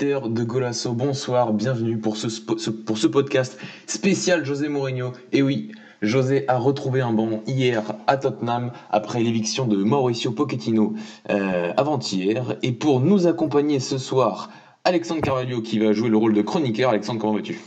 De 0.00 0.44
Golasso, 0.44 0.92
bonsoir, 0.94 1.52
bienvenue 1.52 1.98
pour 1.98 2.16
ce, 2.16 2.40
pour 2.40 2.96
ce 2.96 3.06
podcast 3.06 3.58
spécial 3.86 4.46
José 4.46 4.70
Mourinho. 4.70 5.12
Et 5.30 5.42
oui, 5.42 5.72
José 6.00 6.46
a 6.48 6.56
retrouvé 6.56 7.02
un 7.02 7.12
banc 7.12 7.42
hier 7.46 7.82
à 8.06 8.16
Tottenham 8.16 8.72
après 8.90 9.20
l'éviction 9.20 9.66
de 9.66 9.76
Mauricio 9.76 10.30
Pochettino 10.30 10.94
euh, 11.28 11.74
avant-hier. 11.76 12.56
Et 12.62 12.72
pour 12.72 13.00
nous 13.00 13.26
accompagner 13.26 13.78
ce 13.78 13.98
soir, 13.98 14.48
Alexandre 14.84 15.20
Carvalho 15.20 15.60
qui 15.60 15.78
va 15.78 15.92
jouer 15.92 16.08
le 16.08 16.16
rôle 16.16 16.32
de 16.32 16.40
chroniqueur. 16.40 16.88
Alexandre, 16.88 17.20
comment 17.20 17.34
vas-tu? 17.34 17.60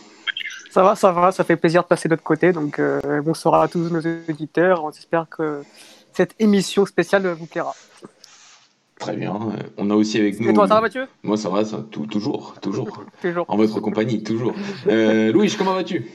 Ça 0.71 0.81
va, 0.81 0.95
ça 0.95 1.11
va, 1.11 1.31
ça 1.31 1.43
fait 1.43 1.55
plaisir 1.55 1.83
de 1.83 1.87
passer 1.87 2.09
de 2.09 2.13
l'autre 2.13 2.23
côté. 2.23 2.51
Donc 2.51 2.79
euh, 2.79 3.21
bonsoir 3.21 3.61
à 3.61 3.67
tous 3.67 3.77
nos 3.77 4.01
auditeurs. 4.27 4.83
On 4.83 4.89
espère 4.89 5.27
que 5.29 5.61
cette 6.13 6.33
émission 6.39 6.87
spéciale 6.87 7.27
vous 7.27 7.45
plaira. 7.45 7.75
Très 9.03 9.17
bien. 9.17 9.37
On 9.77 9.89
a 9.89 9.95
aussi 9.95 10.17
avec 10.17 10.39
nous. 10.39 10.49
Et 10.49 10.53
toi, 10.53 10.65
ça 10.65 10.75
va, 10.75 10.81
Mathieu? 10.81 11.07
Moi, 11.23 11.35
ça 11.35 11.49
va, 11.49 11.65
ça, 11.65 11.85
toujours, 11.91 12.55
toujours. 12.61 13.03
toujours. 13.21 13.45
En 13.49 13.57
votre 13.57 13.81
compagnie, 13.81 14.23
toujours. 14.23 14.53
Euh, 14.87 15.31
Louis, 15.33 15.53
comment 15.57 15.73
vas-tu? 15.73 16.05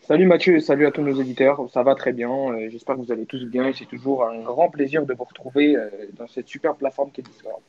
Salut 0.00 0.26
Mathieu 0.26 0.56
et 0.56 0.60
salut 0.60 0.86
à 0.86 0.90
tous 0.90 1.02
nos 1.02 1.20
éditeurs. 1.20 1.60
Ça 1.72 1.82
va 1.82 1.94
très 1.94 2.14
bien. 2.14 2.30
Euh, 2.30 2.68
j'espère 2.70 2.96
que 2.96 3.02
vous 3.02 3.12
allez 3.12 3.26
tous 3.26 3.44
bien. 3.44 3.70
C'est 3.76 3.84
toujours 3.84 4.24
un 4.24 4.40
grand 4.40 4.70
plaisir 4.70 5.04
de 5.04 5.12
vous 5.12 5.24
retrouver 5.24 5.76
euh, 5.76 5.90
dans 6.18 6.26
cette 6.26 6.48
super 6.48 6.74
plateforme 6.76 7.10
qui 7.12 7.20
est 7.20 7.24
Discord. 7.24 7.60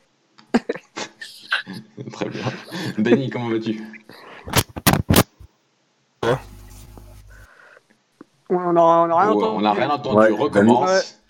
très 2.13 2.29
bien. 2.29 2.45
Benny, 2.97 3.29
comment 3.29 3.49
vas-tu? 3.49 3.83
On 8.49 8.73
n'a 8.73 9.17
rien 9.17 9.29
entendu. 9.29 9.45
On 9.57 9.61
n'a 9.61 9.73
rien 9.73 9.89
entendu. 9.89 10.33
Recommence. 10.33 11.20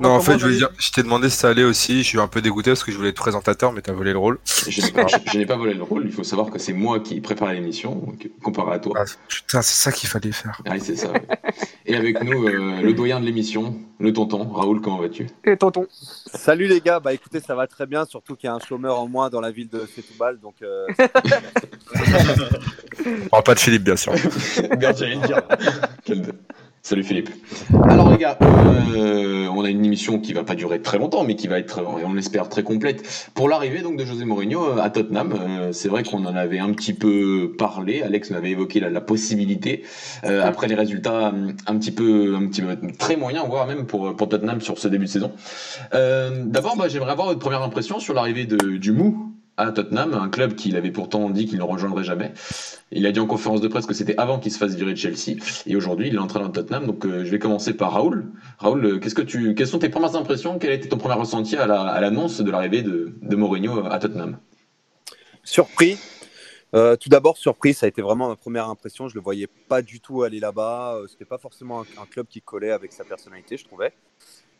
Non, 0.00 0.10
en 0.10 0.20
fait, 0.20 0.38
je 0.38 0.44
voulais 0.44 0.56
dire, 0.56 0.70
je 0.78 0.90
t'ai 0.90 1.02
demandé 1.02 1.28
si 1.30 1.36
ça 1.36 1.48
allait 1.48 1.64
aussi. 1.64 2.02
Je 2.02 2.08
suis 2.08 2.20
un 2.20 2.28
peu 2.28 2.40
dégoûté 2.40 2.70
parce 2.70 2.84
que 2.84 2.92
je 2.92 2.96
voulais 2.96 3.10
être 3.10 3.16
présentateur, 3.16 3.72
mais 3.72 3.80
t'as 3.80 3.92
volé 3.92 4.12
le 4.12 4.18
rôle. 4.18 4.38
Je 4.68 4.80
n'ai 5.36 5.46
pas, 5.46 5.56
volé 5.56 5.74
le 5.74 5.82
rôle. 5.82 6.04
Il 6.06 6.12
faut 6.12 6.24
savoir 6.24 6.50
que 6.50 6.58
c'est 6.58 6.72
moi 6.72 7.00
qui 7.00 7.20
prépare 7.20 7.52
l'émission, 7.52 8.06
comparé 8.42 8.74
à 8.74 8.78
toi. 8.78 8.94
Ah, 8.98 9.04
putain, 9.28 9.62
c'est 9.62 9.82
ça 9.82 9.92
qu'il 9.92 10.08
fallait 10.08 10.32
faire. 10.32 10.60
Ah, 10.66 10.78
c'est 10.78 10.96
ça. 10.96 11.12
Et 11.86 11.96
avec 11.96 12.22
nous, 12.22 12.46
euh, 12.48 12.80
le 12.82 12.92
doyen 12.94 13.20
de 13.20 13.26
l'émission, 13.26 13.76
le 13.98 14.12
tonton. 14.12 14.48
Raoul, 14.48 14.80
comment 14.80 14.98
vas-tu? 14.98 15.26
Et 15.44 15.56
tonton. 15.56 15.86
Salut 15.90 16.66
les 16.66 16.80
gars. 16.80 17.00
Bah 17.00 17.12
écoutez, 17.12 17.40
ça 17.40 17.54
va 17.54 17.66
très 17.66 17.86
bien. 17.86 18.04
Surtout 18.04 18.36
qu'il 18.36 18.48
y 18.48 18.50
a 18.50 18.54
un 18.54 18.60
chômeur 18.60 18.98
en 18.98 19.08
moins 19.08 19.30
dans 19.30 19.40
la 19.40 19.50
ville 19.50 19.68
de 19.68 19.86
Setoubal. 19.94 20.38
Donc. 20.40 20.54
Euh... 20.62 20.86
On 23.06 23.28
parle 23.28 23.42
pas 23.42 23.54
de 23.54 23.60
Philippe, 23.60 23.84
bien 23.84 23.96
sûr. 23.96 24.12
bien 24.78 24.94
sûr, 24.94 25.08
Salut 26.86 27.02
Philippe. 27.02 27.30
Alors 27.88 28.10
les 28.10 28.18
gars, 28.18 28.36
euh, 28.42 29.48
on 29.56 29.64
a 29.64 29.70
une 29.70 29.86
émission 29.86 30.20
qui 30.20 30.34
va 30.34 30.44
pas 30.44 30.54
durer 30.54 30.82
très 30.82 30.98
longtemps, 30.98 31.24
mais 31.24 31.34
qui 31.34 31.48
va 31.48 31.58
être, 31.58 31.82
on 31.82 32.12
l'espère, 32.12 32.50
très 32.50 32.62
complète 32.62 33.30
pour 33.32 33.48
l'arrivée 33.48 33.80
donc 33.80 33.96
de 33.96 34.04
José 34.04 34.26
Mourinho 34.26 34.62
euh, 34.62 34.82
à 34.82 34.90
Tottenham. 34.90 35.32
Euh, 35.32 35.72
c'est 35.72 35.88
vrai 35.88 36.02
qu'on 36.02 36.26
en 36.26 36.36
avait 36.36 36.58
un 36.58 36.70
petit 36.74 36.92
peu 36.92 37.54
parlé. 37.56 38.02
Alex 38.02 38.30
m'avait 38.32 38.50
évoqué 38.50 38.80
la, 38.80 39.00
possibilité 39.00 39.84
après 40.22 40.68
les 40.68 40.74
résultats 40.74 41.32
un 41.66 41.78
petit 41.78 41.90
peu, 41.90 42.36
un 42.36 42.48
petit 42.48 42.60
peu 42.60 42.76
très 42.98 43.16
moyens, 43.16 43.46
voire 43.48 43.66
même 43.66 43.86
pour 43.86 44.14
pour 44.14 44.28
Tottenham 44.28 44.60
sur 44.60 44.78
ce 44.78 44.86
début 44.86 45.06
de 45.06 45.10
saison. 45.10 45.32
D'abord, 45.92 46.76
bah, 46.76 46.88
j'aimerais 46.88 47.12
avoir 47.12 47.28
votre 47.28 47.40
première 47.40 47.62
impression 47.62 47.98
sur 47.98 48.12
l'arrivée 48.12 48.44
du 48.44 48.92
Mou 48.92 49.34
à 49.56 49.70
Tottenham, 49.70 50.14
un 50.14 50.28
club 50.28 50.54
qu'il 50.54 50.76
avait 50.76 50.90
pourtant 50.90 51.30
dit 51.30 51.46
qu'il 51.46 51.58
ne 51.58 51.62
rejoindrait 51.62 52.04
jamais. 52.04 52.32
Il 52.90 53.06
a 53.06 53.12
dit 53.12 53.20
en 53.20 53.26
conférence 53.26 53.60
de 53.60 53.68
presse 53.68 53.86
que 53.86 53.94
c'était 53.94 54.16
avant 54.18 54.38
qu'il 54.38 54.52
se 54.52 54.58
fasse 54.58 54.74
virer 54.74 54.92
de 54.92 54.98
Chelsea, 54.98 55.36
et 55.66 55.76
aujourd'hui 55.76 56.08
il 56.08 56.14
est 56.14 56.18
en 56.18 56.26
train 56.26 56.46
de 56.46 56.52
Tottenham. 56.52 56.86
Donc 56.86 57.06
euh, 57.06 57.24
je 57.24 57.30
vais 57.30 57.38
commencer 57.38 57.74
par 57.74 57.92
Raoul. 57.92 58.26
Raoul, 58.58 58.84
euh, 58.84 58.98
qu'est-ce 58.98 59.14
que 59.14 59.22
tu, 59.22 59.54
quelles 59.54 59.66
sont 59.66 59.78
tes 59.78 59.88
premières 59.88 60.16
impressions? 60.16 60.58
Quel 60.58 60.72
était 60.72 60.88
ton 60.88 60.98
premier 60.98 61.14
ressenti 61.14 61.56
à 61.56 61.66
l'annonce 61.66 62.40
de 62.40 62.50
l'arrivée 62.50 62.82
de, 62.82 63.14
de, 63.20 63.36
Mourinho 63.36 63.84
à 63.86 63.98
Tottenham? 63.98 64.38
Surpris. 65.42 65.98
Euh, 66.74 66.96
tout 66.96 67.08
d'abord 67.08 67.36
surpris, 67.36 67.72
ça 67.72 67.86
a 67.86 67.88
été 67.88 68.02
vraiment 68.02 68.28
ma 68.28 68.34
première 68.34 68.68
impression. 68.68 69.06
Je 69.08 69.14
le 69.14 69.20
voyais 69.20 69.46
pas 69.68 69.80
du 69.80 70.00
tout 70.00 70.24
aller 70.24 70.40
là-bas. 70.40 70.98
C'était 71.08 71.24
pas 71.24 71.38
forcément 71.38 71.82
un, 71.82 72.06
club 72.06 72.26
qui 72.26 72.40
collait 72.40 72.72
avec 72.72 72.92
sa 72.92 73.04
personnalité, 73.04 73.56
je 73.56 73.64
trouvais. 73.64 73.92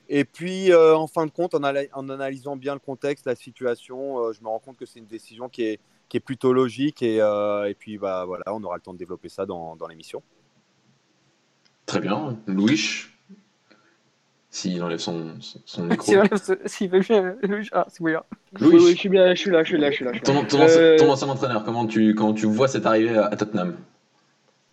Et 0.09 0.25
puis, 0.25 0.70
euh, 0.72 0.97
en 0.97 1.06
fin 1.06 1.26
de 1.26 1.31
compte, 1.31 1.54
en, 1.54 1.62
analysant 1.62 2.56
bien 2.56 2.75
le 2.75 2.81
contexte, 2.81 3.26
la 3.26 3.34
situation, 3.34 4.19
euh, 4.19 4.32
je 4.32 4.42
me 4.42 4.48
rends 4.48 4.59
compte 4.59 4.76
que 4.76 4.87
c'est 4.87 4.98
une 4.98 5.06
décision 5.06 5.48
qui 5.48 5.65
est, 5.65 5.81
qui 6.09 6.16
est 6.16 6.20
plutôt 6.20 6.53
logique. 6.53 7.03
Et, 7.03 7.20
euh, 7.20 7.69
et, 7.69 7.75
puis, 7.75 7.98
bah, 7.98 8.25
voilà, 8.26 8.44
on 8.48 8.62
aura 8.62 8.76
le 8.76 8.82
temps 8.82 8.92
de 8.92 8.98
développer 8.98 9.28
ça 9.28 9.47
dans, 9.47 9.76
dans 9.76 9.87
l'émission. 9.87 10.22
Très 11.87 12.00
bien. 12.00 12.38
Louis 12.47 13.06
s'il 14.50 14.81
enlève 14.84 15.00
son, 15.00 15.34
son 15.41 15.87
micro. 15.87 16.12
S'il 16.66 16.88
veut 16.88 17.00
bien. 17.00 17.34
Louis, 17.42 17.69
ah, 17.72 17.86
c'est 17.88 18.04
bien. 18.04 18.22
Louis, 18.60 18.76
oui, 18.76 18.92
je 18.92 18.98
suis 18.98 19.09
bien, 19.09 19.34
je 19.34 19.41
suis 19.41 19.50
là, 19.50 19.65
je 19.65 19.69
suis 19.71 19.78
là, 19.78 19.91
je 19.91 19.97
suis 19.97 20.04
là. 20.04 20.12
Ton, 20.21 20.44
ton, 20.44 21.10
ancien 21.10 21.28
entraîneur, 21.28 21.65
comment 21.65 21.88
tu, 21.88 22.15
quand 22.15 22.34
tu 22.34 22.47
vois 22.47 22.69
cette 22.69 22.86
arrivée 22.86 23.19
à, 23.19 23.34
Tottenham? 23.34 23.76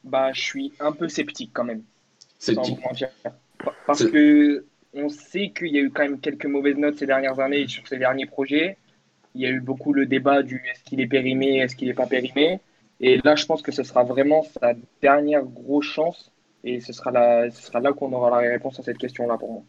Bah, 0.03 0.33
je 0.33 0.39
suis 0.41 0.71
un 0.79 0.91
peu 0.91 1.07
sceptique 1.07 1.49
quand 1.51 1.63
même. 1.63 1.81
Sceptique. 2.37 2.77
Parce 3.87 4.05
que 4.05 4.65
on 4.93 5.09
sait 5.09 5.51
qu'il 5.55 5.67
y 5.67 5.77
a 5.77 5.81
eu 5.81 5.91
quand 5.91 6.03
même 6.03 6.19
quelques 6.19 6.45
mauvaises 6.45 6.77
notes 6.77 6.97
ces 6.97 7.05
dernières 7.05 7.39
années 7.39 7.67
sur 7.67 7.87
ces 7.87 7.97
derniers 7.97 8.25
projets. 8.25 8.77
Il 9.35 9.41
y 9.41 9.45
a 9.45 9.49
eu 9.49 9.61
beaucoup 9.61 9.93
le 9.93 10.05
débat 10.05 10.43
du 10.43 10.61
est-ce 10.69 10.83
qu'il 10.83 10.99
est 10.99 11.07
périmé, 11.07 11.59
est-ce 11.59 11.75
qu'il 11.75 11.87
n'est 11.87 11.93
pas 11.93 12.07
périmé. 12.07 12.59
Et 12.99 13.19
là, 13.23 13.35
je 13.35 13.45
pense 13.45 13.61
que 13.61 13.71
ce 13.71 13.83
sera 13.83 14.03
vraiment 14.03 14.43
sa 14.43 14.73
dernière 15.01 15.43
grosse 15.43 15.85
chance. 15.85 16.31
Et 16.63 16.79
ce 16.79 16.93
sera 16.93 17.11
là, 17.11 17.49
ce 17.49 17.61
sera 17.61 17.79
là 17.79 17.93
qu'on 17.93 18.11
aura 18.13 18.29
la 18.41 18.49
réponse 18.49 18.79
à 18.79 18.83
cette 18.83 18.97
question-là 18.97 19.37
pour 19.37 19.51
moi. 19.51 19.63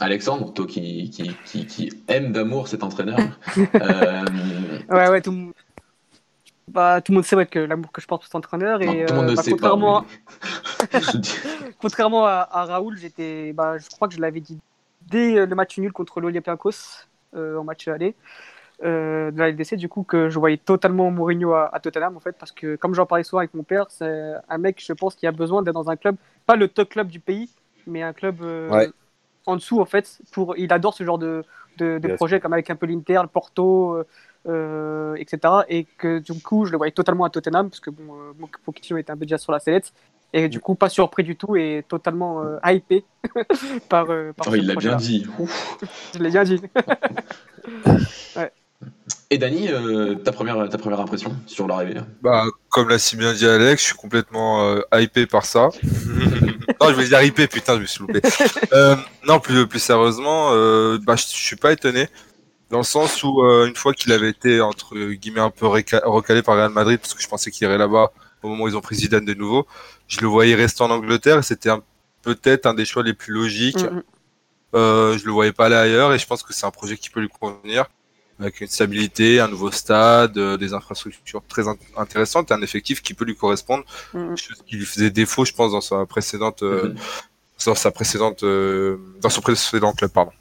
Alexandre, 0.00 0.52
toi 0.52 0.66
qui, 0.66 1.10
qui, 1.10 1.66
qui, 1.66 1.92
aime 2.08 2.32
d'amour 2.32 2.68
cet 2.68 2.82
entraîneur. 2.82 3.18
euh... 3.58 4.24
Ouais, 4.88 5.08
ouais, 5.08 5.20
tout, 5.20 5.52
bah, 6.68 7.00
tout 7.00 7.12
le 7.12 7.16
monde 7.16 7.24
sait 7.24 7.46
que 7.46 7.58
l'amour 7.58 7.92
que 7.92 8.00
je 8.00 8.06
porte 8.06 8.22
pour 8.22 8.26
cet 8.26 8.34
entraîneur. 8.34 8.82
Et, 8.82 9.06
contrairement, 9.50 10.04
contrairement 11.80 12.26
à, 12.26 12.64
Raoul, 12.64 12.96
j'étais, 12.96 13.52
bah, 13.52 13.78
je 13.78 13.88
crois 13.88 14.08
que 14.08 14.14
je 14.14 14.20
l'avais 14.20 14.40
dit 14.40 14.58
dès 15.10 15.46
le 15.46 15.54
match 15.54 15.78
nul 15.78 15.92
contre 15.92 16.20
l'Olympiakos 16.20 17.06
euh, 17.34 17.56
en 17.58 17.64
match 17.64 17.88
aller 17.88 18.14
euh, 18.84 19.30
de 19.32 19.38
la 19.38 19.50
LDC, 19.50 19.74
du 19.74 19.88
coup, 19.88 20.02
que 20.04 20.28
je 20.28 20.38
voyais 20.38 20.56
totalement 20.56 21.10
Mourinho 21.10 21.52
à, 21.52 21.78
Tottenham, 21.82 22.16
en 22.16 22.20
fait, 22.20 22.36
parce 22.38 22.52
que 22.52 22.76
comme 22.76 22.94
j'en 22.94 23.06
parlais 23.06 23.24
souvent 23.24 23.40
avec 23.40 23.52
mon 23.52 23.64
père, 23.64 23.86
c'est 23.88 24.34
un 24.48 24.58
mec, 24.58 24.82
je 24.84 24.92
pense, 24.92 25.16
qui 25.16 25.26
a 25.26 25.32
besoin 25.32 25.62
d'être 25.62 25.74
dans 25.74 25.90
un 25.90 25.96
club, 25.96 26.16
pas 26.46 26.54
le 26.54 26.68
top 26.68 26.90
club 26.90 27.08
du 27.08 27.18
pays, 27.18 27.50
mais 27.86 28.02
un 28.02 28.12
club 28.12 28.36
euh, 28.42 28.88
en 29.46 29.56
dessous, 29.56 29.80
en 29.80 29.84
fait. 29.84 30.20
Pour, 30.32 30.56
il 30.56 30.72
adore 30.72 30.94
ce 30.94 31.02
genre 31.02 31.18
de, 31.18 31.44
de, 31.76 31.98
de 31.98 32.14
projet, 32.14 32.38
comme 32.38 32.52
avec 32.52 32.70
un 32.70 32.76
peu 32.76 32.86
l'Inter, 32.86 33.18
le 33.22 33.28
Porto. 33.28 34.04
Euh, 34.46 35.16
etc. 35.16 35.52
Et 35.68 35.84
que 35.98 36.20
du 36.20 36.32
coup, 36.40 36.64
je 36.64 36.70
le 36.70 36.78
voyais 36.78 36.92
totalement 36.92 37.24
à 37.24 37.30
Tottenham, 37.30 37.68
parce 37.68 37.80
que 37.80 37.90
bon, 37.90 38.14
euh, 38.14 38.46
Pochettino 38.64 38.96
était 38.98 39.10
un 39.10 39.16
peu 39.16 39.26
déjà 39.26 39.36
sur 39.36 39.52
la 39.52 39.58
sellette. 39.58 39.92
Et 40.32 40.48
du 40.48 40.60
coup, 40.60 40.74
pas 40.74 40.88
surpris 40.88 41.24
du 41.24 41.36
tout 41.36 41.56
et 41.56 41.84
totalement 41.88 42.42
euh, 42.42 42.58
hypé 42.64 43.04
par, 43.88 44.06
par 44.06 44.46
oh, 44.48 44.54
Il 44.54 44.66
l'a 44.66 44.76
bien 44.76 44.96
dit. 44.96 45.26
je 46.14 46.18
l'ai 46.22 46.30
bien 46.30 46.44
dit. 46.44 46.62
Et 49.30 49.36
Dani, 49.36 49.68
ta, 50.24 50.32
première, 50.32 50.68
ta 50.70 50.78
première 50.78 51.00
impression 51.00 51.36
sur 51.44 51.66
l'arrivée 51.66 52.00
bah, 52.22 52.44
Comme 52.70 52.88
l'a 52.88 52.98
si 52.98 53.16
bien 53.16 53.34
dit 53.34 53.44
Alex, 53.46 53.82
je 53.82 53.86
suis 53.88 53.96
complètement 53.96 54.78
hypé 54.94 55.26
par 55.26 55.44
ça. 55.44 55.68
non, 56.80 56.88
je 56.88 56.94
vais 56.94 57.04
dire 57.08 57.22
hypé, 57.22 57.46
putain, 57.46 57.74
je 57.74 57.80
me 57.80 57.86
suis 57.86 58.00
loupé. 58.00 58.22
non, 59.26 59.40
plus, 59.40 59.66
plus 59.66 59.80
sérieusement, 59.80 60.52
bah, 61.00 61.16
je 61.16 61.24
suis 61.24 61.56
pas 61.56 61.72
étonné. 61.72 62.08
Dans 62.70 62.78
le 62.78 62.84
sens 62.84 63.22
où, 63.22 63.42
euh, 63.42 63.66
une 63.66 63.76
fois 63.76 63.94
qu'il 63.94 64.12
avait 64.12 64.28
été, 64.28 64.60
entre 64.60 64.94
guillemets, 65.12 65.40
un 65.40 65.50
peu 65.50 65.66
recalé 65.66 66.42
par 66.42 66.56
Real 66.56 66.70
Madrid, 66.70 66.98
parce 66.98 67.14
que 67.14 67.22
je 67.22 67.28
pensais 67.28 67.50
qu'il 67.50 67.66
irait 67.66 67.78
là-bas 67.78 68.12
au 68.42 68.48
moment 68.48 68.64
où 68.64 68.68
ils 68.68 68.76
ont 68.76 68.80
pris 68.80 68.96
Zidane 68.96 69.24
de 69.24 69.34
nouveau, 69.34 69.66
je 70.06 70.20
le 70.20 70.26
voyais 70.26 70.54
rester 70.54 70.82
en 70.82 70.90
Angleterre 70.90 71.38
et 71.38 71.42
c'était 71.42 71.70
peut-être 72.22 72.66
un 72.66 72.74
des 72.74 72.84
choix 72.84 73.02
les 73.02 73.14
plus 73.14 73.32
logiques. 73.32 73.82
Mm, 73.82 73.96
mm. 73.96 74.02
Euh, 74.74 75.16
je 75.16 75.24
le 75.24 75.32
voyais 75.32 75.52
pas 75.52 75.66
aller 75.66 75.76
ailleurs 75.76 76.12
et 76.12 76.18
je 76.18 76.26
pense 76.26 76.42
que 76.42 76.52
c'est 76.52 76.66
un 76.66 76.70
projet 76.70 76.98
qui 76.98 77.08
peut 77.08 77.20
lui 77.20 77.30
convenir 77.30 77.86
avec 78.38 78.60
une 78.60 78.68
stabilité, 78.68 79.40
un 79.40 79.48
nouveau 79.48 79.72
stade, 79.72 80.36
euh, 80.36 80.56
des 80.56 80.74
infrastructures 80.74 81.42
très 81.48 81.64
intéressantes 81.96 82.50
et 82.50 82.54
un 82.54 82.62
effectif 82.62 83.02
qui 83.02 83.14
peut 83.14 83.24
lui 83.24 83.34
correspondre, 83.34 83.84
mm, 84.12 84.36
chose 84.36 84.62
qui 84.66 84.76
lui 84.76 84.84
faisait 84.84 85.10
défaut, 85.10 85.44
je 85.44 85.52
pense, 85.52 85.72
dans 85.72 85.80
sa 85.80 86.04
précédente, 86.06 86.62
euh, 86.62 86.94
dans 87.64 87.74
sa 87.74 87.90
précédente, 87.90 88.44
dans 88.44 89.30
son 89.30 89.40
précédent 89.40 89.92
club, 89.92 90.12
pardon. 90.12 90.32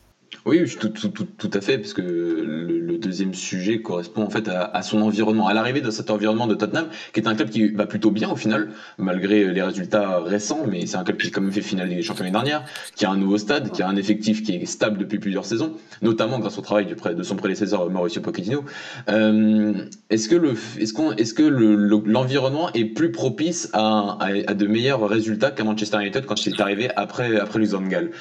Oui, 0.46 0.64
tout, 0.80 0.90
tout, 0.90 1.10
tout, 1.10 1.26
tout, 1.26 1.50
à 1.54 1.62
fait, 1.62 1.78
parce 1.78 1.94
que 1.94 2.02
le, 2.02 2.80
le, 2.80 2.98
deuxième 2.98 3.34
sujet 3.34 3.82
correspond 3.82 4.24
en 4.24 4.30
fait 4.30 4.48
à, 4.48 4.64
à 4.64 4.82
son 4.82 5.02
environnement, 5.02 5.48
à 5.48 5.54
l'arrivée 5.54 5.82
de 5.82 5.92
cet 5.92 6.10
environnement 6.10 6.48
de 6.48 6.56
Tottenham, 6.56 6.88
qui 7.14 7.20
est 7.20 7.28
un 7.28 7.36
club 7.36 7.50
qui 7.50 7.70
va 7.70 7.86
plutôt 7.86 8.12
bien 8.12 8.30
au 8.30 8.36
final, 8.36 8.70
malgré 8.98 9.46
les 9.54 9.62
résultats 9.62 10.20
récents, 10.20 10.66
mais 10.68 10.86
c'est 10.86 10.98
un 10.98 11.04
club 11.04 11.18
qui 11.18 11.28
a 11.28 11.30
quand 11.32 11.42
même 11.42 11.52
fait 11.52 11.62
finale 11.62 11.90
des 11.90 12.02
champions 12.02 12.24
l'année 12.24 12.34
dernière, 12.34 12.66
qui 12.96 13.06
a 13.06 13.12
un 13.12 13.18
nouveau 13.18 13.38
stade, 13.38 13.72
qui 13.72 13.82
a 13.82 13.88
un 13.88 13.96
effectif 13.96 14.44
qui 14.44 14.56
est 14.56 14.66
stable 14.66 14.98
depuis 14.98 15.20
plusieurs 15.20 15.46
saisons, 15.46 15.74
notamment 16.02 16.40
grâce 16.40 16.58
au 16.58 16.62
travail 16.62 16.86
du, 16.86 16.96
de 16.96 17.24
son 17.24 17.36
prédécesseur 17.36 17.90
Mauricio 17.90 18.22
Pochettino. 18.22 18.66
Euh, 19.10 19.74
est-ce 20.10 20.28
que 20.28 20.36
le, 20.36 20.56
est-ce 20.80 20.94
qu'on, 20.94 21.12
est-ce 21.14 21.34
que 21.34 21.44
l'environnement 21.44 22.72
est 22.74 22.86
plus 22.86 23.12
propice 23.12 23.70
à, 23.74 24.18
à, 24.20 24.30
à, 24.48 24.54
de 24.54 24.68
meilleurs 24.68 25.08
résultats 25.08 25.52
qu'à 25.52 25.64
Manchester 25.64 25.98
United 26.02 26.26
quand 26.26 26.46
il 26.46 26.54
est 26.54 26.62
arrivé 26.62 26.90
après 26.96 27.40
après 27.40 27.60
Luzangal? 27.60 28.12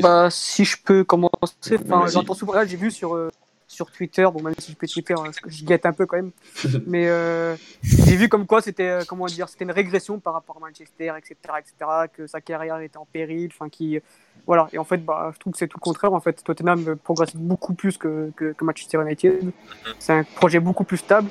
Bah, 0.00 0.28
si 0.30 0.64
je 0.64 0.76
peux 0.82 1.04
commencer, 1.04 1.78
enfin, 1.84 2.06
j'entends 2.06 2.34
souvent, 2.34 2.54
j'ai 2.64 2.76
vu 2.76 2.90
sur, 2.90 3.14
euh, 3.14 3.30
sur 3.66 3.90
Twitter, 3.90 4.26
bon 4.32 4.42
même 4.42 4.54
si 4.58 4.72
je 4.72 4.76
peux 4.76 4.86
Twitter, 4.86 5.14
hein, 5.16 5.30
je 5.46 5.64
guette 5.64 5.86
un 5.86 5.92
peu 5.92 6.06
quand 6.06 6.16
même, 6.16 6.30
mais 6.86 7.08
euh, 7.08 7.56
j'ai 7.82 8.16
vu 8.16 8.28
comme 8.28 8.46
quoi 8.46 8.62
c'était 8.62 8.88
euh, 8.88 9.02
comment 9.06 9.26
dire, 9.26 9.48
c'était 9.48 9.64
une 9.64 9.72
régression 9.72 10.18
par 10.18 10.34
rapport 10.34 10.56
à 10.56 10.60
Manchester, 10.60 11.12
etc., 11.18 11.36
etc., 11.58 11.90
que 12.12 12.26
sa 12.26 12.40
carrière 12.40 12.78
était 12.80 12.98
en 12.98 13.06
péril, 13.06 13.50
enfin 13.52 13.68
qui 13.68 13.98
voilà. 14.46 14.68
Et 14.72 14.78
en 14.78 14.84
fait, 14.84 14.98
bah, 14.98 15.30
je 15.34 15.38
trouve 15.38 15.52
que 15.52 15.58
c'est 15.58 15.68
tout 15.68 15.78
le 15.78 15.84
contraire. 15.84 16.12
En 16.12 16.20
fait, 16.20 16.42
Tottenham 16.42 16.96
progresse 16.96 17.36
beaucoup 17.36 17.74
plus 17.74 17.96
que, 17.96 18.32
que, 18.34 18.54
Manchester 18.60 18.98
United. 19.00 19.52
C'est 19.98 20.12
un 20.12 20.24
projet 20.24 20.58
beaucoup 20.58 20.84
plus 20.84 20.96
stable, 20.96 21.30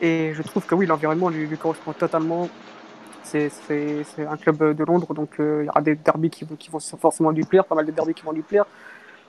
et 0.00 0.32
je 0.34 0.42
trouve 0.42 0.64
que 0.66 0.74
oui, 0.74 0.86
l'environnement 0.86 1.28
lui, 1.28 1.48
correspond 1.56 1.92
totalement. 1.92 2.48
C'est 3.22 3.50
un 4.18 4.36
club 4.36 4.74
de 4.74 4.84
Londres, 4.84 5.12
donc 5.14 5.34
il 5.38 5.64
y 5.64 5.68
aura 5.68 5.80
des 5.80 5.96
derbies 5.96 6.30
qui, 6.30 6.46
qui 6.46 6.70
vont 6.70 6.80
forcément 6.80 7.30
lui 7.30 7.44
plaire, 7.44 7.64
pas 7.64 7.74
mal 7.74 7.86
de 7.86 7.90
derbies 7.90 8.14
qui 8.14 8.24
vont 8.24 8.32
lui 8.32 8.42
plaire 8.42 8.64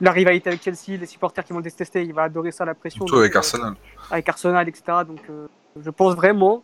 la 0.01 0.11
rivalité 0.11 0.49
avec 0.49 0.63
Chelsea, 0.63 0.97
les 0.99 1.05
supporters 1.05 1.43
qui 1.43 1.53
vont 1.53 1.59
détester, 1.59 2.03
il 2.03 2.13
va 2.13 2.23
adorer 2.23 2.51
ça, 2.51 2.65
la 2.65 2.73
pression. 2.73 3.05
Surtout 3.05 3.19
avec 3.19 3.35
euh, 3.35 3.39
Arsenal. 3.39 3.73
avec 4.11 4.29
Arsenal, 4.29 4.69
etc. 4.69 4.83
Donc 5.07 5.21
euh, 5.29 5.47
je 5.81 5.89
pense 5.89 6.15
vraiment, 6.15 6.63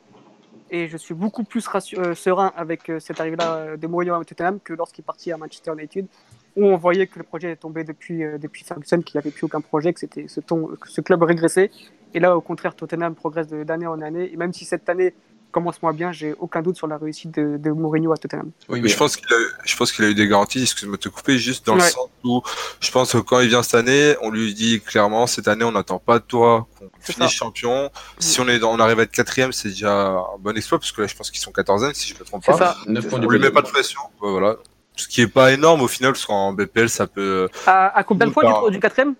et 0.72 0.88
je 0.88 0.98
suis 0.98 1.14
beaucoup 1.14 1.44
plus 1.44 1.68
euh, 1.98 2.16
serein 2.16 2.52
avec 2.56 2.92
cette 3.00 3.20
arrivée-là 3.20 3.78
de 3.78 3.88
Mourinho 3.88 4.16
à 4.16 4.24
Tottenham 4.24 4.60
que 4.60 4.74
lorsqu'il 4.74 5.04
est 5.04 5.06
parti 5.06 5.32
à 5.32 5.38
Manchester 5.38 5.72
United, 5.74 6.08
où 6.56 6.66
on 6.66 6.78
voyait 6.78 7.08
que 7.08 7.20
le 7.20 7.24
projet 7.24 7.52
est 7.52 7.58
tombé 7.58 7.84
depuis, 7.84 8.24
depuis 8.40 8.64
Ferguson, 8.64 9.02
qu'il 9.02 9.18
n'y 9.18 9.24
avait 9.24 9.32
plus 9.32 9.44
aucun 9.44 9.60
projet, 9.60 9.92
que, 9.92 10.00
c'était 10.00 10.28
ce, 10.30 10.40
que 10.40 10.90
ce 10.90 11.02
club 11.02 11.22
régressait. 11.24 11.70
Et 12.14 12.20
là, 12.22 12.38
au 12.38 12.40
contraire, 12.40 12.76
Tottenham 12.76 13.14
progresse 13.14 13.48
d'année 13.48 13.88
en 13.88 14.00
année. 14.00 14.32
Et 14.32 14.38
même 14.38 14.54
si 14.54 14.64
cette 14.64 14.88
année, 14.88 15.14
commence 15.56 15.82
moi 15.82 15.94
bien, 15.94 16.12
j'ai 16.12 16.36
aucun 16.38 16.62
doute 16.62 16.76
sur 16.76 16.86
la 16.86 16.98
réussite 16.98 17.34
de, 17.34 17.72
Mourinho 17.72 18.12
à 18.12 18.18
Tottenham. 18.18 18.52
Oui, 18.68 18.82
mais 18.82 18.90
je 18.90 18.98
pense 18.98 19.16
qu'il 19.16 19.26
a, 19.34 19.38
je 19.64 19.76
pense 19.78 19.94
qu'il 19.94 20.04
a 20.04 20.10
eu 20.10 20.14
des 20.14 20.28
garanties, 20.28 20.62
excuse-moi 20.62 20.98
de 20.98 21.02
te 21.02 21.08
couper, 21.08 21.38
juste 21.38 21.66
dans 21.66 21.76
le 21.76 21.82
sens 21.82 22.10
où 22.26 22.42
je 22.82 22.92
pense 22.92 23.14
que 23.14 23.20
quand 23.20 23.40
il 23.40 23.48
vient 23.48 23.64
cette 23.64 23.76
année, 23.76 24.16
on 24.22 24.32
lui 24.32 24.54
dit 24.54 24.82
clairement, 24.82 25.28
cette 25.28 25.48
année, 25.48 25.64
on 25.64 25.72
n'attend 25.72 25.98
pas 25.98 26.20
de 26.20 26.26
toi 26.26 26.68
qu'on 26.78 26.90
finisse 27.00 27.32
champion. 27.32 27.90
Si 28.20 28.42
on 28.42 28.50
est 28.50 28.62
on 28.64 28.80
arrive 28.80 29.00
à 29.00 29.04
être 29.04 29.12
quatrième, 29.12 29.54
c'est 29.54 29.70
déjà 29.70 29.94
un 29.94 30.38
bon 30.40 30.58
exploit, 30.58 30.78
parce 30.78 30.92
que 30.92 31.02
là, 31.02 31.08
je 31.08 31.16
pense 31.16 31.32
qu'ils 31.32 31.40
sont 31.40 31.54
14 31.54 31.94
si 31.94 32.14
je 32.14 32.20
me 32.20 32.26
trompe 32.26 32.46
pas. 32.46 32.58
Ça. 32.58 32.76
9 32.86 33.08
points 33.08 33.20
on 33.24 33.30
lui 33.30 33.40
met 33.40 33.50
pas 33.50 33.62
de 33.62 33.70
pression. 33.70 34.02
voilà. 34.20 34.58
Ce 34.98 35.08
qui 35.08 35.22
est 35.22 35.28
pas 35.28 35.54
énorme 35.54 35.82
au 35.82 35.88
final, 35.88 36.12
parce 36.12 36.26
qu'en 36.26 36.52
BPL, 36.52 36.90
ça 36.90 37.08
peut. 37.08 37.48
À, 37.66 38.04
combien 38.06 38.28
de 38.28 38.34
points 38.34 38.70
du, 38.70 38.80
quatrième? 38.80 39.16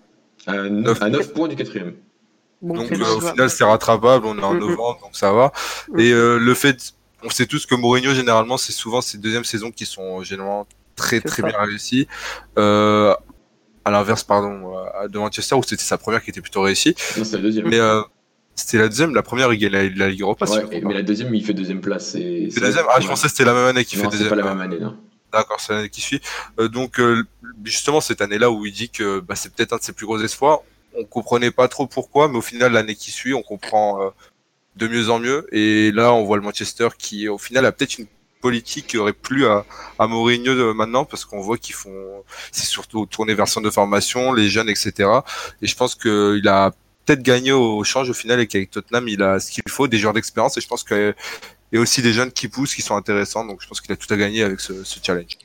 À 0.46 0.52
9 0.52 1.32
points 1.32 1.48
du 1.48 1.56
quatrième 1.56 1.94
donc 2.62 2.90
euh, 2.90 3.16
au 3.16 3.20
final 3.20 3.50
c'est 3.50 3.64
rattrapable, 3.64 4.26
on 4.26 4.38
est 4.38 4.42
en 4.42 4.54
novembre 4.54 4.98
donc 5.02 5.14
ça 5.14 5.32
va. 5.32 5.52
Et 5.98 6.12
euh, 6.12 6.38
le 6.38 6.54
fait, 6.54 6.94
on 7.22 7.30
sait 7.30 7.46
tous 7.46 7.66
que 7.66 7.74
Mourinho 7.74 8.14
généralement 8.14 8.56
c'est 8.56 8.72
souvent 8.72 9.00
ses 9.00 9.18
deuxièmes 9.18 9.44
saisons 9.44 9.70
qui 9.70 9.84
sont 9.84 10.22
généralement 10.22 10.66
très 10.94 11.20
très 11.20 11.42
bien 11.42 11.58
réussies. 11.58 12.08
Euh, 12.58 13.14
à 13.84 13.90
l'inverse 13.90 14.24
pardon 14.24 14.74
de 15.08 15.18
Manchester 15.18 15.54
où 15.54 15.62
c'était 15.62 15.82
sa 15.82 15.98
première 15.98 16.22
qui 16.22 16.30
était 16.30 16.40
plutôt 16.40 16.62
réussie. 16.62 16.94
Non 17.16 17.24
c'est 17.24 17.36
la 17.36 17.42
deuxième. 17.42 17.68
Mais 17.68 17.78
c'était 18.54 18.78
la 18.78 18.88
deuxième, 18.88 19.14
la 19.14 19.22
première 19.22 19.52
il 19.52 19.58
gagne 19.58 19.72
la, 19.94 20.08
Ligue 20.08 20.22
Europa. 20.22 20.46
Ouais, 20.46 20.80
mais 20.82 20.94
la 20.94 21.02
deuxième 21.02 21.34
il 21.34 21.44
fait 21.44 21.54
deuxième 21.54 21.82
place. 21.82 22.12
C'est 22.12 22.48
la 22.56 22.68
deuxième. 22.68 22.86
Ah 22.90 23.00
je 23.00 23.06
pensais 23.06 23.24
que 23.24 23.32
c'était 23.32 23.44
la 23.44 23.54
même 23.54 23.66
année 23.66 23.84
qu'il 23.84 23.98
fait 23.98 24.08
deuxième. 24.08 24.30
pas 24.30 24.36
la 24.36 24.54
même 24.54 24.60
année 24.60 24.80
non. 24.80 24.96
D'accord, 25.32 25.60
c'est 25.60 25.74
l'année 25.74 25.90
qui 25.90 26.00
suit. 26.00 26.22
donc 26.58 27.00
justement 27.64 28.00
cette 28.00 28.22
année-là 28.22 28.50
où 28.50 28.64
il 28.64 28.72
dit 28.72 28.88
que 28.88 29.20
bah, 29.20 29.34
c'est 29.36 29.54
peut-être 29.54 29.74
un 29.74 29.76
de 29.76 29.82
ses 29.82 29.92
plus 29.92 30.06
gros 30.06 30.18
espoirs, 30.20 30.60
on 30.96 31.04
comprenait 31.04 31.50
pas 31.50 31.68
trop 31.68 31.86
pourquoi, 31.86 32.28
mais 32.28 32.38
au 32.38 32.42
final, 32.42 32.72
l'année 32.72 32.94
qui 32.94 33.10
suit, 33.10 33.34
on 33.34 33.42
comprend 33.42 34.02
euh, 34.02 34.10
de 34.76 34.88
mieux 34.88 35.10
en 35.10 35.18
mieux. 35.18 35.46
Et 35.52 35.92
là, 35.92 36.12
on 36.12 36.24
voit 36.24 36.36
le 36.36 36.42
Manchester 36.42 36.88
qui, 36.98 37.28
au 37.28 37.38
final, 37.38 37.66
a 37.66 37.72
peut-être 37.72 37.98
une 37.98 38.06
politique 38.40 38.88
qui 38.88 38.98
aurait 38.98 39.12
plu 39.12 39.46
à, 39.46 39.64
à 39.98 40.06
Mourinho 40.06 40.54
de, 40.54 40.72
maintenant 40.72 41.04
parce 41.04 41.24
qu'on 41.24 41.40
voit 41.40 41.58
qu'ils 41.58 41.74
font, 41.74 42.22
c'est 42.52 42.66
surtout 42.66 43.06
tourné 43.06 43.34
vers 43.34 43.48
son 43.48 43.60
de 43.60 43.70
formation, 43.70 44.32
les 44.32 44.48
jeunes, 44.48 44.68
etc. 44.68 45.08
Et 45.62 45.66
je 45.66 45.76
pense 45.76 45.94
qu'il 45.94 46.46
a 46.46 46.72
peut-être 47.04 47.22
gagné 47.22 47.52
au 47.52 47.82
change 47.84 48.10
au 48.10 48.14
final 48.14 48.40
et 48.40 48.46
qu'avec 48.46 48.70
Tottenham, 48.70 49.08
il 49.08 49.22
a 49.22 49.40
ce 49.40 49.50
qu'il 49.50 49.62
faut, 49.68 49.88
des 49.88 49.98
joueurs 49.98 50.12
d'expérience. 50.12 50.56
Et 50.58 50.60
je 50.60 50.68
pense 50.68 50.84
qu'il 50.84 51.14
y 51.72 51.76
a 51.76 51.80
aussi 51.80 52.02
des 52.02 52.12
jeunes 52.12 52.32
qui 52.32 52.48
poussent, 52.48 52.74
qui 52.74 52.82
sont 52.82 52.96
intéressants. 52.96 53.44
Donc 53.44 53.62
je 53.62 53.68
pense 53.68 53.80
qu'il 53.80 53.92
a 53.92 53.96
tout 53.96 54.12
à 54.12 54.16
gagner 54.16 54.42
avec 54.42 54.60
ce, 54.60 54.84
ce 54.84 54.98
challenge. 55.02 55.38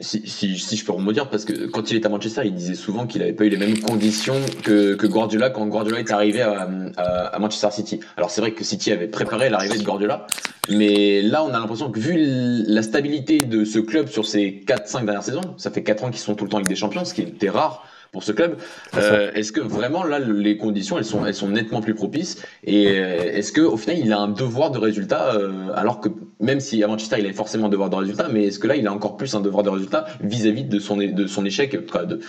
Si, 0.00 0.26
si, 0.26 0.58
si, 0.58 0.76
je 0.76 0.84
peux 0.84 1.12
dire 1.12 1.28
parce 1.28 1.44
que 1.44 1.66
quand 1.66 1.90
il 1.90 1.96
était 1.96 2.06
à 2.06 2.08
Manchester, 2.08 2.42
il 2.44 2.54
disait 2.54 2.74
souvent 2.74 3.06
qu'il 3.06 3.20
n'avait 3.20 3.34
pas 3.34 3.44
eu 3.44 3.50
les 3.50 3.56
mêmes 3.56 3.78
conditions 3.78 4.40
que, 4.64 4.94
que 4.94 5.06
Guardiola 5.06 5.50
quand 5.50 5.66
Guardiola 5.66 6.00
est 6.00 6.10
arrivé 6.10 6.40
à, 6.40 6.68
à, 6.96 7.38
Manchester 7.38 7.70
City. 7.70 8.00
Alors 8.16 8.30
c'est 8.30 8.40
vrai 8.40 8.52
que 8.52 8.64
City 8.64 8.90
avait 8.90 9.06
préparé 9.06 9.48
l'arrivée 9.48 9.78
de 9.78 9.84
Guardiola, 9.84 10.26
mais 10.68 11.22
là 11.22 11.44
on 11.44 11.50
a 11.50 11.60
l'impression 11.60 11.90
que 11.90 12.00
vu 12.00 12.16
la 12.18 12.82
stabilité 12.82 13.38
de 13.38 13.64
ce 13.64 13.78
club 13.78 14.08
sur 14.08 14.26
ces 14.26 14.64
4-5 14.66 15.04
dernières 15.04 15.22
saisons, 15.22 15.54
ça 15.56 15.70
fait 15.70 15.82
4 15.82 16.04
ans 16.04 16.10
qu'ils 16.10 16.20
sont 16.20 16.34
tout 16.34 16.44
le 16.44 16.50
temps 16.50 16.56
avec 16.56 16.68
des 16.68 16.76
champions, 16.76 17.04
ce 17.04 17.14
qui 17.14 17.22
était 17.22 17.50
rare 17.50 17.86
pour 18.12 18.22
ce 18.22 18.30
club. 18.30 18.58
Euh, 18.94 19.32
est-ce 19.32 19.52
que 19.52 19.60
vraiment 19.60 20.04
là 20.04 20.18
les 20.18 20.58
conditions 20.58 20.98
elles 20.98 21.04
sont 21.04 21.24
elles 21.24 21.34
sont 21.34 21.48
nettement 21.48 21.80
plus 21.80 21.94
propices 21.94 22.44
et 22.62 22.88
euh, 22.88 23.32
est-ce 23.32 23.52
que 23.52 23.62
au 23.62 23.78
final 23.78 23.98
il 23.98 24.12
a 24.12 24.18
un 24.18 24.28
devoir 24.28 24.70
de 24.70 24.78
résultat 24.78 25.34
euh, 25.34 25.72
alors 25.74 26.00
que 26.00 26.10
même 26.38 26.60
si 26.60 26.84
à 26.84 26.86
Manchester 26.86 27.16
il 27.18 27.24
avait 27.24 27.34
forcément 27.34 27.66
un 27.66 27.70
devoir 27.70 27.88
de 27.88 27.96
résultat 27.96 28.28
mais 28.28 28.44
est-ce 28.44 28.58
que 28.58 28.66
là 28.66 28.76
il 28.76 28.86
a 28.86 28.92
encore 28.92 29.16
plus 29.16 29.34
un 29.34 29.40
devoir 29.40 29.62
de 29.62 29.70
résultat 29.70 30.06
vis-à-vis 30.20 30.64
de 30.64 30.78
son 30.78 30.98
de 30.98 31.26
son 31.26 31.46
échec 31.46 31.72
de, 31.72 32.20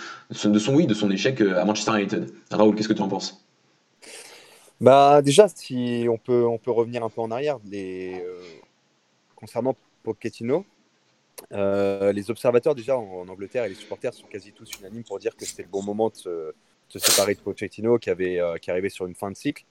de 0.48 0.58
son 0.58 0.74
oui 0.74 0.86
de 0.86 0.94
son 0.94 1.10
échec 1.10 1.42
à 1.42 1.64
Manchester 1.66 1.92
United? 1.98 2.30
Raoul 2.50 2.74
qu'est-ce 2.74 2.88
que 2.88 2.94
tu 2.94 3.02
en 3.02 3.08
penses? 3.08 3.46
Bah 4.80 5.20
déjà 5.20 5.48
si 5.48 6.06
on 6.08 6.16
peut 6.16 6.46
on 6.46 6.56
peut 6.56 6.70
revenir 6.70 7.04
un 7.04 7.10
peu 7.10 7.20
en 7.20 7.30
arrière 7.30 7.58
les 7.70 8.24
concernant 9.36 9.76
Pochettino 10.02 10.64
euh, 11.52 12.12
les 12.12 12.30
observateurs 12.30 12.74
déjà 12.74 12.96
en, 12.96 13.28
Angleterre 13.28 13.64
et 13.64 13.68
les 13.68 13.74
supporters 13.74 14.14
sont 14.14 14.26
quasi 14.26 14.52
tous 14.52 14.70
unanimes 14.78 15.04
pour 15.04 15.18
dire 15.18 15.36
que 15.36 15.44
c'était 15.44 15.62
le 15.62 15.68
bon 15.68 15.82
moment 15.82 16.10
de 16.10 16.14
se, 16.14 16.98
séparer 16.98 17.34
de 17.34 17.40
Pochettino 17.40 17.98
qui, 17.98 18.10
avait, 18.10 18.40
euh, 18.40 18.56
qui 18.56 18.70
arrivait 18.70 18.88
sur 18.88 19.06
une 19.06 19.14
fin 19.14 19.30
de 19.30 19.36
cycle, 19.36 19.64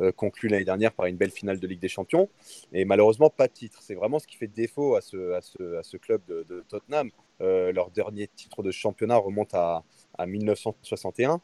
euh, 0.00 0.12
conclue 0.12 0.48
l'année 0.48 0.64
dernière 0.64 0.92
par 0.92 1.06
une 1.06 1.16
belle 1.16 1.30
finale 1.30 1.58
de 1.58 1.66
Ligue 1.66 1.80
des 1.80 1.88
Champions. 1.88 2.28
Et 2.72 2.84
malheureusement, 2.84 3.30
pas 3.30 3.48
de 3.48 3.52
titre. 3.52 3.80
C'est 3.82 3.94
vraiment 3.94 4.18
ce 4.18 4.26
qui 4.26 4.36
fait 4.36 4.46
défaut 4.46 4.94
à 4.94 5.00
ce, 5.00 5.32
à 5.32 5.40
ce, 5.40 5.76
à 5.76 5.82
ce 5.82 5.96
club 5.96 6.22
de, 6.26 6.64
Tottenham. 6.68 7.10
leur 7.40 7.90
dernier 7.90 8.28
titre 8.28 8.62
de 8.62 8.70
championnat 8.70 9.16
remonte 9.16 9.54
à, 9.54 9.84
à 10.18 10.26
1961. 10.26 11.40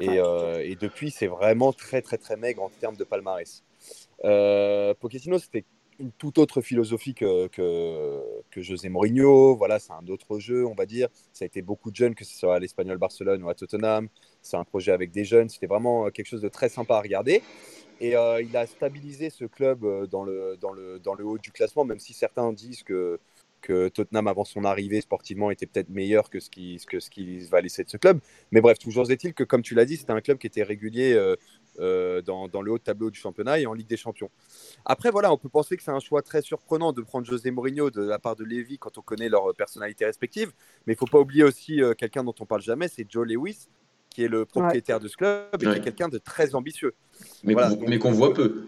Et, 0.00 0.16
et 0.16 0.76
depuis, 0.76 1.12
c'est 1.12 1.28
vraiment 1.28 1.72
très, 1.72 2.02
très, 2.02 2.18
très 2.18 2.36
maigre 2.36 2.62
en 2.62 2.70
termes 2.70 2.96
de 2.96 3.04
palmarès. 3.04 3.62
Pochettino, 5.00 5.38
c'était 5.38 5.64
une 6.02 6.12
toute 6.12 6.38
autre 6.38 6.60
philosophie 6.60 7.14
que, 7.14 7.46
que, 7.46 8.60
José 8.60 8.88
Mourinho. 8.88 9.56
Voilà, 9.56 9.78
c'est 9.78 9.92
un 9.92 10.06
autre 10.08 10.38
jeu, 10.38 10.66
on 10.66 10.74
va 10.74 10.84
dire. 10.84 11.08
Ça 11.32 11.44
a 11.44 11.46
été 11.46 11.62
beaucoup 11.62 11.90
de 11.90 11.96
jeunes, 11.96 12.14
que 12.14 12.24
ce 12.24 12.36
soit 12.36 12.56
à 12.56 12.58
l'Espagnol 12.58 12.98
Barcelone 12.98 13.42
ou 13.42 13.48
à 13.48 13.54
Tottenham. 13.54 14.08
C'est 14.42 14.56
un 14.56 14.64
projet 14.64 14.92
avec 14.92 15.12
des 15.12 15.24
jeunes. 15.24 15.48
C'était 15.48 15.68
vraiment 15.68 16.10
quelque 16.10 16.26
chose 16.26 16.42
de 16.42 16.48
très 16.48 16.68
sympa 16.68 16.96
à 16.96 17.00
regarder. 17.00 17.42
Et 18.00 18.16
euh, 18.16 18.42
il 18.42 18.56
a 18.56 18.66
stabilisé 18.66 19.30
ce 19.30 19.44
club 19.44 19.84
euh, 19.84 20.06
dans 20.08 20.24
le, 20.24 20.56
dans, 20.60 20.72
le, 20.72 20.98
dans 20.98 21.14
le 21.14 21.24
haut 21.24 21.38
du 21.38 21.52
classement, 21.52 21.84
même 21.84 22.00
si 22.00 22.12
certains 22.12 22.52
disent 22.52 22.82
que, 22.82 23.20
que 23.60 23.88
Tottenham, 23.88 24.26
avant 24.26 24.44
son 24.44 24.64
arrivée 24.64 25.00
sportivement, 25.00 25.50
était 25.52 25.66
peut-être 25.66 25.88
meilleur 25.88 26.28
que 26.28 26.40
ce 26.40 26.50
qui, 26.50 26.82
que 26.86 26.98
ce 26.98 27.48
va 27.48 27.60
laisser 27.60 27.84
de 27.84 27.88
ce 27.88 27.96
club. 27.96 28.18
Mais 28.50 28.60
bref, 28.60 28.78
toujours 28.78 29.08
est-il 29.10 29.32
que, 29.34 29.44
comme 29.44 29.62
tu 29.62 29.74
l'as 29.74 29.84
dit, 29.84 29.96
c'était 29.96 30.12
un 30.12 30.20
club 30.20 30.38
qui 30.38 30.48
était 30.48 30.64
régulier 30.64 31.12
euh, 31.12 31.36
euh, 31.78 32.20
dans, 32.22 32.62
le 32.62 32.72
haut 32.72 32.78
tableau 32.78 33.10
du 33.10 33.18
championnat 33.18 33.58
et 33.58 33.66
en 33.66 33.72
Ligue 33.72 33.86
des 33.86 33.96
Champions. 33.96 34.30
Après, 34.84 35.10
voilà, 35.10 35.32
on 35.32 35.38
peut 35.38 35.48
penser 35.48 35.76
que 35.76 35.82
c'est 35.82 35.90
un 35.90 36.00
choix 36.00 36.22
très 36.22 36.42
surprenant 36.42 36.92
de 36.92 37.00
prendre 37.00 37.26
José 37.26 37.50
Mourinho 37.50 37.90
de 37.90 38.02
la 38.02 38.18
part 38.18 38.36
de 38.36 38.44
Lévy 38.44 38.78
quand 38.78 38.98
on 38.98 39.02
connaît 39.02 39.28
leurs 39.28 39.54
personnalités 39.54 40.04
respectives. 40.04 40.52
Mais 40.86 40.92
il 40.92 40.96
ne 40.96 40.98
faut 40.98 41.06
pas 41.06 41.18
oublier 41.18 41.44
aussi 41.44 41.82
euh, 41.82 41.94
quelqu'un 41.94 42.24
dont 42.24 42.34
on 42.40 42.46
parle 42.46 42.62
jamais, 42.62 42.88
c'est 42.88 43.06
Joe 43.08 43.26
Lewis, 43.26 43.68
qui 44.10 44.24
est 44.24 44.28
le 44.28 44.44
propriétaire 44.44 45.00
de 45.00 45.08
ce 45.08 45.16
club 45.16 45.46
et 45.54 45.58
qui 45.58 45.66
est 45.66 45.80
quelqu'un 45.80 46.08
de 46.08 46.18
très 46.18 46.54
ambitieux. 46.54 46.94
Mais 47.42 47.54
qu'on 47.98 48.12
voit 48.12 48.34
peu. 48.34 48.66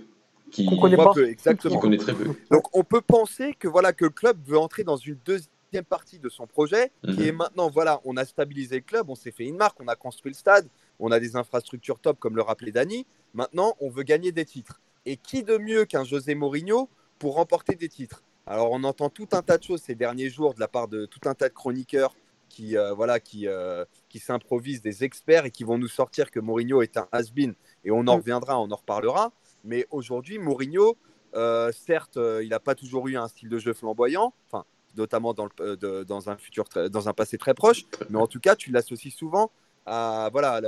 Qui... 0.50 0.66
connaît 0.80 0.96
pas. 0.96 1.12
Peu, 1.12 1.28
exactement. 1.28 1.78
connaît 1.78 1.96
très 1.96 2.14
peu. 2.14 2.26
Donc 2.50 2.74
on 2.76 2.84
peut 2.84 3.00
penser 3.00 3.54
que 3.58 3.66
voilà 3.66 3.92
que 3.92 4.04
le 4.04 4.10
club 4.10 4.38
veut 4.46 4.58
entrer 4.58 4.84
dans 4.84 4.96
une 4.96 5.18
deuxième 5.24 5.50
partie 5.82 6.18
de 6.18 6.28
son 6.28 6.46
projet, 6.46 6.92
qui 7.04 7.10
mhm. 7.10 7.22
est 7.22 7.32
maintenant, 7.32 7.68
voilà, 7.68 8.00
on 8.04 8.16
a 8.16 8.24
stabilisé 8.24 8.76
le 8.76 8.82
club, 8.82 9.10
on 9.10 9.14
s'est 9.14 9.32
fait 9.32 9.44
une 9.44 9.56
marque, 9.56 9.80
on 9.80 9.88
a 9.88 9.96
construit 9.96 10.30
le 10.30 10.36
stade, 10.36 10.68
on 10.98 11.10
a 11.10 11.20
des 11.20 11.36
infrastructures 11.36 11.98
top, 11.98 12.18
comme 12.18 12.36
le 12.36 12.42
rappelait 12.42 12.72
Dani. 12.72 13.06
Maintenant, 13.34 13.74
on 13.80 13.90
veut 13.90 14.02
gagner 14.02 14.32
des 14.32 14.44
titres. 14.44 14.80
Et 15.06 15.16
qui 15.16 15.42
de 15.42 15.58
mieux 15.58 15.84
qu'un 15.84 16.04
José 16.04 16.34
Mourinho 16.34 16.88
pour 17.18 17.34
remporter 17.34 17.74
des 17.74 17.88
titres? 17.88 18.22
Alors, 18.46 18.70
on 18.72 18.84
entend 18.84 19.08
tout 19.08 19.28
un 19.32 19.42
tas 19.42 19.58
de 19.58 19.62
choses 19.62 19.82
ces 19.82 19.94
derniers 19.94 20.30
jours 20.30 20.54
de 20.54 20.60
la 20.60 20.68
part 20.68 20.88
de 20.88 21.06
tout 21.06 21.28
un 21.28 21.34
tas 21.34 21.48
de 21.48 21.54
chroniqueurs 21.54 22.14
qui, 22.48 22.76
euh, 22.76 22.92
voilà, 22.94 23.18
qui, 23.20 23.48
euh, 23.48 23.84
qui 24.08 24.18
s'improvisent 24.18 24.82
des 24.82 25.02
experts 25.02 25.46
et 25.46 25.50
qui 25.50 25.64
vont 25.64 25.78
nous 25.78 25.88
sortir 25.88 26.30
que 26.30 26.40
Mourinho 26.40 26.82
est 26.82 26.96
un 26.96 27.08
has-been. 27.10 27.54
Et 27.84 27.90
on 27.90 28.00
en 28.00 28.02
mm. 28.16 28.20
reviendra, 28.20 28.60
on 28.60 28.70
en 28.70 28.76
reparlera. 28.76 29.32
Mais 29.64 29.86
aujourd'hui, 29.90 30.38
Mourinho, 30.38 30.96
euh, 31.34 31.72
certes, 31.72 32.18
il 32.42 32.48
n'a 32.48 32.60
pas 32.60 32.74
toujours 32.74 33.08
eu 33.08 33.16
un 33.16 33.28
style 33.28 33.48
de 33.48 33.58
jeu 33.58 33.72
flamboyant. 33.72 34.34
Enfin, 34.46 34.64
notamment 34.96 35.34
dans, 35.34 35.48
le, 35.58 36.04
dans, 36.04 36.30
un 36.30 36.36
futur 36.36 36.64
dans 36.90 37.08
un 37.08 37.12
passé 37.12 37.36
très 37.38 37.54
proche, 37.54 37.84
mais 38.10 38.18
en 38.18 38.28
tout 38.28 38.38
cas, 38.38 38.54
tu 38.54 38.70
l'associes 38.70 39.10
souvent 39.10 39.50
à, 39.86 40.28
voilà, 40.32 40.60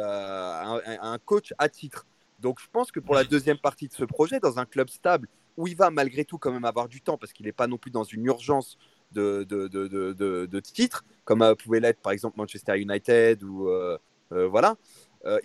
un, 1.00 1.18
coach 1.18 1.52
à 1.58 1.68
titre. 1.68 2.06
Donc 2.40 2.60
je 2.60 2.66
pense 2.70 2.92
que 2.92 3.00
pour 3.00 3.14
la 3.14 3.24
deuxième 3.24 3.58
partie 3.58 3.88
de 3.88 3.92
ce 3.92 4.04
projet, 4.04 4.40
dans 4.40 4.58
un 4.58 4.66
club 4.66 4.88
stable, 4.88 5.28
où 5.56 5.66
il 5.66 5.76
va 5.76 5.90
malgré 5.90 6.24
tout 6.24 6.38
quand 6.38 6.52
même 6.52 6.64
avoir 6.64 6.88
du 6.88 7.00
temps, 7.00 7.16
parce 7.16 7.32
qu'il 7.32 7.46
n'est 7.46 7.52
pas 7.52 7.66
non 7.66 7.78
plus 7.78 7.90
dans 7.90 8.04
une 8.04 8.24
urgence 8.26 8.76
de, 9.12 9.44
de, 9.44 9.68
de, 9.68 10.46
de, 10.46 10.60
titre, 10.60 11.04
comme 11.24 11.42
euh, 11.42 11.54
pouvait 11.54 11.80
l'être 11.80 12.00
par 12.00 12.12
exemple 12.12 12.36
Manchester 12.38 12.78
United, 12.78 13.42
ou 13.42 13.68
euh, 13.68 13.96
euh, 14.32 14.46
voilà. 14.48 14.76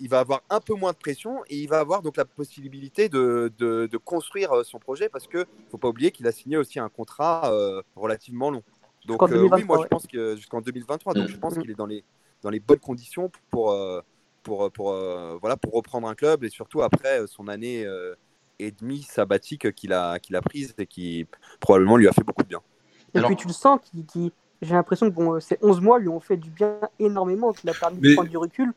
il 0.00 0.08
va 0.08 0.20
avoir 0.20 0.42
un 0.50 0.60
peu 0.60 0.74
moins 0.74 0.92
de 0.92 0.96
pression 0.96 1.42
et 1.48 1.56
il 1.56 1.68
va 1.68 1.78
avoir 1.78 2.02
donc 2.02 2.16
la 2.16 2.24
possibilité 2.24 3.08
de, 3.08 3.52
de, 3.58 3.96
construire 3.96 4.64
son 4.64 4.78
projet 4.78 5.08
parce 5.08 5.26
que 5.26 5.46
faut 5.70 5.78
pas 5.78 5.88
oublier 5.88 6.10
qu'il 6.10 6.26
a 6.26 6.32
signé 6.32 6.56
aussi 6.56 6.78
un 6.78 6.88
contrat 6.88 7.50
relativement 7.96 8.50
long. 8.50 8.62
Donc 9.06 9.22
oui, 9.22 9.64
moi 9.64 9.80
je 9.82 9.88
pense 9.88 10.06
que 10.06 10.36
jusqu'en 10.36 10.60
2023, 10.60 11.14
donc 11.14 11.28
je 11.28 11.36
pense 11.36 11.58
qu'il 11.58 11.70
est 11.70 11.74
dans 11.74 11.86
les 11.86 12.04
dans 12.42 12.50
les 12.50 12.60
bonnes 12.60 12.78
conditions 12.78 13.30
pour 13.50 13.76
pour 14.42 14.70
pour, 14.72 14.94
voilà 15.40 15.56
pour 15.56 15.72
reprendre 15.72 16.08
un 16.08 16.14
club 16.14 16.44
et 16.44 16.48
surtout 16.48 16.82
après 16.82 17.26
son 17.26 17.48
année 17.48 17.86
et 18.58 18.70
demie 18.70 19.02
sabbatique 19.02 19.72
qu'il 19.74 19.92
a 19.92 20.18
qu'il 20.18 20.36
a 20.36 20.42
prise 20.42 20.74
et 20.78 20.86
qui 20.86 21.26
probablement 21.60 21.96
lui 21.96 22.08
a 22.08 22.12
fait 22.12 22.24
beaucoup 22.24 22.42
de 22.42 22.48
bien. 22.48 22.60
Et 23.14 23.20
puis 23.20 23.36
tu 23.36 23.46
le 23.46 23.52
sens 23.52 23.80
qui, 24.12 24.32
j'ai 24.62 24.74
l'impression 24.74 25.10
que 25.10 25.14
bon, 25.14 25.40
ces 25.40 25.58
11 25.60 25.80
mois 25.80 25.98
lui 25.98 26.08
ont 26.08 26.20
fait 26.20 26.36
du 26.36 26.50
bien 26.50 26.78
énormément, 26.98 27.52
qu'il 27.52 27.68
a 27.68 27.74
permis 27.74 28.00
de 28.00 28.14
prendre 28.14 28.30
du 28.30 28.36
recul. 28.36 28.72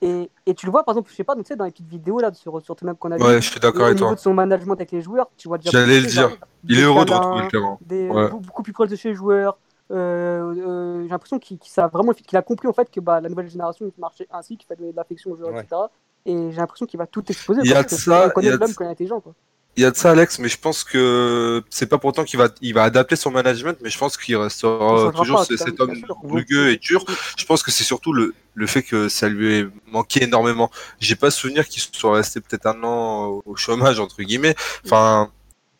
Et, 0.00 0.28
et, 0.44 0.54
tu 0.54 0.66
le 0.66 0.72
vois, 0.72 0.82
par 0.82 0.94
exemple, 0.94 1.10
je 1.10 1.14
sais 1.14 1.22
pas, 1.22 1.36
donc, 1.36 1.44
tu 1.44 1.48
sais, 1.48 1.56
dans 1.56 1.64
les 1.64 1.70
petites 1.70 1.88
vidéos 1.88 2.18
là, 2.18 2.32
sur, 2.32 2.60
sur 2.60 2.74
Tottenham 2.74 2.96
qu'on 2.96 3.12
a 3.12 3.16
vu, 3.16 3.22
ouais, 3.22 3.40
je 3.40 3.48
suis 3.48 3.60
d'accord 3.60 3.84
avec. 3.84 3.96
Au 3.98 4.00
niveau 4.00 4.14
de 4.16 4.20
son 4.20 4.34
management 4.34 4.74
avec 4.74 4.90
les 4.90 5.02
joueurs, 5.02 5.30
tu 5.36 5.46
vois 5.46 5.58
déjà. 5.58 5.70
J'allais 5.70 6.00
le 6.00 6.06
dire. 6.06 6.36
Il 6.68 6.80
est 6.80 6.82
heureux 6.82 7.04
de 7.04 7.12
retrouver 7.12 7.42
le 7.42 7.48
terrain. 7.48 7.78
Ouais. 7.88 8.30
Beaucoup 8.30 8.64
plus 8.64 8.72
proche 8.72 8.88
de 8.88 8.96
chez 8.96 9.10
les 9.10 9.14
joueurs. 9.14 9.56
Euh, 9.92 10.54
euh, 10.56 11.02
j'ai 11.02 11.08
l'impression 11.08 11.38
qu'il 11.38 11.58
a 11.76 11.86
vraiment 11.88 12.12
qu'il 12.12 12.38
a 12.38 12.42
compris 12.42 12.66
en 12.66 12.72
fait 12.72 12.90
que 12.90 13.00
bah, 13.00 13.20
la 13.20 13.28
nouvelle 13.28 13.48
génération 13.48 13.90
marchait 13.98 14.26
ainsi, 14.30 14.56
qu'il 14.56 14.66
fallait 14.66 14.80
donner 14.80 14.92
de 14.92 14.96
l'affection 14.96 15.32
aux 15.32 15.36
joueurs, 15.36 15.58
etc. 15.58 15.82
Et 16.24 16.50
j'ai 16.50 16.56
l'impression 16.56 16.86
qu'il 16.86 16.98
va 16.98 17.06
tout 17.06 17.24
exposer. 17.28 17.60
Il 17.64 17.70
y 17.70 17.74
a 17.74 17.82
de 17.82 17.90
ça. 17.90 18.32
Il 18.40 18.48
l'homme, 18.48 18.70
intelligent. 18.80 19.20
Quoi. 19.20 19.34
Il 19.76 19.82
y 19.82 19.86
a 19.86 19.90
de 19.90 19.96
ça, 19.96 20.10
Alex, 20.10 20.38
mais 20.38 20.48
je 20.48 20.58
pense 20.58 20.84
que 20.84 21.62
c'est 21.70 21.86
pas 21.86 21.96
pourtant 21.96 22.24
qu'il 22.24 22.38
va, 22.38 22.48
il 22.60 22.74
va 22.74 22.84
adapter 22.84 23.16
son 23.16 23.30
management, 23.30 23.78
mais 23.82 23.88
je 23.88 23.98
pense 23.98 24.18
qu'il 24.18 24.36
restera 24.36 25.10
toujours 25.12 25.44
cet 25.44 25.80
homme 25.80 25.94
rugueux 26.24 26.70
et 26.70 26.76
dur. 26.76 27.04
Je 27.38 27.44
pense 27.46 27.62
que 27.62 27.70
c'est 27.70 27.84
surtout 27.84 28.12
le, 28.12 28.34
le 28.54 28.66
fait 28.66 28.82
que 28.82 29.08
ça 29.08 29.28
lui 29.28 29.60
ait 29.60 29.66
manqué 29.90 30.24
énormément. 30.24 30.70
J'ai 31.00 31.16
pas 31.16 31.30
souvenir 31.30 31.66
qu'il 31.66 31.82
soit 31.82 32.16
resté 32.16 32.40
peut-être 32.40 32.66
un 32.66 32.82
an 32.84 33.40
au 33.46 33.56
chômage, 33.56 33.98
entre 33.98 34.22
guillemets. 34.22 34.54
Enfin, 34.84 35.30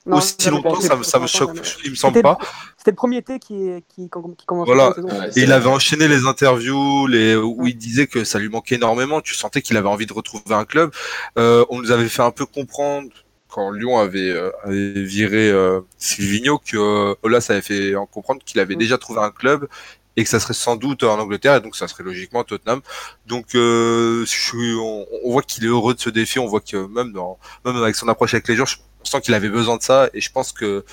aussi 0.06 0.50
longtemps, 0.50 0.80
ça, 0.80 0.98
ça, 1.02 1.18
me 1.18 1.26
choque, 1.26 1.56
il 1.84 1.90
me 1.90 1.96
semble 1.96 2.22
pas. 2.22 2.38
C'était 2.76 2.90
le 2.90 2.96
premier 2.96 3.18
été 3.18 3.38
qui, 3.38 3.70
qui, 3.88 4.10
qui 4.36 4.46
commençait 4.46 4.72
voilà. 4.72 4.94
et 5.36 5.42
il 5.42 5.52
avait 5.52 5.68
enchaîné 5.68 6.08
les 6.08 6.26
interviews 6.26 7.06
les, 7.06 7.36
où 7.36 7.66
il 7.66 7.76
disait 7.76 8.06
que 8.06 8.24
ça 8.24 8.38
lui 8.38 8.48
manquait 8.48 8.74
énormément. 8.74 9.20
Tu 9.20 9.34
sentais 9.34 9.62
qu'il 9.62 9.76
avait 9.76 9.88
envie 9.88 10.06
de 10.06 10.12
retrouver 10.12 10.54
un 10.54 10.64
club. 10.64 10.90
Euh, 11.38 11.64
on 11.70 11.80
nous 11.80 11.92
avait 11.92 12.08
fait 12.08 12.22
un 12.22 12.32
peu 12.32 12.46
comprendre 12.46 13.08
quand 13.52 13.70
Lyon 13.70 13.98
avait, 13.98 14.30
euh, 14.30 14.50
avait 14.64 15.02
viré 15.02 15.50
euh, 15.50 15.80
Silvino, 15.98 16.58
que 16.58 16.76
euh, 16.76 17.14
Olas 17.22 17.46
avait 17.50 17.60
fait 17.60 17.94
en 17.94 18.06
comprendre 18.06 18.42
qu'il 18.44 18.58
avait 18.60 18.76
déjà 18.76 18.98
trouvé 18.98 19.20
un 19.20 19.30
club 19.30 19.68
et 20.16 20.24
que 20.24 20.28
ça 20.30 20.40
serait 20.40 20.54
sans 20.54 20.76
doute 20.76 21.04
en 21.04 21.18
Angleterre 21.18 21.56
et 21.56 21.60
donc 21.60 21.76
ça 21.76 21.88
serait 21.88 22.04
logiquement 22.04 22.44
Tottenham. 22.44 22.80
Donc 23.26 23.46
je 23.52 24.76
on, 24.78 25.30
voit 25.30 25.42
qu'il 25.42 25.64
est 25.64 25.68
heureux 25.68 25.94
de 25.94 26.00
ce 26.00 26.10
défi, 26.10 26.38
on 26.38 26.46
voit 26.46 26.60
que 26.60 26.86
même 26.86 27.12
dans 27.12 27.38
même 27.64 27.76
avec 27.76 27.94
son 27.94 28.08
approche 28.08 28.34
avec 28.34 28.48
les 28.48 28.56
joueurs, 28.56 28.68
on 29.02 29.04
sent 29.04 29.20
qu'il 29.20 29.34
avait 29.34 29.48
besoin 29.48 29.76
de 29.76 29.82
ça 29.82 30.08
et 30.14 30.20
je 30.20 30.30
pense 30.30 30.52
que 30.52 30.84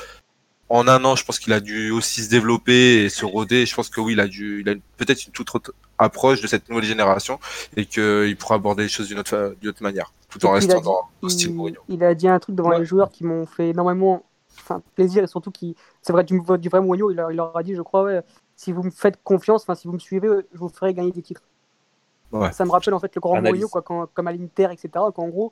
en 0.70 0.88
un 0.88 1.04
an, 1.04 1.16
je 1.16 1.26
pense 1.26 1.40
qu'il 1.40 1.52
a 1.52 1.60
dû 1.60 1.90
aussi 1.92 2.24
se 2.24 2.30
développer 2.30 3.04
et 3.04 3.10
se 3.10 3.26
roder. 3.26 3.66
Je 3.66 3.76
pense 3.76 3.90
que 3.90 4.00
oui, 4.00 4.14
il 4.14 4.20
a 4.20 4.28
dû, 4.28 4.62
il 4.62 4.70
a 4.70 4.76
peut-être 4.98 5.26
une 5.26 5.32
toute 5.32 5.54
autre 5.56 5.74
approche 5.98 6.42
de 6.42 6.48
cette 6.48 6.70
nouvelle 6.70 6.86
génération 6.86 7.40
et 7.76 7.86
qu'il 7.86 8.38
pourra 8.38 8.56
aborder 8.56 8.84
les 8.84 8.90
choses 8.90 9.08
d'une 9.08 9.20
autre, 9.20 9.56
autre 9.66 9.84
manière, 9.84 10.14
tout 10.30 10.46
en 10.46 10.52
restant 10.52 10.80
dans 10.80 11.02
le 11.24 11.30
style 11.30 11.54
Mourinho. 11.54 11.82
Il 11.90 12.04
a 12.04 12.14
dit 12.14 12.28
un 12.28 12.40
truc 12.40 12.56
devant 12.56 12.78
les 12.78 12.86
joueurs 12.86 13.10
qui 13.10 13.24
m'ont 13.24 13.48
fait 13.48 13.70
énormément 13.70 14.24
enfin, 14.60 14.82
plaisir 14.96 15.24
et 15.24 15.28
surtout 15.28 15.52
qui, 15.52 15.76
c'est 16.04 16.14
vrai, 16.14 16.24
du, 16.24 16.40
du 16.60 16.70
vrai 16.70 16.82
Mourinho, 16.82 17.10
il, 17.10 17.16
leur 17.16 17.58
a 17.58 17.64
dit, 17.64 17.74
je 17.74 17.82
crois, 17.82 18.04
ouais, 18.04 18.22
si 18.56 18.72
vous 18.72 18.84
me 18.84 18.92
faites 18.92 19.22
confiance, 19.24 19.64
enfin, 19.64 19.76
si 19.76 19.88
vous 19.88 19.94
me 19.94 20.00
suivez, 20.00 20.28
je 20.54 20.60
vous 20.60 20.70
ferai 20.70 20.94
gagner 20.94 21.12
des 21.12 21.24
titres. 21.24 21.42
Ça 22.52 22.64
me 22.64 22.70
rappelle 22.70 22.94
en 22.94 23.00
fait 23.00 23.14
le 23.16 23.22
grand 23.22 23.42
Mourinho, 23.42 23.68
quoi, 23.70 23.82
quand, 23.82 24.08
comme 24.14 24.28
à 24.28 24.32
l'Inter, 24.32 24.68
etc. 24.72 24.90
Qu'en 25.16 25.30
gros, 25.30 25.52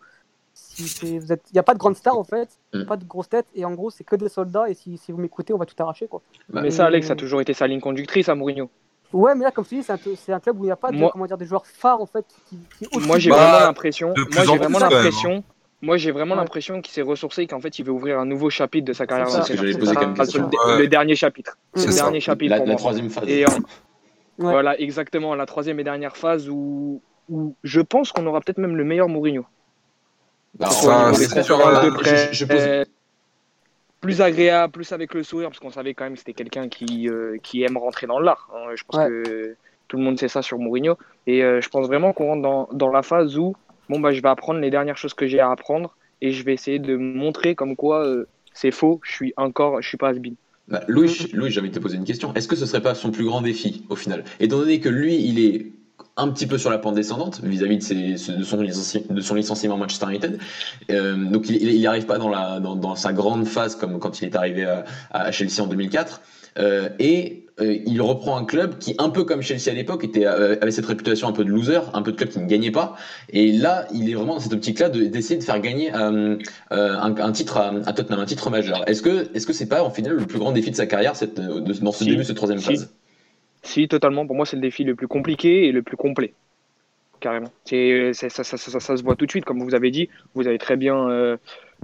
il 0.80 1.22
n'y 1.54 1.60
a 1.60 1.64
pas 1.64 1.74
de 1.74 1.80
grande 1.80 1.96
star 1.96 2.18
en 2.18 2.24
fait, 2.24 2.50
mm. 2.74 2.86
pas 2.86 2.98
de 2.98 3.06
grosse 3.06 3.30
tête, 3.30 3.48
et 3.56 3.66
en 3.66 3.72
gros 3.72 3.90
c'est 3.90 4.04
que 4.04 4.16
des 4.16 4.30
soldats, 4.30 4.70
et 4.70 4.74
si, 4.74 4.98
si 4.98 5.12
vous 5.12 5.18
m'écoutez, 5.20 5.54
on 5.54 5.58
va 5.58 5.66
tout 5.66 5.76
arracher. 5.82 6.08
Quoi. 6.08 6.22
Bah, 6.50 6.62
mais 6.62 6.72
ça, 6.72 6.86
Alex, 6.86 7.08
ça 7.08 7.14
a 7.14 7.16
toujours 7.16 7.42
été 7.42 7.54
sa 7.54 7.68
ligne 7.68 7.80
conductrice 7.80 8.30
à 8.30 8.36
Mourinho. 8.36 8.70
Ouais, 9.14 9.36
mais 9.36 9.46
là, 9.46 9.52
comme 9.52 9.66
tu 9.66 9.76
dis, 9.76 9.84
c'est 9.84 9.94
un, 9.94 10.36
un, 10.36 10.40
club 10.40 10.60
où 10.60 10.64
il 10.64 10.68
n'y 10.68 10.72
a 10.72 10.76
pas 10.76 10.92
de, 10.92 11.12
comment 11.12 11.26
dire, 11.26 11.38
des 11.38 11.46
joueurs 11.46 11.66
phares 11.66 12.02
en 12.02 12.06
fait. 12.06 12.26
Qui, 12.50 12.60
moi, 13.00 13.18
j'ai 13.18 13.30
vraiment 13.30 13.60
l'impression. 13.60 14.14
Moi, 14.34 14.44
j'ai 14.44 14.58
vraiment 14.58 14.80
l'impression. 14.80 15.44
Moi, 15.82 15.98
j'ai 15.98 16.12
vraiment 16.12 16.36
l'impression 16.36 16.82
qu'il 16.82 16.92
s'est 16.92 17.04
ressourcé 17.04 17.44
et 17.44 17.48
qu'en 17.48 17.62
fait, 17.62 17.78
il 17.78 17.86
veut 17.86 17.92
ouvrir 17.92 18.20
un 18.20 18.26
nouveau 18.26 18.50
chapitre 18.50 18.86
de 18.86 18.94
sa 18.94 19.06
carrière. 19.06 19.30
C'est 19.30 19.56
que 19.56 19.78
poser 19.78 19.96
comme 19.96 20.16
question. 20.16 20.50
Le, 20.78 20.88
dernier 20.88 21.16
chapitre. 21.16 21.58
Le 21.76 21.94
dernier 21.94 22.20
chapitre. 22.20 22.56
La, 22.66 22.76
troisième 22.76 23.10
phase. 23.10 23.28
Voilà, 24.38 24.80
exactement. 24.80 25.36
La 25.36 25.46
troisième 25.46 25.80
et 25.80 25.84
dernière 25.84 26.18
phase 26.18 26.50
où, 26.50 27.02
où 27.30 27.56
je 27.64 27.82
pense 27.82 28.12
qu'on 28.12 28.26
aura 28.26 28.42
peut-être 28.42 28.58
même 28.58 28.76
le 28.76 28.84
meilleur 28.84 29.08
Mourinho. 29.08 29.46
Bah, 30.60 30.70
je, 30.72 32.46
pose... 32.46 32.86
Plus 34.02 34.22
agréable, 34.22 34.74
plus 34.74 34.92
avec 34.92 35.14
le 35.14 35.24
sourire, 35.24 35.50
parce 35.50 35.60
qu'on 35.60 35.72
savait 35.72 35.94
quand 35.94 36.06
même 36.06 36.14
que 36.14 36.20
c'était 36.20 36.34
quelqu'un 36.34 36.70
qui, 36.70 37.10
euh, 37.10 37.38
qui 37.42 37.64
aime 37.64 37.78
rentrer 37.78 38.08
dans 38.08 38.20
l'art. 38.20 38.50
Hein. 38.54 38.70
Je 38.76 38.84
pense 38.84 39.08
que 39.08 39.56
tout 39.88 39.98
le 39.98 40.04
monde 40.04 40.20
sait 40.20 40.28
ça 40.28 40.42
sur 40.42 40.58
Mourinho. 40.60 40.98
Et 41.26 41.44
euh, 41.44 41.62
je 41.62 41.70
pense 41.70 41.88
vraiment 41.88 42.14
qu'on 42.14 42.28
rentre 42.28 42.42
dans, 42.42 42.70
dans, 42.72 42.90
la 42.90 43.02
phase 43.02 43.38
où 43.38 43.56
bon, 43.90 44.00
bah, 44.00 44.12
je 44.12 44.22
vais 44.22 44.30
apprendre 44.30 44.60
les 44.60 44.70
dernières 44.70 44.98
choses 44.98 45.14
que 45.14 45.28
j'ai 45.28 45.40
à 45.40 45.52
apprendre 45.52 45.96
et 46.22 46.32
je 46.32 46.44
vais 46.44 46.54
essayer 46.54 46.80
de 46.80 46.96
montrer 46.96 47.56
comme 47.56 47.76
quoi 47.76 48.06
euh, 48.06 48.28
c'est 48.54 48.72
faux, 48.72 49.00
je 49.04 49.12
suis 49.12 49.34
encore, 49.38 49.82
je 49.82 49.88
suis 49.88 49.98
pas 49.98 50.10
has 50.10 50.16
bah, 50.68 50.82
Louis, 50.88 51.30
Louis 51.34 51.50
j'ai 51.50 51.62
envie 51.62 51.70
de 51.70 51.76
te 51.76 51.80
poser 51.80 51.96
une 51.96 52.04
question. 52.04 52.34
Est-ce 52.34 52.48
que 52.48 52.56
ce 52.56 52.66
serait 52.66 52.82
pas 52.82 52.94
son 52.94 53.12
plus 53.12 53.24
grand 53.24 53.42
défi 53.42 53.86
au 53.90 53.96
final? 53.96 54.26
Étant 54.40 54.58
donné 54.58 54.80
que 54.80 54.90
lui, 54.90 55.16
il 55.16 55.40
est 55.40 55.68
un 56.18 56.30
petit 56.30 56.48
peu 56.48 56.58
sur 56.58 56.70
la 56.70 56.80
pente 56.80 56.96
descendante 56.96 57.40
vis-à-vis 57.44 57.78
de, 57.78 58.18
son, 58.18 58.58
de, 58.58 59.22
son, 59.22 59.36
licenciement 59.36 59.76
à 59.76 59.78
Manchester 59.78 60.08
United. 60.10 60.40
Euh, 60.90 61.16
donc 61.16 61.50
il 61.50 61.80
n'y 61.80 61.88
arrive 61.88 62.06
pas 62.06 62.18
dans, 62.18 62.30
la, 62.30 62.60
dans, 62.60 62.96
sa 62.96 63.14
grande 63.14 63.48
phase 63.48 63.76
comme 63.76 64.00
quand 64.00 64.22
il 64.22 64.26
est 64.26 64.36
arrivé 64.36 64.68
à, 65.12 65.32
Chelsea 65.32 65.62
en 65.62 65.68
2004. 65.68 66.22
Euh, 66.60 66.90
et 66.98 67.44
euh, 67.62 67.78
il 67.86 68.02
reprend 68.02 68.36
un 68.36 68.46
club 68.46 68.80
qui, 68.80 68.96
un 68.98 69.10
peu 69.10 69.24
comme 69.26 69.44
Chelsea 69.44 69.70
à 69.70 69.74
l'époque, 69.76 70.04
était 70.04 70.26
avait 70.26 70.72
cette 70.72 70.88
réputation 70.88 71.28
un 71.28 71.32
peu 71.32 71.46
de 71.46 71.50
loser, 71.50 71.82
un 71.94 72.02
peu 72.02 72.12
de 72.12 72.18
club 72.18 72.30
qui 72.30 72.40
ne 72.40 72.48
gagnait 72.48 72.72
pas. 72.72 72.96
Et 73.30 73.52
là, 73.52 73.88
il 73.94 74.10
est 74.10 74.16
vraiment 74.16 74.34
dans 74.36 74.40
cette 74.40 74.54
optique-là 74.54 74.90
d'essayer 74.90 75.40
de, 75.40 75.44
faire 75.44 75.60
gagner 75.60 75.92
un, 75.94 76.40
un, 76.72 77.32
titre 77.32 77.58
à, 77.58 77.94
Tottenham, 77.94 78.20
un 78.20 78.26
titre 78.26 78.50
majeur. 78.50 78.88
Est-ce 78.90 79.04
que 79.04 79.30
est-ce 79.36 79.46
que 79.46 79.54
c'est 79.54 79.68
pas 79.68 79.84
en 79.84 79.92
final 79.92 80.14
le 80.14 80.26
plus 80.26 80.40
grand 80.40 80.52
défi 80.52 80.72
de 80.72 80.76
sa 80.76 80.88
carrière 80.88 81.16
cette, 81.16 81.40
dans 81.40 81.92
ce 81.92 82.04
début, 82.04 82.24
cette 82.24 82.38
troisième 82.38 82.60
phase? 82.60 82.90
Si, 83.64 83.88
totalement. 83.88 84.26
Pour 84.26 84.36
moi, 84.36 84.46
c'est 84.46 84.56
le 84.56 84.62
défi 84.62 84.84
le 84.84 84.96
plus 84.96 85.08
compliqué 85.08 85.68
et 85.68 85.72
le 85.72 85.82
plus 85.82 85.98
complet. 85.98 86.34
Carrément. 87.20 87.52
C'est, 87.66 88.14
ça, 88.14 88.30
ça, 88.30 88.58
se 88.58 89.04
voit 89.04 89.16
tout 89.16 89.26
de 89.26 89.32
suite, 89.32 89.46
comme 89.46 89.62
vous 89.64 89.74
avez 89.74 89.90
dit. 89.90 90.10
Vous 90.36 90.48
avez 90.48 90.60
très 90.60 90.78
bien 90.78 91.10
euh, 91.10 91.38